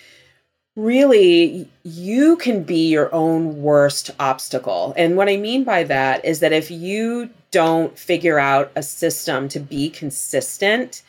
really 0.76 1.68
you 1.82 2.36
can 2.36 2.62
be 2.62 2.88
your 2.88 3.12
own 3.14 3.62
worst 3.62 4.10
obstacle. 4.20 4.92
And 4.96 5.16
what 5.16 5.28
i 5.28 5.36
mean 5.36 5.64
by 5.64 5.82
that 5.84 6.24
is 6.24 6.40
that 6.40 6.52
if 6.52 6.70
you 6.70 7.30
don't 7.50 7.98
figure 7.98 8.38
out 8.38 8.70
a 8.76 8.82
system 8.82 9.48
to 9.48 9.58
be 9.58 9.88
consistent 9.90 11.02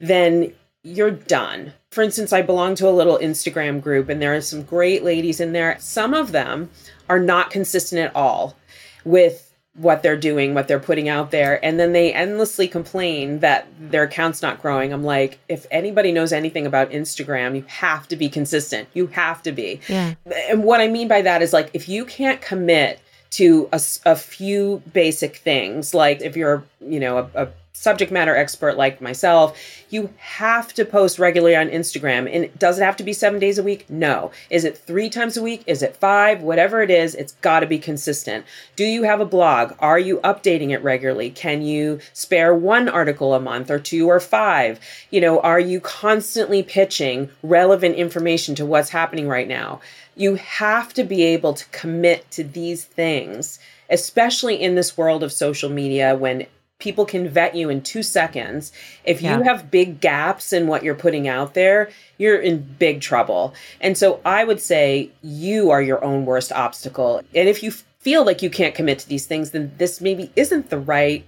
then 0.00 0.52
you're 0.82 1.12
done. 1.12 1.72
For 1.90 2.02
instance 2.02 2.32
i 2.32 2.42
belong 2.42 2.74
to 2.76 2.88
a 2.88 2.90
little 2.90 3.18
instagram 3.18 3.80
group 3.80 4.08
and 4.08 4.20
there 4.20 4.34
are 4.34 4.40
some 4.40 4.64
great 4.64 5.04
ladies 5.04 5.40
in 5.40 5.52
there. 5.52 5.76
Some 5.78 6.12
of 6.12 6.32
them 6.32 6.70
are 7.08 7.20
not 7.20 7.50
consistent 7.50 8.00
at 8.00 8.14
all 8.16 8.56
with 9.04 9.43
what 9.76 10.02
they're 10.02 10.16
doing, 10.16 10.54
what 10.54 10.68
they're 10.68 10.78
putting 10.78 11.08
out 11.08 11.32
there, 11.32 11.62
and 11.64 11.80
then 11.80 11.92
they 11.92 12.12
endlessly 12.12 12.68
complain 12.68 13.40
that 13.40 13.66
their 13.78 14.04
account's 14.04 14.40
not 14.40 14.62
growing. 14.62 14.92
I'm 14.92 15.02
like, 15.02 15.40
if 15.48 15.66
anybody 15.70 16.12
knows 16.12 16.32
anything 16.32 16.64
about 16.64 16.90
Instagram, 16.90 17.56
you 17.56 17.64
have 17.66 18.06
to 18.08 18.16
be 18.16 18.28
consistent. 18.28 18.88
You 18.94 19.08
have 19.08 19.42
to 19.42 19.52
be. 19.52 19.80
Yeah. 19.88 20.14
And 20.48 20.62
what 20.62 20.80
I 20.80 20.86
mean 20.86 21.08
by 21.08 21.22
that 21.22 21.42
is 21.42 21.52
like 21.52 21.70
if 21.74 21.88
you 21.88 22.04
can't 22.04 22.40
commit 22.40 23.00
to 23.30 23.68
a, 23.72 23.80
a 24.06 24.14
few 24.14 24.80
basic 24.92 25.38
things, 25.38 25.92
like 25.92 26.20
if 26.22 26.36
you're, 26.36 26.62
you 26.80 27.00
know, 27.00 27.18
a, 27.18 27.42
a 27.42 27.48
subject 27.84 28.10
matter 28.10 28.34
expert 28.34 28.78
like 28.78 29.00
myself, 29.02 29.60
you 29.90 30.08
have 30.16 30.72
to 30.72 30.84
post 30.84 31.18
regularly 31.18 31.54
on 31.54 31.68
Instagram. 31.68 32.34
And 32.34 32.58
does 32.58 32.78
it 32.78 32.82
have 32.82 32.96
to 32.96 33.04
be 33.04 33.12
seven 33.12 33.38
days 33.38 33.58
a 33.58 33.62
week? 33.62 33.84
No. 33.90 34.30
Is 34.48 34.64
it 34.64 34.78
three 34.78 35.10
times 35.10 35.36
a 35.36 35.42
week? 35.42 35.62
Is 35.66 35.82
it 35.82 35.96
five? 35.96 36.40
Whatever 36.40 36.80
it 36.82 36.90
is, 36.90 37.14
it's 37.14 37.34
got 37.42 37.60
to 37.60 37.66
be 37.66 37.78
consistent. 37.78 38.46
Do 38.74 38.84
you 38.84 39.02
have 39.02 39.20
a 39.20 39.26
blog? 39.26 39.74
Are 39.80 39.98
you 39.98 40.18
updating 40.24 40.70
it 40.70 40.82
regularly? 40.82 41.28
Can 41.30 41.60
you 41.60 42.00
spare 42.14 42.54
one 42.54 42.88
article 42.88 43.34
a 43.34 43.40
month 43.40 43.70
or 43.70 43.78
two 43.78 44.08
or 44.08 44.18
five? 44.18 44.80
You 45.10 45.20
know, 45.20 45.40
are 45.40 45.60
you 45.60 45.80
constantly 45.80 46.62
pitching 46.62 47.28
relevant 47.42 47.96
information 47.96 48.54
to 48.54 48.64
what's 48.64 48.90
happening 48.90 49.28
right 49.28 49.48
now? 49.48 49.80
You 50.16 50.36
have 50.36 50.94
to 50.94 51.04
be 51.04 51.22
able 51.24 51.52
to 51.52 51.66
commit 51.66 52.30
to 52.30 52.44
these 52.44 52.84
things 52.84 53.58
especially 53.90 54.60
in 54.60 54.74
this 54.74 54.96
world 54.96 55.22
of 55.22 55.30
social 55.30 55.68
media 55.68 56.16
when 56.16 56.46
people 56.78 57.06
can 57.06 57.28
vet 57.28 57.54
you 57.54 57.70
in 57.70 57.80
two 57.80 58.02
seconds. 58.02 58.72
If 59.04 59.22
you 59.22 59.42
have 59.42 59.70
big 59.70 60.00
gaps 60.00 60.52
in 60.52 60.66
what 60.66 60.82
you're 60.82 60.94
putting 60.94 61.28
out 61.28 61.54
there, 61.54 61.90
you're 62.18 62.40
in 62.40 62.74
big 62.78 63.00
trouble. 63.00 63.54
And 63.80 63.96
so 63.96 64.20
I 64.24 64.44
would 64.44 64.60
say 64.60 65.10
you 65.22 65.70
are 65.70 65.80
your 65.80 66.04
own 66.04 66.26
worst 66.26 66.52
obstacle. 66.52 67.22
And 67.34 67.48
if 67.48 67.62
you 67.62 67.70
feel 67.70 68.24
like 68.24 68.42
you 68.42 68.50
can't 68.50 68.74
commit 68.74 68.98
to 68.98 69.08
these 69.08 69.26
things, 69.26 69.52
then 69.52 69.72
this 69.78 70.00
maybe 70.00 70.30
isn't 70.36 70.68
the 70.68 70.78
right 70.78 71.24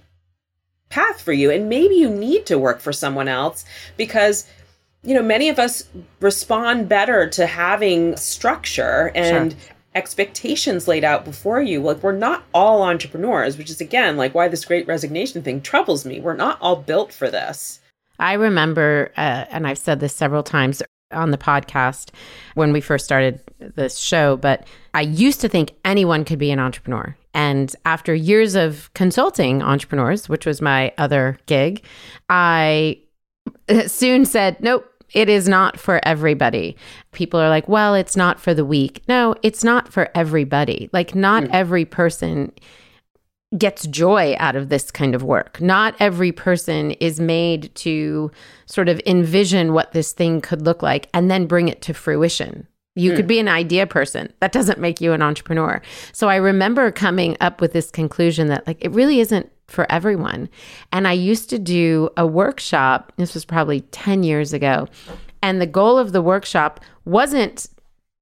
path 0.89 1.21
for 1.21 1.33
you. 1.33 1.49
And 1.49 1.69
maybe 1.69 1.95
you 1.95 2.09
need 2.09 2.45
to 2.47 2.59
work 2.59 2.79
for 2.79 2.93
someone 2.93 3.27
else 3.27 3.65
because 3.95 4.47
you 5.03 5.13
know, 5.13 5.23
many 5.23 5.47
of 5.47 5.57
us 5.57 5.87
respond 6.19 6.89
better 6.89 7.29
to 7.29 7.45
having 7.45 8.17
structure 8.17 9.11
and 9.15 9.55
expectations 9.97 10.87
laid 10.87 11.03
out 11.03 11.25
before 11.25 11.61
you. 11.61 11.81
Like, 11.81 12.03
we're 12.03 12.11
not 12.11 12.43
all 12.53 12.83
entrepreneurs, 12.83 13.57
which 13.57 13.69
is 13.69 13.81
again, 13.81 14.15
like, 14.15 14.35
why 14.35 14.47
this 14.47 14.63
great 14.63 14.87
resignation 14.87 15.41
thing 15.41 15.59
troubles 15.59 16.05
me. 16.05 16.19
We're 16.19 16.35
not 16.35 16.59
all 16.61 16.75
built 16.75 17.11
for 17.11 17.29
this. 17.29 17.79
I 18.19 18.33
remember, 18.33 19.11
uh, 19.17 19.45
and 19.49 19.67
I've 19.67 19.77
said 19.77 19.99
this 19.99 20.13
several 20.13 20.43
times 20.43 20.83
on 21.11 21.31
the 21.31 21.37
podcast 21.37 22.09
when 22.55 22.73
we 22.73 22.81
first 22.81 23.05
started 23.05 23.41
this 23.59 23.97
show, 23.97 24.37
but 24.37 24.67
I 24.93 25.01
used 25.01 25.41
to 25.41 25.49
think 25.49 25.73
anyone 25.83 26.25
could 26.25 26.39
be 26.39 26.51
an 26.51 26.59
entrepreneur. 26.59 27.15
And 27.33 27.73
after 27.85 28.13
years 28.13 28.55
of 28.55 28.91
consulting 28.93 29.61
entrepreneurs, 29.61 30.27
which 30.27 30.45
was 30.45 30.61
my 30.61 30.93
other 30.97 31.39
gig, 31.45 31.83
I 32.29 32.99
soon 33.87 34.25
said, 34.25 34.61
nope. 34.61 34.91
It 35.13 35.29
is 35.29 35.47
not 35.47 35.79
for 35.79 35.99
everybody. 36.03 36.75
People 37.11 37.39
are 37.39 37.49
like, 37.49 37.67
well, 37.67 37.95
it's 37.95 38.17
not 38.17 38.39
for 38.39 38.53
the 38.53 38.65
weak. 38.65 39.01
No, 39.07 39.35
it's 39.41 39.63
not 39.63 39.91
for 39.91 40.09
everybody. 40.13 40.89
Like, 40.91 41.15
not 41.15 41.45
hmm. 41.45 41.49
every 41.53 41.85
person 41.85 42.51
gets 43.57 43.87
joy 43.87 44.35
out 44.39 44.57
of 44.57 44.69
this 44.69 44.91
kind 44.91 45.15
of 45.15 45.23
work. 45.23 45.61
Not 45.61 45.95
every 45.99 46.33
person 46.33 46.91
is 46.91 47.19
made 47.19 47.73
to 47.75 48.29
sort 48.65 48.89
of 48.89 49.01
envision 49.05 49.71
what 49.71 49.93
this 49.93 50.11
thing 50.11 50.41
could 50.41 50.63
look 50.63 50.81
like 50.83 51.07
and 51.13 51.31
then 51.31 51.45
bring 51.45 51.69
it 51.69 51.81
to 51.83 51.93
fruition. 51.93 52.67
You 52.95 53.11
could 53.11 53.25
hmm. 53.25 53.29
be 53.29 53.39
an 53.39 53.47
idea 53.47 53.85
person. 53.85 54.33
That 54.39 54.51
doesn't 54.51 54.79
make 54.79 54.99
you 54.99 55.13
an 55.13 55.21
entrepreneur. 55.21 55.81
So 56.11 56.29
I 56.29 56.37
remember 56.37 56.91
coming 56.91 57.37
up 57.39 57.61
with 57.61 57.71
this 57.71 57.91
conclusion 57.91 58.47
that 58.47 58.65
like 58.65 58.83
it 58.83 58.91
really 58.91 59.19
isn't 59.19 59.51
for 59.67 59.89
everyone. 59.91 60.49
And 60.91 61.07
I 61.07 61.13
used 61.13 61.49
to 61.49 61.59
do 61.59 62.09
a 62.17 62.25
workshop. 62.25 63.11
This 63.17 63.33
was 63.33 63.45
probably 63.45 63.81
10 63.81 64.23
years 64.23 64.53
ago. 64.53 64.87
And 65.41 65.61
the 65.61 65.67
goal 65.67 65.97
of 65.97 66.11
the 66.11 66.21
workshop 66.21 66.79
wasn't 67.05 67.67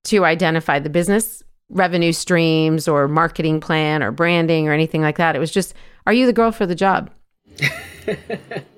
to 0.05 0.25
identify 0.25 0.79
the 0.79 0.89
business 0.89 1.43
revenue 1.69 2.11
streams 2.11 2.87
or 2.87 3.07
marketing 3.07 3.59
plan 3.59 4.03
or 4.03 4.11
branding 4.11 4.67
or 4.67 4.73
anything 4.73 5.01
like 5.01 5.17
that. 5.17 5.35
It 5.35 5.39
was 5.39 5.51
just, 5.51 5.73
are 6.05 6.13
you 6.13 6.25
the 6.25 6.33
girl 6.33 6.51
for 6.51 6.65
the 6.65 6.75
job? 6.75 7.09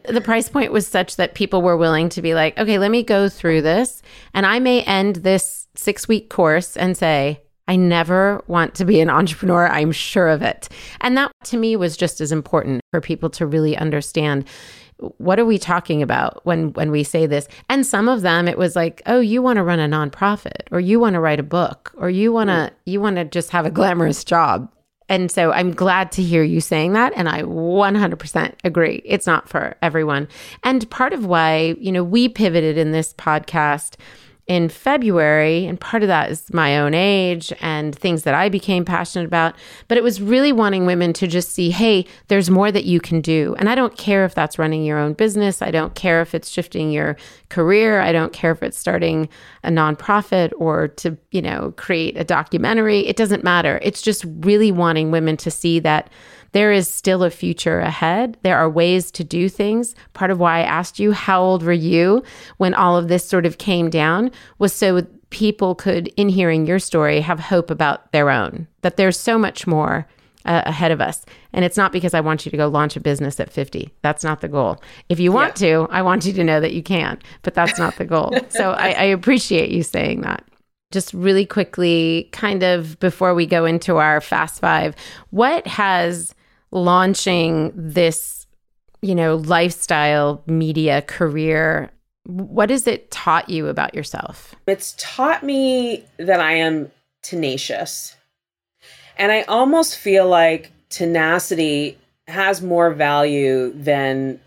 the 0.07 0.21
price 0.23 0.49
point 0.49 0.71
was 0.71 0.87
such 0.87 1.17
that 1.17 1.35
people 1.35 1.61
were 1.61 1.77
willing 1.77 2.09
to 2.09 2.21
be 2.21 2.33
like, 2.33 2.57
okay, 2.57 2.79
let 2.79 2.91
me 2.91 3.03
go 3.03 3.27
through 3.27 3.61
this. 3.61 4.01
And 4.33 4.45
I 4.45 4.59
may 4.59 4.83
end 4.83 5.17
this 5.17 5.67
six 5.75 6.07
week 6.07 6.29
course 6.29 6.77
and 6.77 6.95
say, 6.95 7.41
I 7.67 7.75
never 7.75 8.43
want 8.47 8.75
to 8.75 8.85
be 8.85 9.01
an 9.01 9.09
entrepreneur. 9.09 9.67
I'm 9.67 9.91
sure 9.91 10.29
of 10.29 10.41
it. 10.41 10.69
And 11.01 11.17
that 11.17 11.31
to 11.45 11.57
me 11.57 11.75
was 11.75 11.97
just 11.97 12.21
as 12.21 12.31
important 12.31 12.81
for 12.91 13.01
people 13.01 13.29
to 13.31 13.45
really 13.45 13.75
understand 13.75 14.45
what 15.17 15.39
are 15.39 15.45
we 15.45 15.59
talking 15.59 16.01
about 16.01 16.43
when 16.43 16.73
when 16.73 16.89
we 16.89 17.03
say 17.03 17.27
this? 17.27 17.47
And 17.69 17.85
some 17.85 18.09
of 18.09 18.21
them 18.21 18.47
it 18.47 18.57
was 18.57 18.75
like 18.75 19.01
oh 19.05 19.19
you 19.19 19.41
want 19.41 19.57
to 19.57 19.63
run 19.63 19.79
a 19.79 19.87
nonprofit 19.87 20.63
or 20.71 20.79
you 20.79 20.99
want 20.99 21.13
to 21.13 21.19
write 21.19 21.39
a 21.39 21.43
book 21.43 21.93
or 21.97 22.09
you 22.09 22.31
want 22.31 22.49
to 22.49 22.71
you 22.85 22.99
want 22.99 23.17
to 23.17 23.25
just 23.25 23.51
have 23.51 23.65
a 23.65 23.71
glamorous 23.71 24.23
job. 24.23 24.71
And 25.09 25.31
so 25.31 25.51
i'm 25.51 25.71
glad 25.71 26.11
to 26.13 26.23
hear 26.23 26.43
you 26.43 26.59
saying 26.59 26.93
that 26.93 27.13
and 27.15 27.29
i 27.29 27.43
100% 27.43 28.53
agree. 28.63 29.01
It's 29.05 29.27
not 29.27 29.47
for 29.47 29.75
everyone. 29.81 30.27
And 30.63 30.89
part 30.89 31.13
of 31.13 31.25
why 31.25 31.75
you 31.79 31.91
know 31.91 32.03
we 32.03 32.27
pivoted 32.27 32.77
in 32.77 32.91
this 32.91 33.13
podcast 33.13 33.97
in 34.47 34.69
February, 34.69 35.65
and 35.65 35.77
part 35.79 36.03
of 36.03 36.07
that 36.07 36.31
is 36.31 36.53
my 36.53 36.79
own 36.79 36.93
age 36.93 37.51
and 37.59 37.93
things 37.93 38.23
that 38.23 38.33
I 38.33 38.47
became 38.47 38.85
passionate 38.85 39.25
about. 39.25 39.55
But 39.89 39.97
it 39.97 40.03
was 40.03 40.21
really 40.21 40.53
wanting 40.53 40.85
women 40.85 41.11
to 41.13 41.27
just 41.27 41.51
see, 41.51 41.69
hey, 41.69 42.05
there's 42.29 42.49
more 42.49 42.71
that 42.71 42.85
you 42.85 43.01
can 43.01 43.19
do. 43.19 43.55
And 43.59 43.69
I 43.69 43.75
don't 43.75 43.97
care 43.97 44.23
if 44.23 44.33
that's 44.33 44.57
running 44.57 44.85
your 44.85 44.99
own 44.99 45.13
business. 45.13 45.61
I 45.61 45.69
don't 45.69 45.95
care 45.95 46.21
if 46.21 46.33
it's 46.33 46.49
shifting 46.49 46.91
your 46.91 47.17
career. 47.49 47.99
I 47.99 48.13
don't 48.13 48.31
care 48.31 48.51
if 48.51 48.63
it's 48.63 48.77
starting 48.77 49.27
a 49.65 49.69
nonprofit 49.69 50.53
or 50.57 50.87
to, 50.87 51.17
you 51.31 51.41
know, 51.41 51.73
create 51.75 52.15
a 52.15 52.23
documentary. 52.23 53.05
It 53.05 53.17
doesn't 53.17 53.43
matter. 53.43 53.79
It's 53.81 54.01
just 54.01 54.25
really 54.39 54.71
wanting 54.71 55.11
women 55.11 55.35
to 55.37 55.51
see 55.51 55.79
that 55.79 56.09
there 56.51 56.71
is 56.71 56.87
still 56.87 57.23
a 57.23 57.29
future 57.29 57.79
ahead. 57.79 58.37
There 58.43 58.57
are 58.57 58.69
ways 58.69 59.11
to 59.11 59.23
do 59.23 59.49
things. 59.49 59.95
Part 60.13 60.31
of 60.31 60.39
why 60.39 60.59
I 60.59 60.63
asked 60.63 60.99
you, 60.99 61.11
how 61.11 61.41
old 61.41 61.63
were 61.63 61.73
you 61.73 62.23
when 62.57 62.73
all 62.73 62.97
of 62.97 63.07
this 63.07 63.27
sort 63.27 63.45
of 63.45 63.57
came 63.57 63.89
down, 63.89 64.31
was 64.57 64.73
so 64.73 65.05
people 65.29 65.75
could, 65.75 66.07
in 66.15 66.29
hearing 66.29 66.65
your 66.65 66.79
story, 66.79 67.21
have 67.21 67.39
hope 67.39 67.69
about 67.69 68.11
their 68.11 68.29
own, 68.29 68.67
that 68.81 68.97
there's 68.97 69.19
so 69.19 69.37
much 69.37 69.67
more 69.67 70.07
uh, 70.45 70.63
ahead 70.65 70.91
of 70.91 71.01
us. 71.01 71.25
And 71.51 71.65
it's 71.65 71.77
not 71.77 71.91
because 71.91 72.13
I 72.13 72.21
want 72.21 72.45
you 72.45 72.51
to 72.51 72.57
go 72.57 72.67
launch 72.67 72.95
a 72.95 73.01
business 73.01 73.39
at 73.39 73.51
50. 73.51 73.91
That's 74.01 74.23
not 74.23 74.41
the 74.41 74.47
goal. 74.47 74.81
If 75.09 75.19
you 75.19 75.31
want 75.31 75.55
to, 75.57 75.87
I 75.91 76.01
want 76.01 76.25
you 76.25 76.33
to 76.33 76.43
know 76.43 76.61
that 76.61 76.73
you 76.73 76.81
can, 76.81 77.19
but 77.41 77.53
that's 77.53 77.77
not 77.77 77.97
the 77.97 78.05
goal. 78.05 78.33
so 78.49 78.71
I, 78.71 78.91
I 78.91 79.03
appreciate 79.03 79.71
you 79.71 79.83
saying 79.83 80.21
that 80.21 80.43
just 80.91 81.13
really 81.13 81.45
quickly, 81.45 82.29
kind 82.31 82.63
of 82.63 82.97
before 82.99 83.33
we 83.33 83.45
go 83.45 83.65
into 83.65 83.97
our 83.97 84.21
fast 84.21 84.61
five, 84.61 84.95
what 85.31 85.67
has 85.67 86.33
launching 86.71 87.71
this, 87.75 88.45
you 89.01 89.15
know, 89.15 89.35
lifestyle 89.35 90.43
media 90.47 91.01
career, 91.01 91.91
what 92.25 92.69
has 92.69 92.87
it 92.87 93.09
taught 93.11 93.49
you 93.49 93.67
about 93.67 93.95
yourself? 93.95 94.53
It's 94.67 94.95
taught 94.97 95.43
me 95.43 96.03
that 96.17 96.39
I 96.39 96.53
am 96.53 96.91
tenacious. 97.21 98.15
And 99.17 99.31
I 99.31 99.43
almost 99.43 99.97
feel 99.97 100.27
like 100.27 100.71
tenacity 100.89 101.97
has 102.27 102.61
more 102.61 102.91
value 102.91 103.71
than 103.73 104.39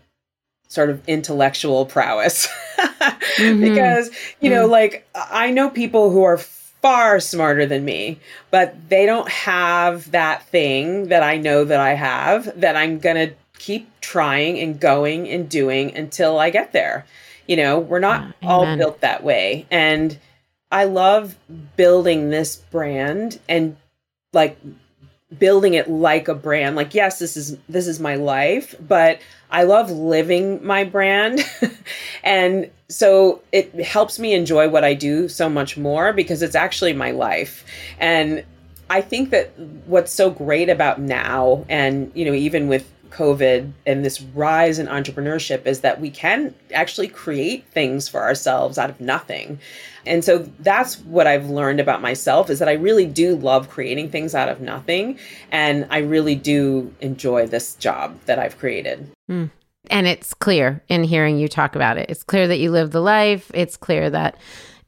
sort 0.67 0.89
of 0.89 1.01
intellectual 1.07 1.85
prowess. 1.85 2.47
Mm-hmm. 3.37 3.61
because, 3.61 4.11
you 4.41 4.49
know, 4.49 4.65
like 4.65 5.07
I 5.15 5.51
know 5.51 5.69
people 5.69 6.11
who 6.11 6.23
are 6.23 6.37
far 6.81 7.19
smarter 7.19 7.65
than 7.65 7.85
me, 7.85 8.19
but 8.49 8.89
they 8.89 9.05
don't 9.05 9.29
have 9.29 10.11
that 10.11 10.47
thing 10.47 11.09
that 11.09 11.23
I 11.23 11.37
know 11.37 11.63
that 11.63 11.79
I 11.79 11.93
have 11.93 12.59
that 12.59 12.75
I'm 12.75 12.99
going 12.99 13.29
to 13.29 13.35
keep 13.59 13.89
trying 14.01 14.59
and 14.59 14.79
going 14.79 15.29
and 15.29 15.47
doing 15.47 15.95
until 15.95 16.39
I 16.39 16.49
get 16.49 16.73
there. 16.73 17.05
You 17.47 17.57
know, 17.57 17.79
we're 17.79 17.99
not 17.99 18.33
all 18.43 18.75
built 18.77 19.01
that 19.01 19.23
way. 19.23 19.67
And 19.69 20.17
I 20.71 20.85
love 20.85 21.35
building 21.75 22.29
this 22.29 22.55
brand 22.55 23.39
and 23.47 23.77
like 24.33 24.57
building 25.37 25.73
it 25.73 25.89
like 25.89 26.27
a 26.27 26.35
brand. 26.35 26.75
Like 26.75 26.93
yes, 26.93 27.19
this 27.19 27.35
is 27.37 27.57
this 27.67 27.87
is 27.87 27.99
my 27.99 28.15
life, 28.15 28.73
but 28.79 29.19
I 29.49 29.63
love 29.63 29.91
living 29.91 30.65
my 30.65 30.83
brand. 30.83 31.41
and 32.23 32.71
so 32.91 33.41
it 33.51 33.73
helps 33.75 34.19
me 34.19 34.33
enjoy 34.33 34.69
what 34.69 34.83
I 34.83 34.93
do 34.93 35.29
so 35.29 35.49
much 35.49 35.77
more 35.77 36.13
because 36.13 36.41
it's 36.41 36.55
actually 36.55 36.93
my 36.93 37.11
life. 37.11 37.65
And 37.99 38.43
I 38.89 39.01
think 39.01 39.29
that 39.29 39.57
what's 39.85 40.11
so 40.11 40.29
great 40.29 40.69
about 40.69 40.99
now 40.99 41.65
and 41.69 42.11
you 42.13 42.25
know 42.25 42.33
even 42.33 42.67
with 42.67 42.91
COVID 43.11 43.71
and 43.85 44.03
this 44.03 44.21
rise 44.21 44.79
in 44.79 44.87
entrepreneurship 44.87 45.65
is 45.65 45.81
that 45.81 46.01
we 46.01 46.09
can 46.09 46.55
actually 46.73 47.07
create 47.07 47.65
things 47.67 48.07
for 48.07 48.21
ourselves 48.21 48.77
out 48.77 48.89
of 48.89 48.99
nothing. 48.99 49.59
And 50.05 50.23
so 50.25 50.49
that's 50.59 50.97
what 50.99 51.27
I've 51.27 51.49
learned 51.49 51.79
about 51.79 52.01
myself 52.01 52.49
is 52.49 52.59
that 52.59 52.69
I 52.69 52.73
really 52.73 53.05
do 53.05 53.35
love 53.35 53.69
creating 53.69 54.09
things 54.09 54.33
out 54.33 54.49
of 54.49 54.61
nothing. 54.61 55.19
And 55.51 55.85
I 55.89 55.99
really 55.99 56.35
do 56.35 56.93
enjoy 57.01 57.47
this 57.47 57.75
job 57.75 58.17
that 58.25 58.39
I've 58.39 58.57
created. 58.57 59.11
Mm. 59.29 59.51
And 59.89 60.07
it's 60.07 60.33
clear 60.33 60.83
in 60.87 61.03
hearing 61.03 61.37
you 61.37 61.47
talk 61.47 61.75
about 61.75 61.97
it. 61.97 62.09
It's 62.09 62.23
clear 62.23 62.47
that 62.47 62.59
you 62.59 62.71
live 62.71 62.91
the 62.91 63.01
life. 63.01 63.49
It's 63.53 63.77
clear 63.77 64.09
that 64.09 64.37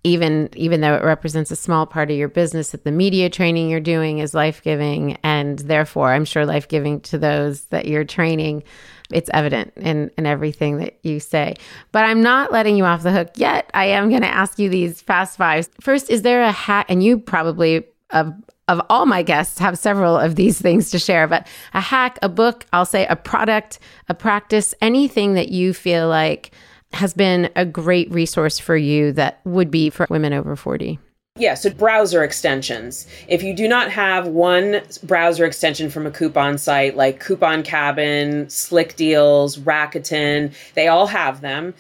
even 0.04 0.50
even 0.56 0.82
though 0.82 0.96
it 0.96 1.04
represents 1.04 1.50
a 1.50 1.56
small 1.56 1.86
part 1.86 2.12
of 2.12 2.18
your 2.18 2.28
business 2.28 2.72
that 2.72 2.84
the 2.84 2.92
media 2.92 3.30
training 3.30 3.70
you're 3.70 3.80
doing 3.80 4.20
is 4.20 4.34
life-giving 4.34 5.18
and 5.24 5.60
therefore 5.60 6.12
i'm 6.12 6.26
sure 6.26 6.46
life-giving 6.46 7.00
to 7.00 7.18
those 7.18 7.66
that 7.66 7.88
you're 7.88 8.04
training 8.04 8.64
it's 9.12 9.30
evident 9.34 9.72
in 9.78 10.12
in 10.18 10.26
everything 10.26 10.78
that 10.78 10.98
you 11.04 11.20
say 11.20 11.56
but 11.92 12.04
i'm 12.04 12.22
not 12.22 12.52
letting 12.52 12.76
you 12.76 12.84
off 12.84 13.04
the 13.04 13.12
hook 13.12 13.30
yet 13.36 13.70
i 13.74 13.86
am 13.86 14.10
going 14.10 14.22
to 14.22 14.28
ask 14.28 14.60
you 14.60 14.70
these 14.70 15.02
fast 15.02 15.38
fives 15.38 15.70
first 15.80 16.10
is 16.10 16.22
there 16.22 16.44
a 16.44 16.52
hack 16.52 16.86
and 16.90 17.02
you 17.02 17.18
probably 17.18 17.86
of 18.10 18.34
of 18.68 18.82
all 18.90 19.06
my 19.06 19.22
guests 19.22 19.60
have 19.60 19.78
several 19.78 20.18
of 20.18 20.36
these 20.36 20.62
things 20.62 20.90
to 20.92 21.00
share 21.00 21.28
but 21.28 21.48
a 21.74 21.82
hack 21.82 22.18
a 22.22 22.30
book 22.30 22.66
i'll 22.74 22.86
say 22.86 23.06
a 23.08 23.16
product 23.16 23.80
a 24.08 24.14
practice 24.14 24.74
anything 24.82 25.34
that 25.34 25.50
you 25.50 25.74
feel 25.74 26.08
like 26.08 26.52
has 26.94 27.14
been 27.14 27.50
a 27.56 27.66
great 27.66 28.10
resource 28.12 28.60
for 28.60 28.78
you 28.78 29.12
that 29.14 29.40
would 29.46 29.72
be 29.72 29.90
for 29.90 30.06
women 30.10 30.34
over 30.34 30.56
40? 30.56 31.00
Yeah, 31.36 31.56
so 31.56 31.72
browser 31.72 32.24
extensions. 32.24 33.08
If 33.28 33.42
you 33.42 33.56
do 33.56 33.68
not 33.68 33.90
have 33.90 34.28
one 34.28 34.82
browser 35.02 35.46
extension 35.46 35.90
from 35.90 36.06
a 36.06 36.12
coupon 36.12 36.60
site 36.60 36.96
like 36.96 37.24
CouponCabin, 37.24 38.52
Slick 38.52 38.96
Deals, 38.96 39.58
Rakuten, 39.58 40.54
they 40.76 40.88
all 40.88 41.08
have 41.08 41.42
them 41.42 41.74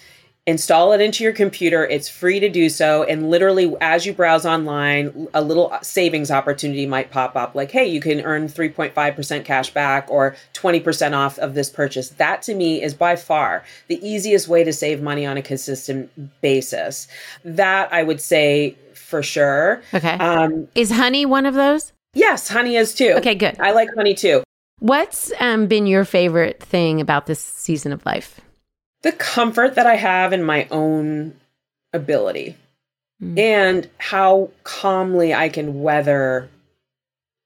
install 0.46 0.92
it 0.92 1.00
into 1.00 1.24
your 1.24 1.34
computer. 1.34 1.86
It's 1.86 2.10
free 2.10 2.40
to 2.40 2.50
do 2.50 2.70
so. 2.70 3.04
And 3.04 3.30
literally, 3.30 3.74
as 3.80 4.06
you 4.06 4.14
browse 4.14 4.46
online, 4.46 5.28
a 5.34 5.42
little 5.42 5.78
savings 5.82 6.32
opportunity 6.32 6.86
might 6.86 7.12
pop 7.12 7.36
up 7.36 7.56
like, 7.56 7.72
hey, 7.72 7.86
you 7.86 8.02
can 8.02 8.22
earn 8.22 8.48
3.5% 8.48 9.46
cash 9.46 9.74
back 9.74 10.06
or 10.10 10.36
20% 10.54 11.14
off 11.14 11.40
of 11.40 11.54
this 11.54 11.70
purchase. 11.70 12.10
That 12.10 12.42
to 12.44 12.56
me 12.56 12.82
is 12.82 12.94
by 12.94 13.16
far 13.16 13.64
the 13.88 14.06
easiest 14.06 14.48
way 14.48 14.64
to 14.64 14.74
save 14.74 15.02
money 15.02 15.26
on 15.26 15.38
a 15.38 15.42
consistent 15.42 16.12
basis. 16.42 17.08
That 17.46 17.92
I 17.94 18.04
would 18.04 18.20
say 18.20 18.76
for 18.94 19.24
sure. 19.24 19.82
Okay. 19.94 20.14
Um, 20.14 20.68
is 20.76 20.92
honey 20.92 21.26
one 21.26 21.46
of 21.46 21.54
those? 21.54 21.94
Yes, 22.14 22.48
honey 22.48 22.76
is 22.76 22.94
too. 22.94 23.14
Okay, 23.18 23.36
good. 23.36 23.60
I 23.60 23.72
like 23.72 23.90
honey 23.96 24.14
too. 24.14 24.44
What's 24.80 25.32
um, 25.40 25.68
been 25.68 25.88
your 25.88 26.04
favorite 26.04 26.62
thing 26.62 27.00
about 27.00 27.26
this 27.28 27.40
season 27.40 27.94
of 27.94 28.06
life? 28.06 28.42
The 29.04 29.12
comfort 29.12 29.76
that 29.76 29.86
I 29.86 29.96
have 29.96 30.34
in 30.34 30.44
my 30.44 30.68
own 30.72 31.36
ability 31.94 32.58
mm. 33.22 33.38
and 33.38 33.90
how 33.98 34.50
calmly 34.64 35.34
I 35.34 35.50
can 35.50 35.82
weather 35.82 36.50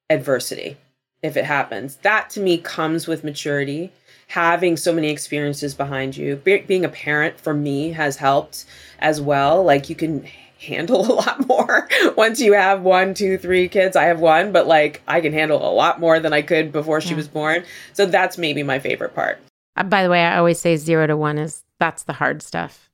adversity 0.09 0.77
if 1.21 1.35
it 1.35 1.45
happens. 1.45 1.97
That 1.97 2.29
to 2.31 2.39
me 2.39 2.57
comes 2.57 3.07
with 3.07 3.23
maturity. 3.23 3.91
Having 4.31 4.77
so 4.77 4.91
many 4.91 5.09
experiences 5.09 5.73
behind 5.73 6.17
you, 6.17 6.35
Be- 6.35 6.59
being 6.59 6.83
a 6.83 6.89
parent 6.89 7.39
for 7.39 7.53
me 7.53 7.93
has 7.93 8.17
helped 8.17 8.65
as 8.99 9.21
well. 9.21 9.63
Like 9.63 9.89
you 9.89 9.95
can 9.95 10.27
handle 10.59 11.01
a 11.11 11.13
lot 11.13 11.47
more 11.47 11.87
once 12.15 12.39
you 12.39 12.53
have 12.53 12.81
one, 12.81 13.13
two, 13.13 13.37
three 13.37 13.67
kids. 13.69 13.95
I 13.95 14.05
have 14.05 14.19
one, 14.19 14.51
but 14.51 14.67
like 14.67 15.01
I 15.07 15.21
can 15.21 15.33
handle 15.33 15.65
a 15.65 15.71
lot 15.71 15.99
more 15.99 16.19
than 16.19 16.33
I 16.33 16.41
could 16.41 16.71
before 16.71 17.01
she 17.01 17.11
yeah. 17.11 17.15
was 17.15 17.27
born. 17.27 17.63
So 17.93 18.05
that's 18.05 18.37
maybe 18.37 18.63
my 18.63 18.79
favorite 18.79 19.15
part. 19.15 19.39
Uh, 19.77 19.83
by 19.83 20.03
the 20.03 20.09
way, 20.09 20.23
I 20.23 20.37
always 20.37 20.59
say 20.59 20.75
zero 20.75 21.07
to 21.07 21.15
one 21.15 21.37
is 21.37 21.63
that's 21.79 22.03
the 22.03 22.13
hard 22.13 22.41
stuff. 22.41 22.89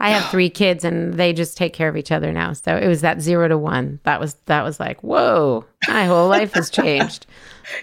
I 0.00 0.10
have 0.10 0.24
three 0.30 0.48
kids 0.48 0.84
and 0.84 1.14
they 1.14 1.32
just 1.32 1.56
take 1.56 1.72
care 1.72 1.88
of 1.88 1.96
each 1.96 2.12
other 2.12 2.32
now. 2.32 2.52
So 2.52 2.76
it 2.76 2.86
was 2.86 3.00
that 3.00 3.20
zero 3.20 3.48
to 3.48 3.58
one. 3.58 4.00
That 4.04 4.20
was 4.20 4.34
that 4.46 4.62
was 4.62 4.80
like, 4.80 5.02
whoa, 5.02 5.64
my 5.88 6.04
whole 6.04 6.28
life 6.28 6.52
has 6.54 6.70
changed. 6.70 7.26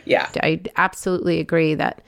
Yeah. 0.04 0.28
I 0.42 0.62
absolutely 0.78 1.40
agree 1.40 1.76
that 1.76 2.02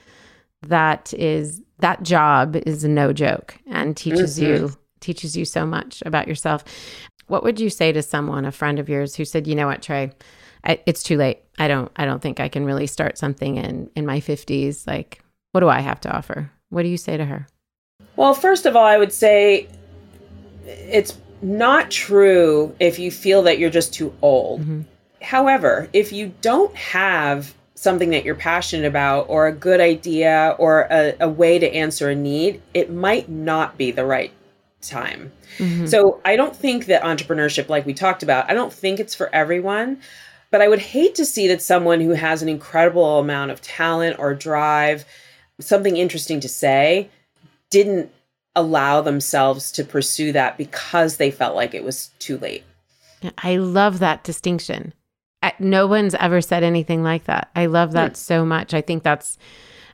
that 0.62 1.14
is 1.14 1.62
that 1.78 2.02
job 2.02 2.56
is 2.56 2.82
no 2.82 3.12
joke 3.12 3.56
and 3.68 3.96
teaches 3.96 4.36
mm-hmm. 4.36 4.64
you 4.64 4.72
teaches 4.98 5.36
you 5.36 5.44
so 5.44 5.64
much 5.64 6.02
about 6.04 6.26
yourself. 6.26 6.64
What 7.28 7.44
would 7.44 7.60
you 7.60 7.70
say 7.70 7.92
to 7.92 8.02
someone, 8.02 8.44
a 8.44 8.50
friend 8.50 8.80
of 8.80 8.88
yours, 8.88 9.14
who 9.14 9.24
said, 9.24 9.46
"You 9.46 9.54
know 9.54 9.68
what, 9.68 9.80
Trae, 9.80 10.12
I, 10.64 10.80
it's 10.86 11.04
too 11.04 11.16
late. 11.16 11.38
I 11.58 11.68
don't 11.68 11.92
I 11.94 12.04
don't 12.04 12.20
think 12.20 12.40
I 12.40 12.48
can 12.48 12.64
really 12.64 12.88
start 12.88 13.16
something 13.16 13.56
in 13.56 13.90
in 13.94 14.04
my 14.06 14.20
50s. 14.20 14.88
Like 14.88 15.22
what 15.52 15.60
do 15.60 15.68
I 15.68 15.80
have 15.80 16.00
to 16.02 16.14
offer? 16.14 16.50
What 16.68 16.82
do 16.82 16.88
you 16.88 16.96
say 16.96 17.16
to 17.16 17.24
her? 17.24 17.46
Well, 18.16 18.34
first 18.34 18.66
of 18.66 18.76
all, 18.76 18.84
I 18.84 18.98
would 18.98 19.12
say 19.12 19.68
it's 20.64 21.16
not 21.40 21.90
true 21.90 22.74
if 22.80 22.98
you 22.98 23.10
feel 23.10 23.42
that 23.42 23.58
you're 23.58 23.70
just 23.70 23.94
too 23.94 24.12
old. 24.22 24.60
Mm-hmm. 24.62 24.82
However, 25.22 25.88
if 25.92 26.12
you 26.12 26.32
don't 26.40 26.74
have 26.76 27.54
something 27.74 28.10
that 28.10 28.24
you're 28.24 28.34
passionate 28.34 28.86
about 28.86 29.26
or 29.28 29.46
a 29.46 29.52
good 29.52 29.80
idea 29.80 30.56
or 30.58 30.88
a, 30.90 31.14
a 31.20 31.28
way 31.28 31.58
to 31.58 31.72
answer 31.72 32.10
a 32.10 32.14
need, 32.14 32.60
it 32.74 32.92
might 32.92 33.28
not 33.28 33.78
be 33.78 33.90
the 33.90 34.04
right 34.04 34.32
time. 34.80 35.32
Mm-hmm. 35.58 35.86
So 35.86 36.20
I 36.24 36.36
don't 36.36 36.54
think 36.54 36.86
that 36.86 37.02
entrepreneurship, 37.02 37.68
like 37.68 37.86
we 37.86 37.94
talked 37.94 38.22
about, 38.22 38.50
I 38.50 38.54
don't 38.54 38.72
think 38.72 39.00
it's 39.00 39.14
for 39.14 39.32
everyone. 39.34 40.00
But 40.50 40.62
I 40.62 40.68
would 40.68 40.78
hate 40.78 41.14
to 41.16 41.26
see 41.26 41.46
that 41.48 41.60
someone 41.60 42.00
who 42.00 42.12
has 42.12 42.42
an 42.42 42.48
incredible 42.48 43.18
amount 43.18 43.50
of 43.50 43.60
talent 43.60 44.18
or 44.18 44.34
drive 44.34 45.04
something 45.60 45.96
interesting 45.96 46.40
to 46.40 46.48
say 46.48 47.08
didn't 47.70 48.10
allow 48.54 49.00
themselves 49.00 49.70
to 49.72 49.84
pursue 49.84 50.32
that 50.32 50.58
because 50.58 51.16
they 51.16 51.30
felt 51.30 51.54
like 51.54 51.74
it 51.74 51.84
was 51.84 52.10
too 52.18 52.38
late. 52.38 52.64
I 53.38 53.56
love 53.56 53.98
that 53.98 54.24
distinction. 54.24 54.94
No 55.58 55.86
one's 55.86 56.14
ever 56.16 56.40
said 56.40 56.64
anything 56.64 57.02
like 57.02 57.24
that. 57.24 57.50
I 57.54 57.66
love 57.66 57.92
that 57.92 58.16
so 58.16 58.44
much. 58.44 58.74
I 58.74 58.80
think 58.80 59.02
that's 59.02 59.38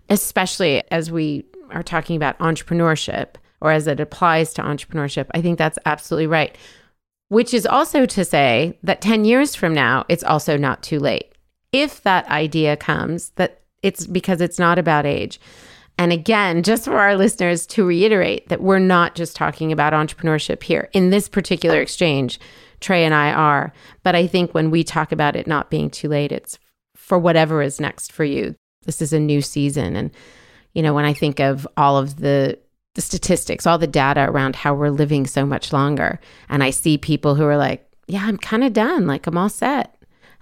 especially 0.09 0.83
as 0.91 1.11
we 1.11 1.45
are 1.71 1.83
talking 1.83 2.17
about 2.17 2.39
entrepreneurship 2.39 3.35
or 3.61 3.71
as 3.71 3.87
it 3.87 4.01
applies 4.01 4.55
to 4.55 4.63
entrepreneurship. 4.63 5.27
I 5.33 5.41
think 5.41 5.59
that's 5.59 5.79
absolutely 5.87 6.27
right. 6.27 6.57
Which 7.29 7.55
is 7.55 7.67
also 7.67 8.07
to 8.07 8.25
say 8.25 8.79
that 8.83 9.01
10 9.01 9.25
years 9.25 9.55
from 9.55 9.75
now, 9.75 10.05
it's 10.09 10.25
also 10.25 10.57
not 10.57 10.83
too 10.83 10.99
late. 10.99 11.33
If 11.73 12.03
that 12.03 12.29
idea 12.29 12.77
comes 12.77 13.31
that 13.31 13.63
it's 13.85 14.07
because 14.07 14.41
it's 14.41 14.59
not 14.59 14.79
about 14.79 15.07
age. 15.07 15.39
And 15.99 16.11
again, 16.11 16.63
just 16.63 16.87
for 16.87 16.99
our 16.99 17.17
listeners 17.17 17.67
to 17.69 17.85
reiterate 17.85 18.49
that 18.49 18.63
we're 18.63 18.81
not 18.81 19.15
just 19.15 19.37
talking 19.37 19.71
about 19.71 19.93
entrepreneurship 19.93 20.63
here. 20.63 20.89
In 20.93 21.11
this 21.11 21.29
particular 21.29 21.81
exchange, 21.81 22.41
Trae 22.81 23.05
and 23.05 23.15
I 23.15 23.33
are. 23.33 23.73
But 24.03 24.17
I 24.17 24.27
think 24.27 24.53
when 24.53 24.71
we 24.71 24.83
talk 24.83 25.13
about 25.13 25.37
it 25.37 25.47
not 25.47 25.71
being 25.71 25.91
too 25.91 26.09
late, 26.09 26.33
it's 26.33 26.59
for 26.97 27.19
whatever 27.19 27.63
is 27.63 27.81
next 27.81 28.11
for 28.11 28.25
you. 28.25 28.57
This 28.85 29.01
is 29.01 29.13
a 29.13 29.21
new 29.21 29.41
season. 29.41 29.95
And, 29.95 30.11
you 30.73 30.83
know, 30.83 30.95
when 30.95 31.05
I 31.05 31.15
think 31.15 31.39
of 31.39 31.69
all 31.77 31.97
of 31.97 32.17
the 32.17 32.59
the 32.95 33.03
statistics, 33.03 33.67
all 33.67 33.77
the 33.77 33.89
data 33.89 34.31
around 34.31 34.55
how 34.55 34.73
we're 34.73 34.89
living 34.89 35.27
so 35.27 35.45
much 35.45 35.73
longer, 35.73 36.21
and 36.49 36.63
I 36.63 36.71
see 36.71 36.97
people 36.97 37.35
who 37.35 37.45
are 37.45 37.57
like, 37.57 37.85
yeah, 38.07 38.25
I'm 38.25 38.39
kind 38.39 38.63
of 38.63 38.73
done. 38.73 39.09
Like, 39.09 39.27
I'm 39.27 39.37
all 39.37 39.49
set. 39.49 39.94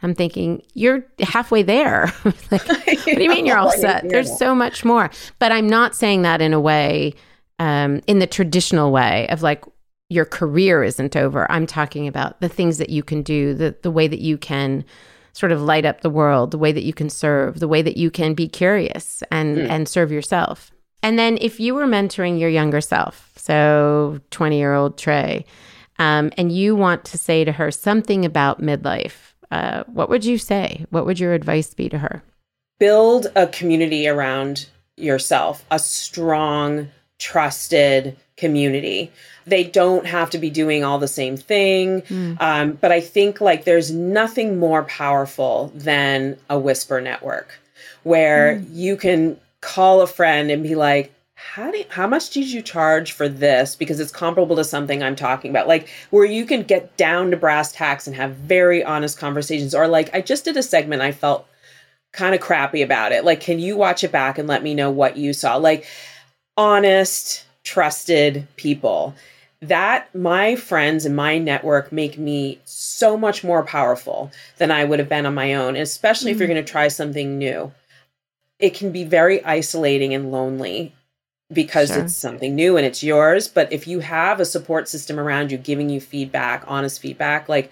I'm 0.03 0.15
thinking, 0.15 0.63
you're 0.75 1.05
halfway 1.21 1.63
there. 1.63 2.13
like, 2.51 2.69
what 2.69 3.05
do 3.05 3.23
you 3.23 3.29
mean 3.29 3.47
you're 3.47 3.59
all 3.59 3.73
set? 3.73 4.09
There's 4.09 4.37
so 4.37 4.55
much 4.55 4.85
more. 4.85 5.11
But 5.39 5.53
I'm 5.53 5.69
not 5.69 5.95
saying 5.95 6.23
that 6.23 6.41
in 6.41 6.53
a 6.53 6.61
way, 6.61 7.15
um, 7.59 8.01
in 8.07 8.19
the 8.19 8.27
traditional 8.27 8.91
way 8.91 9.29
of 9.29 9.43
like, 9.43 9.65
your 10.09 10.25
career 10.27 10.85
isn't 10.85 11.17
over. 11.17 11.51
I'm 11.51 11.67
talking 11.67 12.07
about 12.07 12.41
the 12.41 12.49
things 12.49 12.77
that 12.79 12.91
you 12.91 13.03
can 13.03 13.23
do, 13.23 13.55
the, 13.55 13.75
the 13.81 13.91
way 13.91 14.09
that 14.09 14.21
you 14.21 14.37
can 14.37 14.85
sort 15.33 15.53
of 15.53 15.63
light 15.63 15.87
up 15.87 16.03
the 16.03 16.11
world, 16.11 16.51
the 16.51 16.59
way 16.59 16.71
that 16.73 16.83
you 16.83 16.93
can 16.93 17.09
serve, 17.09 17.61
the 17.61 17.69
way 17.69 17.81
that 17.81 17.97
you 17.97 18.11
can 18.11 18.35
be 18.35 18.47
curious 18.47 19.23
and, 19.31 19.57
mm. 19.57 19.69
and 19.71 19.89
serve 19.89 20.13
yourself. 20.13 20.71
And 21.03 21.19
then 21.19 21.39
if 21.41 21.59
you 21.59 21.75
were 21.75 21.87
mentoring 21.87 22.39
your 22.39 22.51
younger 22.51 22.81
self, 22.81 23.33
so 23.37 24.21
20 24.31 24.59
year 24.59 24.75
old 24.75 24.99
Trae, 24.99 25.45
um, 25.99 26.31
and 26.37 26.53
you 26.53 26.77
want 26.77 27.05
to 27.07 27.19
say 27.19 27.45
to 27.45 27.53
her 27.53 27.71
something 27.71 28.25
about 28.25 28.61
midlife, 28.61 29.32
uh, 29.53 29.85
what 29.85 30.09
would 30.09 30.25
you 30.25 30.39
say? 30.39 30.87
What 30.89 31.05
would 31.05 31.21
your 31.21 31.35
advice 31.35 31.75
be 31.75 31.91
to 31.91 31.99
her? 31.99 32.23
Build 32.81 33.27
a 33.37 33.47
community 33.47 34.09
around 34.09 34.67
yourself, 34.97 35.65
a 35.71 35.79
strong, 35.79 36.89
trusted 37.19 38.17
community. 38.37 39.13
They 39.45 39.63
don't 39.63 40.07
have 40.07 40.31
to 40.31 40.39
be 40.39 40.49
doing 40.49 40.85
all 40.85 40.99
the 40.99 41.07
same 41.07 41.37
thing. 41.37 42.01
Mm. 42.03 42.41
Um, 42.41 42.73
but 42.81 42.93
I 42.93 43.01
think 43.01 43.43
like 43.43 43.65
there's 43.65 43.91
nothing 43.91 44.59
more 44.59 44.85
powerful 44.85 45.71
than 45.75 46.39
a 46.49 46.59
whisper 46.59 47.01
network 47.03 47.61
where 48.05 48.57
mm. 48.57 48.67
you 48.71 48.97
can 48.97 49.39
call 49.61 50.01
a 50.01 50.07
friend 50.07 50.51
and 50.51 50.63
be 50.63 50.75
like, 50.75 51.13
how 51.55 51.71
do 51.71 51.79
you, 51.79 51.85
how 51.89 52.07
much 52.07 52.31
did 52.31 52.51
you 52.51 52.63
charge 52.63 53.13
for 53.13 53.29
this 53.29 53.77
because 53.77 54.01
it's 54.01 54.13
comparable 54.13 54.57
to 54.57 54.65
something 54.65 55.03
i'm 55.03 55.17
talking 55.17 55.51
about 55.51 55.69
like 55.69 55.89
where 56.11 56.25
you 56.25 56.47
can 56.47 56.63
get 56.63 56.97
down 56.97 57.31
to 57.31 57.37
brass 57.37 57.73
tacks 57.73 58.07
and 58.07 58.17
have 58.17 58.35
very 58.35 58.83
honest 58.85 59.19
conversations 59.19 59.75
or 59.75 59.87
like 59.87 60.15
i 60.15 60.21
just 60.21 60.45
did 60.45 60.57
a 60.57 60.63
segment 60.63 61.03
i 61.03 61.13
felt 61.13 61.47
kind 62.13 62.35
of 62.35 62.41
crappy 62.41 62.83
about 62.83 63.13
it. 63.13 63.25
Like, 63.25 63.41
can 63.41 63.59
you 63.59 63.77
watch 63.77 64.05
it 64.05 64.13
back 64.13 64.39
and 64.39 64.47
let 64.47 64.63
me 64.63 64.75
know 64.75 64.91
what 64.91 65.17
you 65.17 65.33
saw? 65.33 65.57
Like, 65.57 65.87
honest, 66.57 67.45
trusted 67.65 68.47
people. 68.57 69.15
That 69.61 70.13
my 70.15 70.57
friends 70.57 71.07
and 71.07 71.15
my 71.15 71.39
network 71.39 71.93
make 71.93 72.19
me 72.19 72.59
so 72.65 73.17
much 73.17 73.45
more 73.45 73.65
powerful 73.65 74.31
than 74.59 74.71
I 74.71 74.85
would 74.85 74.99
have 74.99 75.09
been 75.09 75.25
on 75.25 75.35
my 75.35 75.55
own, 75.55 75.77
especially 75.77 76.33
mm-hmm. 76.33 76.37
if 76.37 76.41
you're 76.41 76.49
mm. 76.49 76.55
going 76.55 76.65
to 76.65 76.73
try 76.73 76.89
something 76.89 77.39
new. 77.39 77.73
It 78.59 78.75
can 78.75 78.93
be 78.93 79.05
very 79.05 79.43
isolating 79.45 80.15
and 80.15 80.33
lonely 80.33 80.95
because 81.53 81.89
sure. 81.89 82.03
it's 82.03 82.15
something 82.15 82.55
new 82.55 82.77
and 82.77 82.85
it's 82.85 83.03
yours. 83.03 83.49
But 83.49 83.73
if 83.73 83.87
you 83.87 84.01
have 84.01 84.41
a 84.41 84.45
support 84.45 84.89
system 84.89 85.19
around 85.19 85.53
you 85.53 85.59
giving 85.59 85.89
you 85.89 86.01
feedback, 86.01 86.65
honest 86.67 87.01
feedback, 87.01 87.49
like 87.49 87.71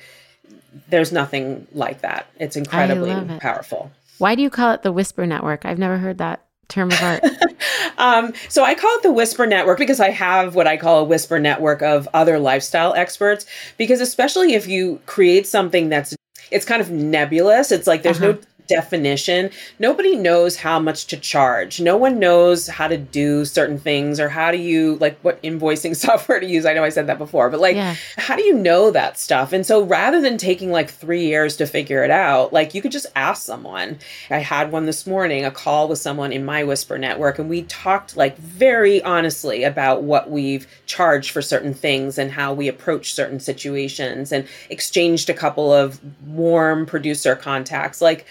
there's 0.89 1.13
nothing 1.13 1.67
like 1.73 2.01
that. 2.03 2.27
It's 2.39 2.57
incredibly 2.57 3.11
it. 3.11 3.41
powerful. 3.41 3.91
Why 4.19 4.35
do 4.35 4.43
you 4.43 4.51
call 4.51 4.73
it 4.73 4.83
the 4.83 4.93
Whisper 4.93 5.27
Network? 5.27 5.65
I've 5.65 5.79
never 5.79 5.99
heard 5.99 6.19
that 6.19 6.45
term 6.69 6.91
of 6.91 7.03
art. 7.03 7.25
um, 7.99 8.33
so 8.49 8.65
I 8.65 8.75
call 8.75 8.95
it 8.97 9.03
the 9.03 9.13
Whisper 9.13 9.47
Network 9.47 9.79
because 9.79 10.01
I 10.01 10.11
have 10.11 10.55
what 10.55 10.67
I 10.67 10.77
call 10.77 11.01
a 11.01 11.05
Whisper 11.05 11.39
Network 11.39 11.83
of 11.83 12.09
other 12.15 12.39
lifestyle 12.39 12.95
experts. 12.95 13.47
Because 13.77 14.01
especially 14.01 14.55
if 14.55 14.69
you 14.69 15.01
create 15.07 15.47
something 15.47 15.89
that's 15.89 16.15
it's 16.51 16.65
kind 16.65 16.83
of 16.83 16.91
nebulous. 16.91 17.71
It's 17.73 17.87
like 17.87 18.03
there's 18.03 18.21
uh-huh. 18.21 18.33
no 18.33 18.39
definition. 18.71 19.51
Nobody 19.81 20.15
knows 20.15 20.57
how 20.57 20.79
much 20.79 21.07
to 21.09 21.17
charge. 21.17 21.81
No 21.81 21.97
one 21.97 22.21
knows 22.21 22.69
how 22.69 22.87
to 22.87 22.97
do 22.97 23.45
certain 23.45 23.79
things 23.79 24.21
or 24.21 24.29
how 24.29 24.53
do 24.53 24.59
you 24.59 24.95
like 24.97 25.19
what 25.23 25.43
invoicing 25.43 25.97
software 26.07 26.39
to 26.39 26.47
use. 26.47 26.65
I 26.65 26.73
know 26.73 26.85
I 26.85 26.89
said 26.89 27.09
that 27.09 27.19
before, 27.19 27.51
but 27.51 27.59
like 27.59 27.75
yeah. 27.75 27.97
how 28.17 28.37
do 28.37 28.45
you 28.45 28.55
know 28.55 28.93
that 28.93 29.19
stuff? 29.19 29.53
And 29.53 29.67
so 29.67 29.83
rather 29.83 30.21
than 30.21 30.39
taking 30.39 30.71
like 30.71 30.89
3 30.89 31.25
years 31.27 31.57
to 31.57 31.67
figure 31.67 32.05
it 32.05 32.13
out, 32.13 32.53
like 32.53 32.73
you 32.73 32.81
could 32.81 32.93
just 32.93 33.07
ask 33.17 33.43
someone. 33.43 33.99
I 34.31 34.39
had 34.39 34.71
one 34.71 34.87
this 34.87 35.05
morning, 35.05 35.45
a 35.45 35.51
call 35.51 35.89
with 35.89 35.99
someone 35.99 36.33
in 36.33 36.45
my 36.45 36.63
Whisper 36.63 36.97
network 36.97 37.41
and 37.41 37.51
we 37.51 37.63
talked 37.63 38.17
like 38.17 38.39
very 38.39 39.03
honestly 39.03 39.65
about 39.65 40.05
what 40.05 40.31
we've 40.31 40.69
charged 40.87 41.33
for 41.33 41.43
certain 41.43 41.75
things 41.75 42.19
and 42.19 42.31
how 42.31 42.55
we 42.55 42.69
approach 42.69 43.15
certain 43.15 43.41
situations 43.41 44.31
and 44.31 44.47
exchanged 44.69 45.29
a 45.29 45.35
couple 45.35 45.73
of 45.73 46.01
warm 46.25 46.87
producer 46.87 47.35
contacts. 47.35 48.01
Like 48.01 48.27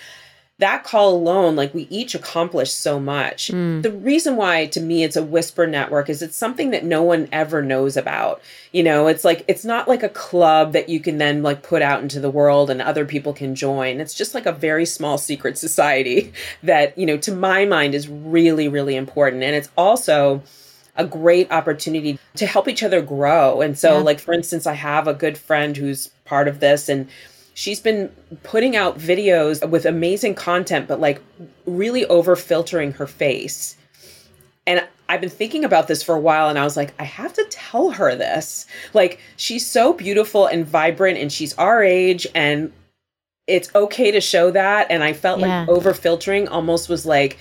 that 0.59 0.83
call 0.83 1.15
alone, 1.15 1.55
like 1.55 1.73
we 1.73 1.87
each 1.89 2.13
accomplished 2.13 2.77
so 2.77 2.99
much. 2.99 3.47
Mm. 3.47 3.81
The 3.81 3.91
reason 3.91 4.35
why 4.35 4.65
to 4.67 4.81
me 4.81 5.03
it's 5.03 5.15
a 5.15 5.23
whisper 5.23 5.65
network 5.65 6.09
is 6.09 6.21
it's 6.21 6.35
something 6.35 6.71
that 6.71 6.83
no 6.83 7.01
one 7.01 7.29
ever 7.31 7.61
knows 7.61 7.95
about. 7.95 8.41
You 8.73 8.83
know, 8.83 9.07
it's 9.07 9.23
like 9.23 9.45
it's 9.47 9.63
not 9.63 9.87
like 9.87 10.03
a 10.03 10.09
club 10.09 10.73
that 10.73 10.89
you 10.89 10.99
can 10.99 11.17
then 11.17 11.41
like 11.43 11.63
put 11.63 11.81
out 11.81 12.01
into 12.01 12.19
the 12.19 12.29
world 12.29 12.69
and 12.69 12.81
other 12.81 13.05
people 13.05 13.31
can 13.31 13.55
join. 13.55 14.01
It's 14.01 14.13
just 14.13 14.35
like 14.35 14.45
a 14.45 14.51
very 14.51 14.85
small 14.85 15.17
secret 15.17 15.57
society 15.57 16.33
that, 16.63 16.97
you 16.97 17.05
know, 17.05 17.17
to 17.17 17.31
my 17.31 17.63
mind 17.63 17.95
is 17.95 18.09
really, 18.09 18.67
really 18.67 18.97
important. 18.97 19.43
And 19.43 19.55
it's 19.55 19.69
also 19.77 20.43
a 20.97 21.05
great 21.05 21.49
opportunity 21.53 22.19
to 22.35 22.45
help 22.45 22.67
each 22.67 22.83
other 22.83 23.01
grow. 23.01 23.61
And 23.61 23.79
so, 23.79 23.97
yeah. 23.97 24.03
like, 24.03 24.19
for 24.19 24.33
instance, 24.33 24.67
I 24.67 24.73
have 24.73 25.07
a 25.07 25.13
good 25.13 25.37
friend 25.37 25.77
who's 25.77 26.09
part 26.25 26.49
of 26.49 26.59
this 26.59 26.89
and 26.89 27.07
she's 27.59 27.81
been 27.81 28.09
putting 28.43 28.77
out 28.77 28.97
videos 28.97 29.69
with 29.69 29.85
amazing 29.85 30.33
content, 30.33 30.87
but 30.87 31.01
like 31.01 31.21
really 31.65 32.05
over 32.05 32.37
filtering 32.37 32.93
her 32.93 33.05
face. 33.05 33.75
And 34.65 34.87
I've 35.09 35.19
been 35.19 35.29
thinking 35.29 35.65
about 35.65 35.89
this 35.89 36.01
for 36.01 36.15
a 36.15 36.19
while 36.21 36.47
and 36.47 36.57
I 36.57 36.63
was 36.63 36.77
like, 36.77 36.93
I 36.97 37.03
have 37.03 37.33
to 37.33 37.45
tell 37.49 37.91
her 37.91 38.15
this. 38.15 38.65
Like, 38.93 39.19
she's 39.35 39.67
so 39.67 39.91
beautiful 39.91 40.45
and 40.45 40.65
vibrant 40.65 41.17
and 41.17 41.33
she's 41.33 41.53
our 41.55 41.83
age 41.83 42.25
and 42.33 42.71
it's 43.45 43.69
okay 43.75 44.11
to 44.11 44.21
show 44.21 44.51
that. 44.51 44.87
And 44.89 45.03
I 45.03 45.11
felt 45.11 45.41
yeah. 45.41 45.61
like 45.61 45.69
over 45.69 45.93
filtering 45.93 46.47
almost 46.47 46.87
was 46.87 47.05
like 47.05 47.39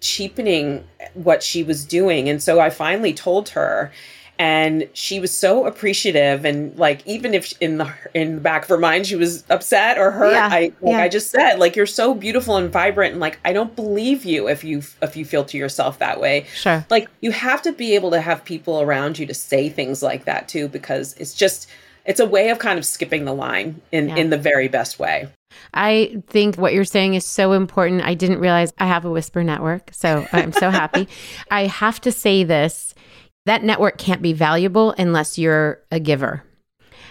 cheapening 0.00 0.84
what 1.14 1.42
she 1.42 1.62
was 1.62 1.86
doing. 1.86 2.28
And 2.28 2.42
so 2.42 2.60
I 2.60 2.68
finally 2.68 3.14
told 3.14 3.48
her 3.50 3.90
and 4.38 4.88
she 4.94 5.20
was 5.20 5.36
so 5.36 5.66
appreciative 5.66 6.44
and 6.44 6.76
like 6.76 7.06
even 7.06 7.34
if 7.34 7.54
in 7.60 7.78
the 7.78 7.92
in 8.14 8.36
the 8.36 8.40
back 8.40 8.62
of 8.62 8.68
her 8.68 8.78
mind 8.78 9.06
she 9.06 9.14
was 9.14 9.44
upset 9.48 9.96
or 9.96 10.10
hurt 10.10 10.32
yeah, 10.32 10.48
i 10.50 10.60
like 10.60 10.74
yeah. 10.82 10.98
i 10.98 11.08
just 11.08 11.30
said 11.30 11.58
like 11.58 11.76
you're 11.76 11.86
so 11.86 12.14
beautiful 12.14 12.56
and 12.56 12.72
vibrant 12.72 13.12
and 13.12 13.20
like 13.20 13.38
i 13.44 13.52
don't 13.52 13.76
believe 13.76 14.24
you 14.24 14.48
if 14.48 14.64
you 14.64 14.82
if 15.02 15.16
you 15.16 15.24
feel 15.24 15.44
to 15.44 15.56
yourself 15.56 15.98
that 15.98 16.20
way 16.20 16.44
sure 16.54 16.84
like 16.90 17.08
you 17.20 17.30
have 17.30 17.62
to 17.62 17.72
be 17.72 17.94
able 17.94 18.10
to 18.10 18.20
have 18.20 18.44
people 18.44 18.80
around 18.80 19.18
you 19.18 19.26
to 19.26 19.34
say 19.34 19.68
things 19.68 20.02
like 20.02 20.24
that 20.24 20.48
too 20.48 20.66
because 20.68 21.14
it's 21.14 21.34
just 21.34 21.68
it's 22.04 22.20
a 22.20 22.26
way 22.26 22.50
of 22.50 22.58
kind 22.58 22.78
of 22.78 22.84
skipping 22.84 23.24
the 23.24 23.32
line 23.32 23.80
in 23.92 24.08
yeah. 24.08 24.16
in 24.16 24.30
the 24.30 24.38
very 24.38 24.68
best 24.68 24.98
way 24.98 25.28
I 25.72 26.20
think 26.26 26.56
what 26.56 26.72
you're 26.72 26.84
saying 26.84 27.14
is 27.14 27.24
so 27.24 27.52
important. 27.52 28.02
I 28.02 28.14
didn't 28.14 28.40
realize 28.40 28.72
I 28.78 28.86
have 28.86 29.04
a 29.04 29.10
whisper 29.10 29.44
network, 29.44 29.90
so 29.92 30.26
I'm 30.32 30.52
so 30.52 30.68
happy. 30.68 31.06
I 31.50 31.66
have 31.66 32.00
to 32.00 32.10
say 32.10 32.42
this 32.42 32.92
that 33.46 33.62
network 33.62 33.98
can't 33.98 34.22
be 34.22 34.32
valuable 34.32 34.94
unless 34.98 35.38
you're 35.38 35.80
a 35.90 36.00
giver. 36.00 36.42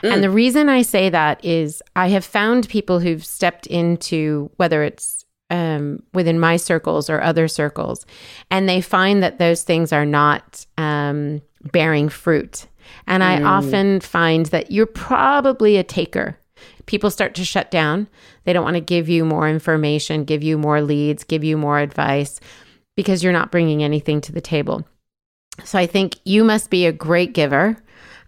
Mm. 0.01 0.13
And 0.13 0.23
the 0.23 0.29
reason 0.29 0.69
I 0.69 0.81
say 0.81 1.09
that 1.09 1.43
is 1.43 1.81
I 1.95 2.09
have 2.09 2.25
found 2.25 2.67
people 2.67 2.99
who've 2.99 3.25
stepped 3.25 3.67
into 3.67 4.51
whether 4.57 4.83
it's 4.83 5.25
um, 5.49 6.01
within 6.13 6.39
my 6.39 6.57
circles 6.57 7.09
or 7.09 7.21
other 7.21 7.47
circles, 7.47 8.05
and 8.49 8.67
they 8.67 8.81
find 8.81 9.21
that 9.21 9.37
those 9.37 9.63
things 9.63 9.93
are 9.93 10.05
not 10.05 10.65
um, 10.77 11.41
bearing 11.71 12.09
fruit. 12.09 12.67
And 13.07 13.23
mm. 13.23 13.27
I 13.27 13.43
often 13.43 13.99
find 13.99 14.47
that 14.47 14.71
you're 14.71 14.85
probably 14.85 15.77
a 15.77 15.83
taker. 15.83 16.37
People 16.85 17.11
start 17.11 17.35
to 17.35 17.45
shut 17.45 17.71
down. 17.71 18.07
They 18.43 18.51
don't 18.51 18.63
want 18.63 18.75
to 18.75 18.81
give 18.81 19.07
you 19.07 19.23
more 19.23 19.47
information, 19.47 20.25
give 20.25 20.43
you 20.43 20.57
more 20.57 20.81
leads, 20.81 21.23
give 21.23 21.43
you 21.43 21.55
more 21.55 21.79
advice 21.79 22.39
because 22.95 23.23
you're 23.23 23.33
not 23.33 23.51
bringing 23.51 23.83
anything 23.83 24.21
to 24.21 24.31
the 24.31 24.41
table. 24.41 24.85
So 25.63 25.77
I 25.77 25.85
think 25.85 26.17
you 26.23 26.43
must 26.43 26.69
be 26.69 26.85
a 26.85 26.91
great 26.91 27.33
giver 27.33 27.77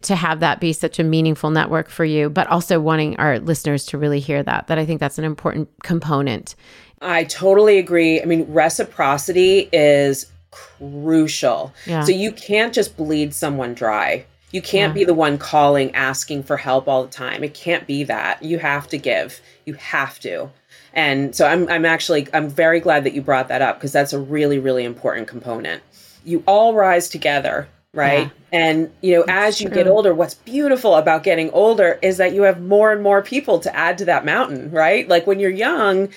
to 0.04 0.16
have 0.16 0.40
that 0.40 0.60
be 0.60 0.74
such 0.74 1.00
a 1.00 1.04
meaningful 1.04 1.50
network 1.50 1.90
for 1.90 2.06
you, 2.06 2.30
but 2.30 2.48
also 2.48 2.80
wanting 2.80 3.18
our 3.18 3.40
listeners 3.40 3.86
to 3.88 3.98
really 3.98 4.20
hear 4.20 4.44
that, 4.44 4.68
that 4.68 4.78
I 4.78 4.86
think 4.86 5.00
that's 5.00 5.18
an 5.18 5.26
important 5.26 5.70
component. 5.84 6.56
I 7.02 7.24
totally 7.26 7.80
agree. 7.80 8.22
I 8.22 8.26
mean, 8.26 8.46
reciprocity 8.52 9.70
is 9.72 10.32
crucial. 10.52 11.74
Yeah. 11.86 12.04
So 12.04 12.12
you 12.12 12.32
can't 12.32 12.74
just 12.74 12.96
bleed 12.96 13.34
someone 13.34 13.74
dry. 13.74 14.26
You 14.52 14.62
can't 14.62 14.92
yeah. 14.92 15.02
be 15.02 15.04
the 15.04 15.14
one 15.14 15.38
calling, 15.38 15.94
asking 15.96 16.44
for 16.44 16.56
help 16.56 16.88
all 16.88 17.04
the 17.04 17.12
time. 17.12 17.44
It 17.44 17.54
can't 17.54 17.86
be 17.86 18.04
that. 18.06 18.42
You 18.42 18.60
have 18.60 18.88
to 18.90 18.98
give. 18.98 19.42
You 19.66 19.74
have 19.74 20.20
to. 20.22 20.50
And 20.94 21.36
so 21.36 21.46
I'm 21.46 21.68
I'm 21.68 21.84
actually 21.84 22.28
I'm 22.34 22.48
very 22.48 22.80
glad 22.80 23.04
that 23.04 23.14
you 23.14 23.22
brought 23.22 23.50
that 23.50 23.62
up 23.62 23.78
because 23.78 23.92
that's 23.92 24.14
a 24.14 24.20
really 24.20 24.60
really 24.60 24.86
important 24.86 25.28
component 25.28 25.84
you 26.26 26.44
all 26.48 26.74
rise 26.74 27.08
together 27.10 27.68
right 27.94 28.32
yeah. 28.52 28.60
and 28.60 28.92
you 29.02 29.16
know 29.16 29.24
That's 29.26 29.56
as 29.58 29.62
you 29.62 29.70
true. 29.70 29.76
get 29.76 29.88
older 29.88 30.14
what's 30.14 30.34
beautiful 30.36 30.96
about 30.96 31.24
getting 31.24 31.50
older 31.52 31.98
is 32.02 32.18
that 32.18 32.34
you 32.34 32.42
have 32.44 32.62
more 32.62 32.92
and 32.92 33.02
more 33.02 33.22
people 33.22 33.60
to 33.60 33.76
add 33.76 33.98
to 34.00 34.06
that 34.06 34.26
mountain 34.26 34.72
right 34.72 35.08
like 35.08 35.26
when 35.26 35.40
you're 35.40 35.50
young 35.50 36.10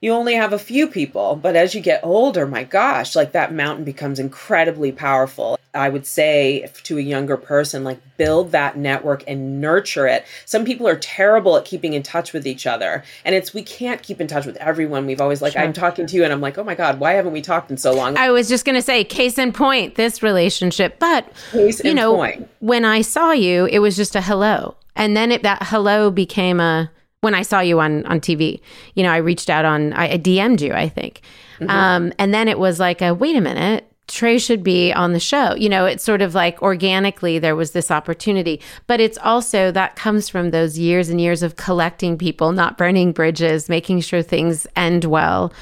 you 0.00 0.12
only 0.12 0.34
have 0.34 0.52
a 0.52 0.58
few 0.58 0.86
people 0.86 1.36
but 1.36 1.56
as 1.56 1.74
you 1.74 1.80
get 1.80 2.00
older 2.02 2.46
my 2.46 2.64
gosh 2.64 3.14
like 3.14 3.32
that 3.32 3.52
mountain 3.52 3.84
becomes 3.84 4.18
incredibly 4.18 4.92
powerful. 4.92 5.58
I 5.72 5.88
would 5.88 6.04
say 6.04 6.68
to 6.82 6.98
a 6.98 7.00
younger 7.00 7.36
person 7.36 7.84
like 7.84 8.00
build 8.16 8.50
that 8.52 8.76
network 8.76 9.22
and 9.28 9.60
nurture 9.60 10.08
it. 10.08 10.24
Some 10.44 10.64
people 10.64 10.88
are 10.88 10.96
terrible 10.96 11.56
at 11.56 11.64
keeping 11.64 11.92
in 11.92 12.02
touch 12.02 12.32
with 12.32 12.46
each 12.46 12.66
other 12.66 13.04
and 13.24 13.34
it's 13.34 13.54
we 13.54 13.62
can't 13.62 14.02
keep 14.02 14.20
in 14.20 14.26
touch 14.26 14.46
with 14.46 14.56
everyone. 14.56 15.06
We've 15.06 15.20
always 15.20 15.42
like 15.42 15.52
sure. 15.52 15.62
i'm 15.62 15.72
talking 15.72 16.06
to 16.06 16.16
you 16.16 16.24
and 16.24 16.32
i'm 16.32 16.40
like 16.40 16.58
oh 16.58 16.64
my 16.64 16.74
god 16.74 16.98
why 16.98 17.12
haven't 17.12 17.32
we 17.32 17.42
talked 17.42 17.70
in 17.70 17.76
so 17.76 17.92
long? 17.92 18.16
I 18.16 18.30
was 18.30 18.48
just 18.48 18.64
going 18.64 18.76
to 18.76 18.82
say 18.82 19.04
case 19.04 19.38
in 19.38 19.52
point 19.52 19.96
this 19.96 20.22
relationship 20.22 20.98
but 20.98 21.30
case 21.52 21.84
you 21.84 21.94
know 21.94 22.16
point. 22.16 22.48
when 22.60 22.84
i 22.84 23.02
saw 23.02 23.32
you 23.32 23.66
it 23.66 23.80
was 23.80 23.96
just 23.96 24.16
a 24.16 24.20
hello. 24.20 24.76
And 24.96 25.16
then 25.16 25.32
it, 25.32 25.42
that 25.44 25.62
hello 25.62 26.10
became 26.10 26.60
a 26.60 26.90
when 27.20 27.34
I 27.34 27.42
saw 27.42 27.60
you 27.60 27.80
on 27.80 28.04
on 28.06 28.20
TV. 28.20 28.60
You 28.94 29.02
know, 29.02 29.10
I 29.10 29.18
reached 29.18 29.50
out 29.50 29.64
on 29.64 29.92
I, 29.92 30.12
I 30.12 30.18
DM'd 30.18 30.60
you, 30.60 30.72
I 30.72 30.88
think. 30.88 31.20
Mm-hmm. 31.58 31.70
Um, 31.70 32.12
and 32.18 32.32
then 32.32 32.48
it 32.48 32.58
was 32.58 32.80
like 32.80 33.02
a 33.02 33.14
wait 33.14 33.36
a 33.36 33.40
minute, 33.40 33.86
Trae 34.08 34.44
should 34.44 34.62
be 34.62 34.92
on 34.92 35.12
the 35.12 35.20
show. 35.20 35.54
You 35.54 35.68
know, 35.68 35.84
it's 35.86 36.02
sort 36.02 36.22
of 36.22 36.34
like 36.34 36.60
organically 36.62 37.38
there 37.38 37.56
was 37.56 37.72
this 37.72 37.90
opportunity, 37.90 38.60
but 38.86 39.00
it's 39.00 39.18
also 39.18 39.70
that 39.72 39.96
comes 39.96 40.28
from 40.28 40.50
those 40.50 40.78
years 40.78 41.08
and 41.08 41.20
years 41.20 41.42
of 41.42 41.56
collecting 41.56 42.16
people, 42.16 42.52
not 42.52 42.78
burning 42.78 43.12
bridges, 43.12 43.68
making 43.68 44.00
sure 44.00 44.22
things 44.22 44.66
end 44.74 45.04
well 45.04 45.52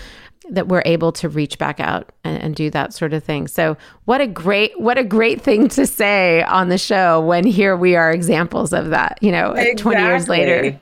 that 0.51 0.67
we're 0.67 0.83
able 0.87 1.13
to 1.13 1.29
reach 1.29 1.59
back 1.59 1.79
out 1.79 2.11
and, 2.25 2.43
and, 2.43 2.57
do 2.57 2.71
that 2.71 2.95
sort 2.95 3.13
of 3.13 3.23
thing. 3.23 3.47
So 3.47 3.77
what 4.07 4.23
a 4.23 4.27
great 4.27 4.81
what 4.81 4.97
a 4.97 5.05
great 5.05 5.43
thing 5.43 5.69
to 5.69 5.87
say 5.87 6.43
on 6.45 6.71
the 6.71 6.79
show 6.79 7.21
when 7.21 7.45
here 7.45 7.77
we 7.77 7.97
are 7.97 8.11
examples 8.11 8.73
of 8.73 8.89
that, 8.89 9.19
you 9.21 9.31
know, 9.31 9.51
exactly. 9.51 9.75
20 9.75 10.03
years 10.03 10.29
later. 10.31 10.81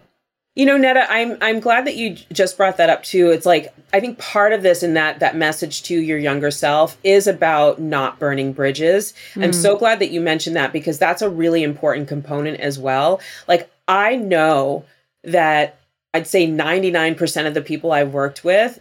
You 0.57 0.65
know, 0.65 0.79
Nada, 0.79 1.07
I'm 1.09 1.37
I'm 1.43 1.61
glad 1.61 1.87
that 1.87 1.97
you 1.97 2.17
just 2.33 2.57
brought 2.57 2.79
that 2.79 2.89
up 2.89 3.03
too. 3.03 3.31
It's 3.31 3.45
like 3.45 3.75
I 3.93 4.01
think 4.01 4.19
part 4.19 4.55
of 4.55 4.63
this 4.63 4.83
and 4.83 4.97
that 4.97 5.21
that 5.21 5.37
message 5.37 5.83
to 5.85 5.95
your 5.95 6.19
younger 6.19 6.51
self 6.51 6.97
is 7.05 7.27
about 7.27 7.79
not 7.79 8.19
burning 8.19 8.55
bridges. 8.55 9.13
Mm. 9.35 9.45
I'm 9.45 9.53
so 9.53 9.77
glad 9.77 9.99
that 9.99 10.11
you 10.11 10.21
mentioned 10.21 10.57
that 10.57 10.73
because 10.73 10.99
that's 10.99 11.21
a 11.21 11.29
really 11.29 11.63
important 11.63 12.09
component 12.09 12.59
as 12.59 12.79
well. 12.79 13.21
Like 13.47 13.71
I 13.87 14.17
know 14.17 14.87
that 15.25 15.79
I'd 16.15 16.27
say 16.27 16.49
99% 16.49 17.47
of 17.47 17.53
the 17.53 17.61
people 17.61 17.93
I've 17.93 18.15
worked 18.15 18.43
with 18.43 18.81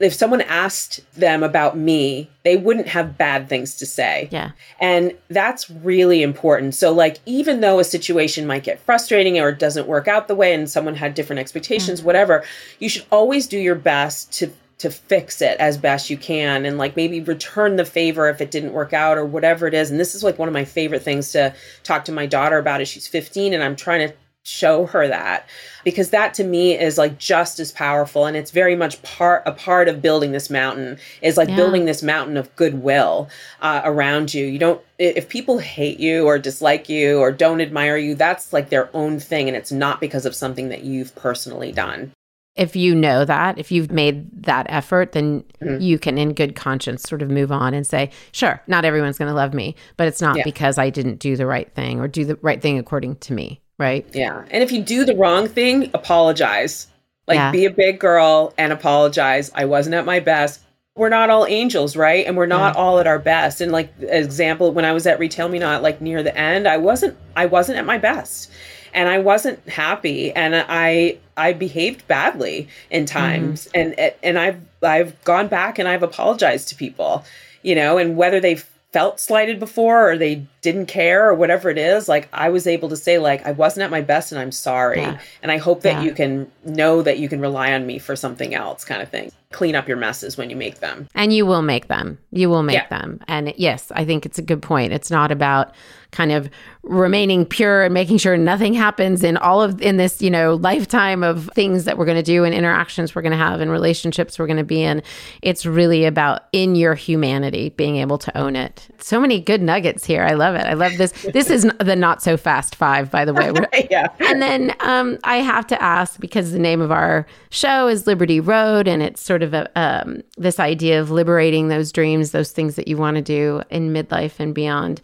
if 0.00 0.14
someone 0.14 0.40
asked 0.40 1.00
them 1.14 1.42
about 1.42 1.76
me, 1.76 2.30
they 2.42 2.56
wouldn't 2.56 2.88
have 2.88 3.18
bad 3.18 3.50
things 3.50 3.74
to 3.76 3.86
say. 3.86 4.28
Yeah. 4.32 4.52
And 4.80 5.12
that's 5.28 5.68
really 5.68 6.22
important. 6.22 6.74
So, 6.74 6.90
like, 6.90 7.18
even 7.26 7.60
though 7.60 7.78
a 7.78 7.84
situation 7.84 8.46
might 8.46 8.64
get 8.64 8.80
frustrating 8.80 9.38
or 9.38 9.50
it 9.50 9.58
doesn't 9.58 9.86
work 9.86 10.08
out 10.08 10.26
the 10.26 10.34
way 10.34 10.54
and 10.54 10.68
someone 10.68 10.94
had 10.94 11.12
different 11.12 11.40
expectations, 11.40 12.00
mm. 12.00 12.04
whatever, 12.04 12.42
you 12.78 12.88
should 12.88 13.04
always 13.12 13.46
do 13.46 13.58
your 13.58 13.74
best 13.74 14.32
to 14.32 14.50
to 14.78 14.88
fix 14.88 15.42
it 15.42 15.60
as 15.60 15.76
best 15.76 16.08
you 16.08 16.16
can 16.16 16.64
and 16.64 16.78
like 16.78 16.96
maybe 16.96 17.20
return 17.20 17.76
the 17.76 17.84
favor 17.84 18.30
if 18.30 18.40
it 18.40 18.50
didn't 18.50 18.72
work 18.72 18.94
out 18.94 19.18
or 19.18 19.26
whatever 19.26 19.66
it 19.66 19.74
is 19.74 19.90
and 19.90 20.00
this 20.00 20.14
is 20.14 20.24
like 20.24 20.38
one 20.38 20.48
of 20.48 20.54
my 20.54 20.64
favorite 20.64 21.02
things 21.02 21.32
to 21.32 21.54
talk 21.82 22.02
to 22.02 22.12
my 22.12 22.24
daughter 22.24 22.56
about 22.56 22.80
as 22.80 22.88
she's 22.88 23.06
15 23.06 23.52
and 23.52 23.62
I'm 23.62 23.76
trying 23.76 24.08
to 24.08 24.14
show 24.42 24.86
her 24.86 25.06
that 25.06 25.46
because 25.84 26.10
that 26.10 26.32
to 26.32 26.44
me 26.44 26.78
is 26.78 26.96
like 26.96 27.18
just 27.18 27.60
as 27.60 27.72
powerful 27.72 28.24
and 28.24 28.38
it's 28.38 28.50
very 28.50 28.74
much 28.74 29.00
part 29.02 29.42
a 29.44 29.52
part 29.52 29.86
of 29.86 30.00
building 30.00 30.32
this 30.32 30.48
mountain 30.48 30.98
is 31.20 31.36
like 31.36 31.48
yeah. 31.50 31.56
building 31.56 31.84
this 31.84 32.02
mountain 32.02 32.38
of 32.38 32.54
goodwill 32.56 33.28
uh, 33.60 33.82
around 33.84 34.32
you 34.32 34.46
you 34.46 34.58
don't 34.58 34.80
if 34.98 35.28
people 35.28 35.58
hate 35.58 36.00
you 36.00 36.24
or 36.24 36.38
dislike 36.38 36.88
you 36.88 37.18
or 37.18 37.30
don't 37.30 37.60
admire 37.60 37.98
you 37.98 38.14
that's 38.14 38.50
like 38.50 38.70
their 38.70 38.88
own 38.96 39.20
thing 39.20 39.46
and 39.46 39.56
it's 39.56 39.72
not 39.72 40.00
because 40.00 40.24
of 40.24 40.34
something 40.34 40.70
that 40.70 40.84
you've 40.84 41.14
personally 41.14 41.70
done 41.70 42.10
if 42.56 42.74
you 42.74 42.94
know 42.96 43.24
that, 43.24 43.58
if 43.58 43.70
you've 43.70 43.92
made 43.92 44.42
that 44.42 44.66
effort, 44.68 45.12
then 45.12 45.44
mm-hmm. 45.62 45.80
you 45.80 45.98
can, 45.98 46.18
in 46.18 46.34
good 46.34 46.56
conscience, 46.56 47.02
sort 47.02 47.22
of 47.22 47.30
move 47.30 47.52
on 47.52 47.72
and 47.72 47.86
say, 47.86 48.10
sure, 48.32 48.60
not 48.66 48.84
everyone's 48.84 49.16
going 49.16 49.30
to 49.30 49.34
love 49.34 49.54
me, 49.54 49.76
but 49.96 50.08
it's 50.08 50.20
not 50.20 50.36
yeah. 50.36 50.42
because 50.42 50.76
I 50.76 50.90
didn't 50.90 51.20
do 51.20 51.36
the 51.36 51.46
right 51.46 51.72
thing 51.74 52.00
or 52.00 52.08
do 52.08 52.24
the 52.24 52.36
right 52.42 52.60
thing 52.60 52.76
according 52.76 53.16
to 53.16 53.32
me 53.32 53.62
right? 53.80 54.06
Yeah. 54.12 54.44
And 54.50 54.62
if 54.62 54.70
you 54.70 54.82
do 54.82 55.04
the 55.04 55.16
wrong 55.16 55.48
thing, 55.48 55.90
apologize. 55.94 56.86
Like 57.26 57.36
yeah. 57.36 57.50
be 57.50 57.64
a 57.64 57.70
big 57.70 57.98
girl 57.98 58.52
and 58.58 58.72
apologize. 58.72 59.50
I 59.54 59.64
wasn't 59.64 59.94
at 59.94 60.04
my 60.04 60.20
best. 60.20 60.60
We're 60.96 61.08
not 61.08 61.30
all 61.30 61.46
angels, 61.46 61.96
right? 61.96 62.26
And 62.26 62.36
we're 62.36 62.46
not 62.46 62.74
yeah. 62.74 62.80
all 62.80 62.98
at 62.98 63.06
our 63.06 63.18
best. 63.18 63.60
And 63.60 63.72
like 63.72 63.92
example, 64.00 64.72
when 64.72 64.84
I 64.84 64.92
was 64.92 65.06
at 65.06 65.18
RetailMeNot, 65.18 65.82
like 65.82 66.00
near 66.00 66.22
the 66.22 66.36
end, 66.36 66.68
I 66.68 66.76
wasn't 66.76 67.16
I 67.34 67.46
wasn't 67.46 67.78
at 67.78 67.86
my 67.86 67.98
best. 67.98 68.50
And 68.92 69.08
I 69.08 69.18
wasn't 69.18 69.66
happy 69.68 70.32
and 70.32 70.54
I 70.68 71.18
I 71.36 71.54
behaved 71.54 72.06
badly 72.06 72.68
in 72.90 73.06
times. 73.06 73.68
Mm-hmm. 73.74 74.00
And 74.00 74.12
and 74.22 74.38
I've 74.38 74.60
I've 74.82 75.24
gone 75.24 75.48
back 75.48 75.78
and 75.78 75.88
I've 75.88 76.02
apologized 76.02 76.68
to 76.68 76.74
people, 76.74 77.24
you 77.62 77.74
know, 77.74 77.96
and 77.96 78.16
whether 78.16 78.40
they've 78.40 78.68
felt 78.92 79.20
slighted 79.20 79.60
before 79.60 80.10
or 80.10 80.18
they 80.18 80.44
didn't 80.62 80.86
care 80.86 81.28
or 81.28 81.34
whatever 81.34 81.70
it 81.70 81.78
is 81.78 82.08
like 82.08 82.28
i 82.32 82.48
was 82.48 82.66
able 82.66 82.88
to 82.88 82.96
say 82.96 83.18
like 83.18 83.44
i 83.46 83.52
wasn't 83.52 83.82
at 83.82 83.90
my 83.90 84.00
best 84.00 84.32
and 84.32 84.40
i'm 84.40 84.50
sorry 84.50 85.00
yeah. 85.00 85.18
and 85.42 85.52
i 85.52 85.56
hope 85.56 85.82
that 85.82 85.94
yeah. 85.94 86.02
you 86.02 86.12
can 86.12 86.50
know 86.64 87.00
that 87.00 87.18
you 87.18 87.28
can 87.28 87.40
rely 87.40 87.72
on 87.72 87.86
me 87.86 87.98
for 87.98 88.16
something 88.16 88.52
else 88.52 88.84
kind 88.84 89.00
of 89.00 89.08
thing 89.08 89.30
clean 89.52 89.76
up 89.76 89.86
your 89.86 89.96
messes 89.96 90.36
when 90.36 90.50
you 90.50 90.56
make 90.56 90.80
them 90.80 91.08
and 91.14 91.32
you 91.32 91.46
will 91.46 91.62
make 91.62 91.86
them 91.86 92.18
you 92.32 92.48
will 92.48 92.64
make 92.64 92.74
yeah. 92.74 92.88
them 92.88 93.20
and 93.28 93.52
yes 93.56 93.92
i 93.94 94.04
think 94.04 94.26
it's 94.26 94.38
a 94.38 94.42
good 94.42 94.62
point 94.62 94.92
it's 94.92 95.10
not 95.10 95.30
about 95.30 95.72
kind 96.12 96.32
of 96.32 96.50
remaining 96.82 97.44
pure 97.44 97.82
and 97.82 97.94
making 97.94 98.18
sure 98.18 98.36
nothing 98.36 98.72
happens 98.72 99.22
in 99.22 99.36
all 99.36 99.62
of 99.62 99.80
in 99.82 99.96
this 99.96 100.22
you 100.22 100.30
know 100.30 100.54
lifetime 100.54 101.22
of 101.22 101.50
things 101.54 101.84
that 101.84 101.98
we're 101.98 102.04
going 102.04 102.16
to 102.16 102.22
do 102.22 102.44
and 102.44 102.54
interactions 102.54 103.14
we're 103.14 103.22
going 103.22 103.32
to 103.32 103.38
have 103.38 103.60
and 103.60 103.70
relationships 103.70 104.38
we're 104.38 104.46
going 104.46 104.56
to 104.56 104.64
be 104.64 104.82
in. 104.82 105.02
It's 105.42 105.66
really 105.66 106.04
about 106.04 106.42
in 106.52 106.74
your 106.74 106.94
humanity 106.94 107.70
being 107.70 107.96
able 107.96 108.18
to 108.18 108.36
own 108.36 108.56
it. 108.56 108.88
So 108.98 109.20
many 109.20 109.40
good 109.40 109.62
nuggets 109.62 110.04
here. 110.04 110.24
I 110.24 110.32
love 110.32 110.54
it. 110.54 110.66
I 110.66 110.72
love 110.72 110.96
this. 110.96 111.12
This 111.32 111.50
is 111.50 111.68
the 111.80 111.96
not 111.96 112.22
so 112.22 112.36
fast 112.36 112.74
five 112.74 113.10
by 113.10 113.24
the 113.24 113.34
way. 113.34 113.50
Yeah. 113.90 114.08
And 114.20 114.40
then 114.40 114.74
um, 114.80 115.18
i 115.24 115.36
have 115.36 115.66
to 115.66 115.82
ask 115.82 116.20
because 116.20 116.52
the 116.52 116.58
name 116.58 116.80
of 116.80 116.92
our 116.92 117.26
show 117.50 117.88
is 117.88 118.06
liberty 118.06 118.38
road 118.38 118.86
and 118.86 119.02
it's 119.02 119.22
sort 119.22 119.42
of 119.42 119.54
a, 119.54 119.68
um, 119.78 120.22
this 120.36 120.60
idea 120.60 121.00
of 121.00 121.10
liberating 121.10 121.68
those 121.68 121.90
dreams 121.90 122.30
those 122.30 122.52
things 122.52 122.76
that 122.76 122.86
you 122.86 122.96
want 122.96 123.16
to 123.16 123.22
do 123.22 123.62
in 123.70 123.92
midlife 123.92 124.38
and 124.38 124.54
beyond 124.54 125.00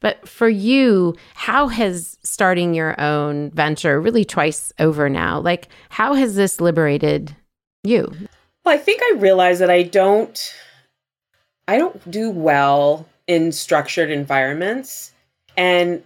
but 0.00 0.28
for 0.28 0.48
you, 0.48 1.14
how 1.34 1.68
has 1.68 2.18
starting 2.22 2.74
your 2.74 2.98
own 3.00 3.50
venture 3.50 4.00
really 4.00 4.24
twice 4.24 4.72
over 4.78 5.08
now? 5.08 5.40
Like, 5.40 5.68
how 5.88 6.14
has 6.14 6.36
this 6.36 6.60
liberated 6.60 7.36
you? 7.84 8.12
Well, 8.64 8.74
I 8.74 8.78
think 8.78 9.00
I 9.02 9.16
realize 9.18 9.58
that 9.58 9.70
I 9.70 9.82
don't 9.82 10.54
I 11.66 11.78
don't 11.78 12.10
do 12.10 12.30
well 12.30 13.06
in 13.26 13.52
structured 13.52 14.10
environments 14.10 15.12
and 15.56 16.02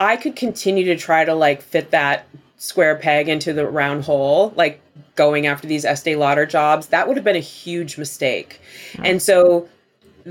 I 0.00 0.16
could 0.16 0.36
continue 0.36 0.84
to 0.86 0.96
try 0.96 1.24
to 1.24 1.34
like 1.34 1.60
fit 1.60 1.90
that 1.90 2.26
square 2.56 2.96
peg 2.96 3.28
into 3.28 3.52
the 3.52 3.66
round 3.66 4.04
hole, 4.04 4.52
like 4.56 4.80
going 5.14 5.46
after 5.46 5.66
these 5.66 5.84
Estee 5.84 6.16
Lauder 6.16 6.46
jobs, 6.46 6.88
that 6.88 7.06
would 7.06 7.16
have 7.16 7.24
been 7.24 7.36
a 7.36 7.40
huge 7.40 7.98
mistake. 7.98 8.60
And 9.02 9.20
so 9.20 9.68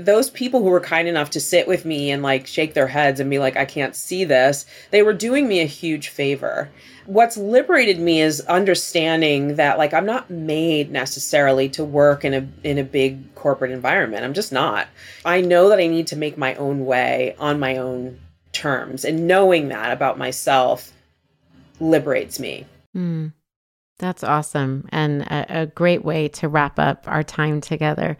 those 0.04 0.30
people 0.30 0.62
who 0.62 0.70
were 0.70 0.80
kind 0.80 1.08
enough 1.08 1.30
to 1.30 1.40
sit 1.40 1.66
with 1.66 1.84
me 1.84 2.12
and 2.12 2.22
like 2.22 2.46
shake 2.46 2.74
their 2.74 2.86
heads 2.86 3.18
and 3.18 3.28
be 3.28 3.40
like, 3.40 3.56
I 3.56 3.64
can't 3.64 3.96
see 3.96 4.24
this, 4.24 4.64
they 4.92 5.02
were 5.02 5.12
doing 5.12 5.48
me 5.48 5.60
a 5.60 5.66
huge 5.66 6.08
favor. 6.08 6.70
What's 7.06 7.36
liberated 7.36 7.98
me 7.98 8.20
is 8.20 8.40
understanding 8.42 9.56
that 9.56 9.76
like 9.76 9.92
I'm 9.92 10.06
not 10.06 10.30
made 10.30 10.92
necessarily 10.92 11.68
to 11.70 11.84
work 11.84 12.24
in 12.24 12.34
a 12.34 12.48
in 12.62 12.78
a 12.78 12.84
big 12.84 13.34
corporate 13.34 13.72
environment. 13.72 14.24
I'm 14.24 14.34
just 14.34 14.52
not. 14.52 14.86
I 15.24 15.40
know 15.40 15.68
that 15.70 15.80
I 15.80 15.88
need 15.88 16.06
to 16.08 16.16
make 16.16 16.38
my 16.38 16.54
own 16.54 16.86
way 16.86 17.34
on 17.38 17.58
my 17.58 17.78
own 17.78 18.20
terms. 18.52 19.04
And 19.04 19.26
knowing 19.26 19.68
that 19.68 19.90
about 19.90 20.18
myself 20.18 20.92
liberates 21.80 22.38
me. 22.38 22.66
Mm. 22.96 23.32
That's 23.98 24.22
awesome 24.22 24.88
and 24.90 25.22
a, 25.22 25.62
a, 25.62 25.66
great 25.66 26.04
way 26.04 26.28
to 26.28 26.48
wrap 26.48 26.78
up 26.78 27.02
our 27.08 27.24
time 27.24 27.60
together. 27.60 28.16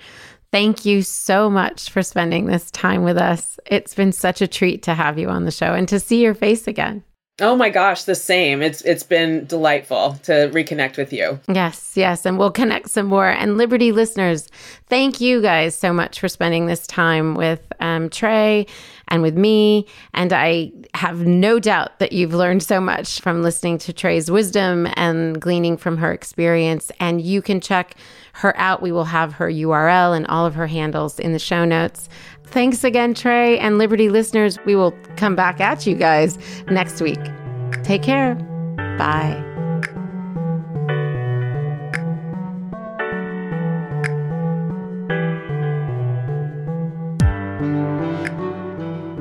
Thank 0.50 0.86
you 0.86 1.02
so 1.02 1.50
much 1.50 1.90
for 1.90 2.02
spending 2.02 2.46
this 2.46 2.70
time 2.70 3.04
with 3.04 3.18
us. 3.18 3.60
It's 3.66 3.94
been 3.94 4.12
such 4.12 4.40
a 4.40 4.48
treat 4.48 4.82
to 4.84 4.94
have 4.94 5.18
you 5.18 5.28
on 5.28 5.44
the 5.44 5.50
show 5.50 5.74
and 5.74 5.86
to 5.88 6.00
see 6.00 6.22
your 6.22 6.34
face 6.34 6.66
again. 6.66 7.04
Oh 7.40 7.54
my 7.54 7.70
gosh, 7.70 8.02
the 8.02 8.16
same. 8.16 8.62
It's 8.62 8.82
it's 8.82 9.04
been 9.04 9.46
delightful 9.46 10.14
to 10.24 10.50
reconnect 10.52 10.96
with 10.96 11.12
you. 11.12 11.38
Yes, 11.48 11.92
yes, 11.94 12.26
and 12.26 12.36
we'll 12.36 12.50
connect 12.50 12.90
some 12.90 13.06
more. 13.06 13.28
And 13.28 13.56
Liberty 13.56 13.92
listeners, 13.92 14.48
thank 14.88 15.20
you 15.20 15.40
guys 15.40 15.76
so 15.76 15.92
much 15.92 16.18
for 16.18 16.28
spending 16.28 16.66
this 16.66 16.84
time 16.86 17.36
with 17.36 17.60
um, 17.78 18.10
Trae 18.10 18.68
and 19.06 19.22
with 19.22 19.36
me. 19.36 19.86
And 20.14 20.32
I 20.32 20.72
have 20.94 21.26
no 21.26 21.60
doubt 21.60 22.00
that 22.00 22.12
you've 22.12 22.34
learned 22.34 22.64
so 22.64 22.80
much 22.80 23.20
from 23.20 23.42
listening 23.42 23.78
to 23.78 23.92
Trae's 23.92 24.30
wisdom 24.30 24.88
and 24.94 25.40
gleaning 25.40 25.76
from 25.76 25.98
her 25.98 26.12
experience. 26.12 26.90
And 26.98 27.20
you 27.20 27.40
can 27.40 27.60
check 27.60 27.94
her 28.32 28.56
out. 28.56 28.82
We 28.82 28.92
will 28.92 29.04
have 29.04 29.34
her 29.34 29.48
URL 29.48 30.16
and 30.16 30.26
all 30.26 30.46
of 30.46 30.54
her 30.54 30.66
handles 30.66 31.18
in 31.18 31.32
the 31.32 31.38
show 31.38 31.64
notes. 31.64 32.08
Thanks 32.50 32.82
again, 32.82 33.14
Trae 33.14 33.58
and 33.58 33.78
Liberty 33.78 34.08
listeners. 34.08 34.58
We 34.64 34.74
will 34.74 34.92
come 35.16 35.36
back 35.36 35.60
at 35.60 35.86
you 35.86 35.94
guys 35.94 36.38
next 36.70 37.00
week. 37.00 37.20
Take 37.82 38.02
care. 38.02 38.34
Bye. 38.98 39.44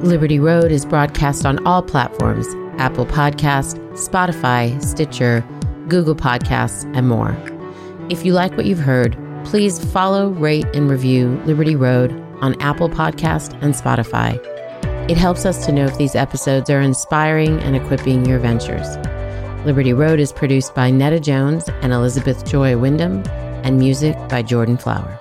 Liberty 0.01 0.39
Road 0.39 0.71
is 0.71 0.85
broadcast 0.85 1.45
on 1.45 1.63
all 1.65 1.81
platforms 1.83 2.47
Apple 2.79 3.05
Podcast, 3.05 3.77
Spotify, 3.93 4.81
Stitcher, 4.81 5.43
Google 5.89 6.15
Podcasts, 6.15 6.85
and 6.95 7.09
more. 7.09 7.35
If 8.09 8.25
you 8.25 8.33
like 8.33 8.55
what 8.55 8.65
you've 8.65 8.79
heard, 8.79 9.17
please 9.43 9.83
follow, 9.91 10.29
rate, 10.29 10.67
and 10.73 10.89
review 10.89 11.41
Liberty 11.45 11.75
Road 11.75 12.11
on 12.41 12.59
Apple 12.61 12.89
Podcast 12.89 13.53
and 13.61 13.73
Spotify. 13.73 14.39
It 15.09 15.17
helps 15.17 15.45
us 15.45 15.65
to 15.65 15.71
know 15.71 15.85
if 15.85 15.97
these 15.97 16.15
episodes 16.15 16.69
are 16.69 16.81
inspiring 16.81 17.59
and 17.61 17.75
equipping 17.75 18.25
your 18.25 18.39
ventures. 18.39 18.97
Liberty 19.65 19.93
Road 19.93 20.19
is 20.19 20.31
produced 20.31 20.75
by 20.75 20.91
Nada 20.91 21.19
Jones 21.19 21.67
and 21.81 21.93
Elizabeth 21.93 22.45
Joy 22.45 22.77
Wyndham, 22.77 23.23
and 23.63 23.79
music 23.79 24.15
by 24.29 24.41
Jordan 24.41 24.77
Flower. 24.77 25.19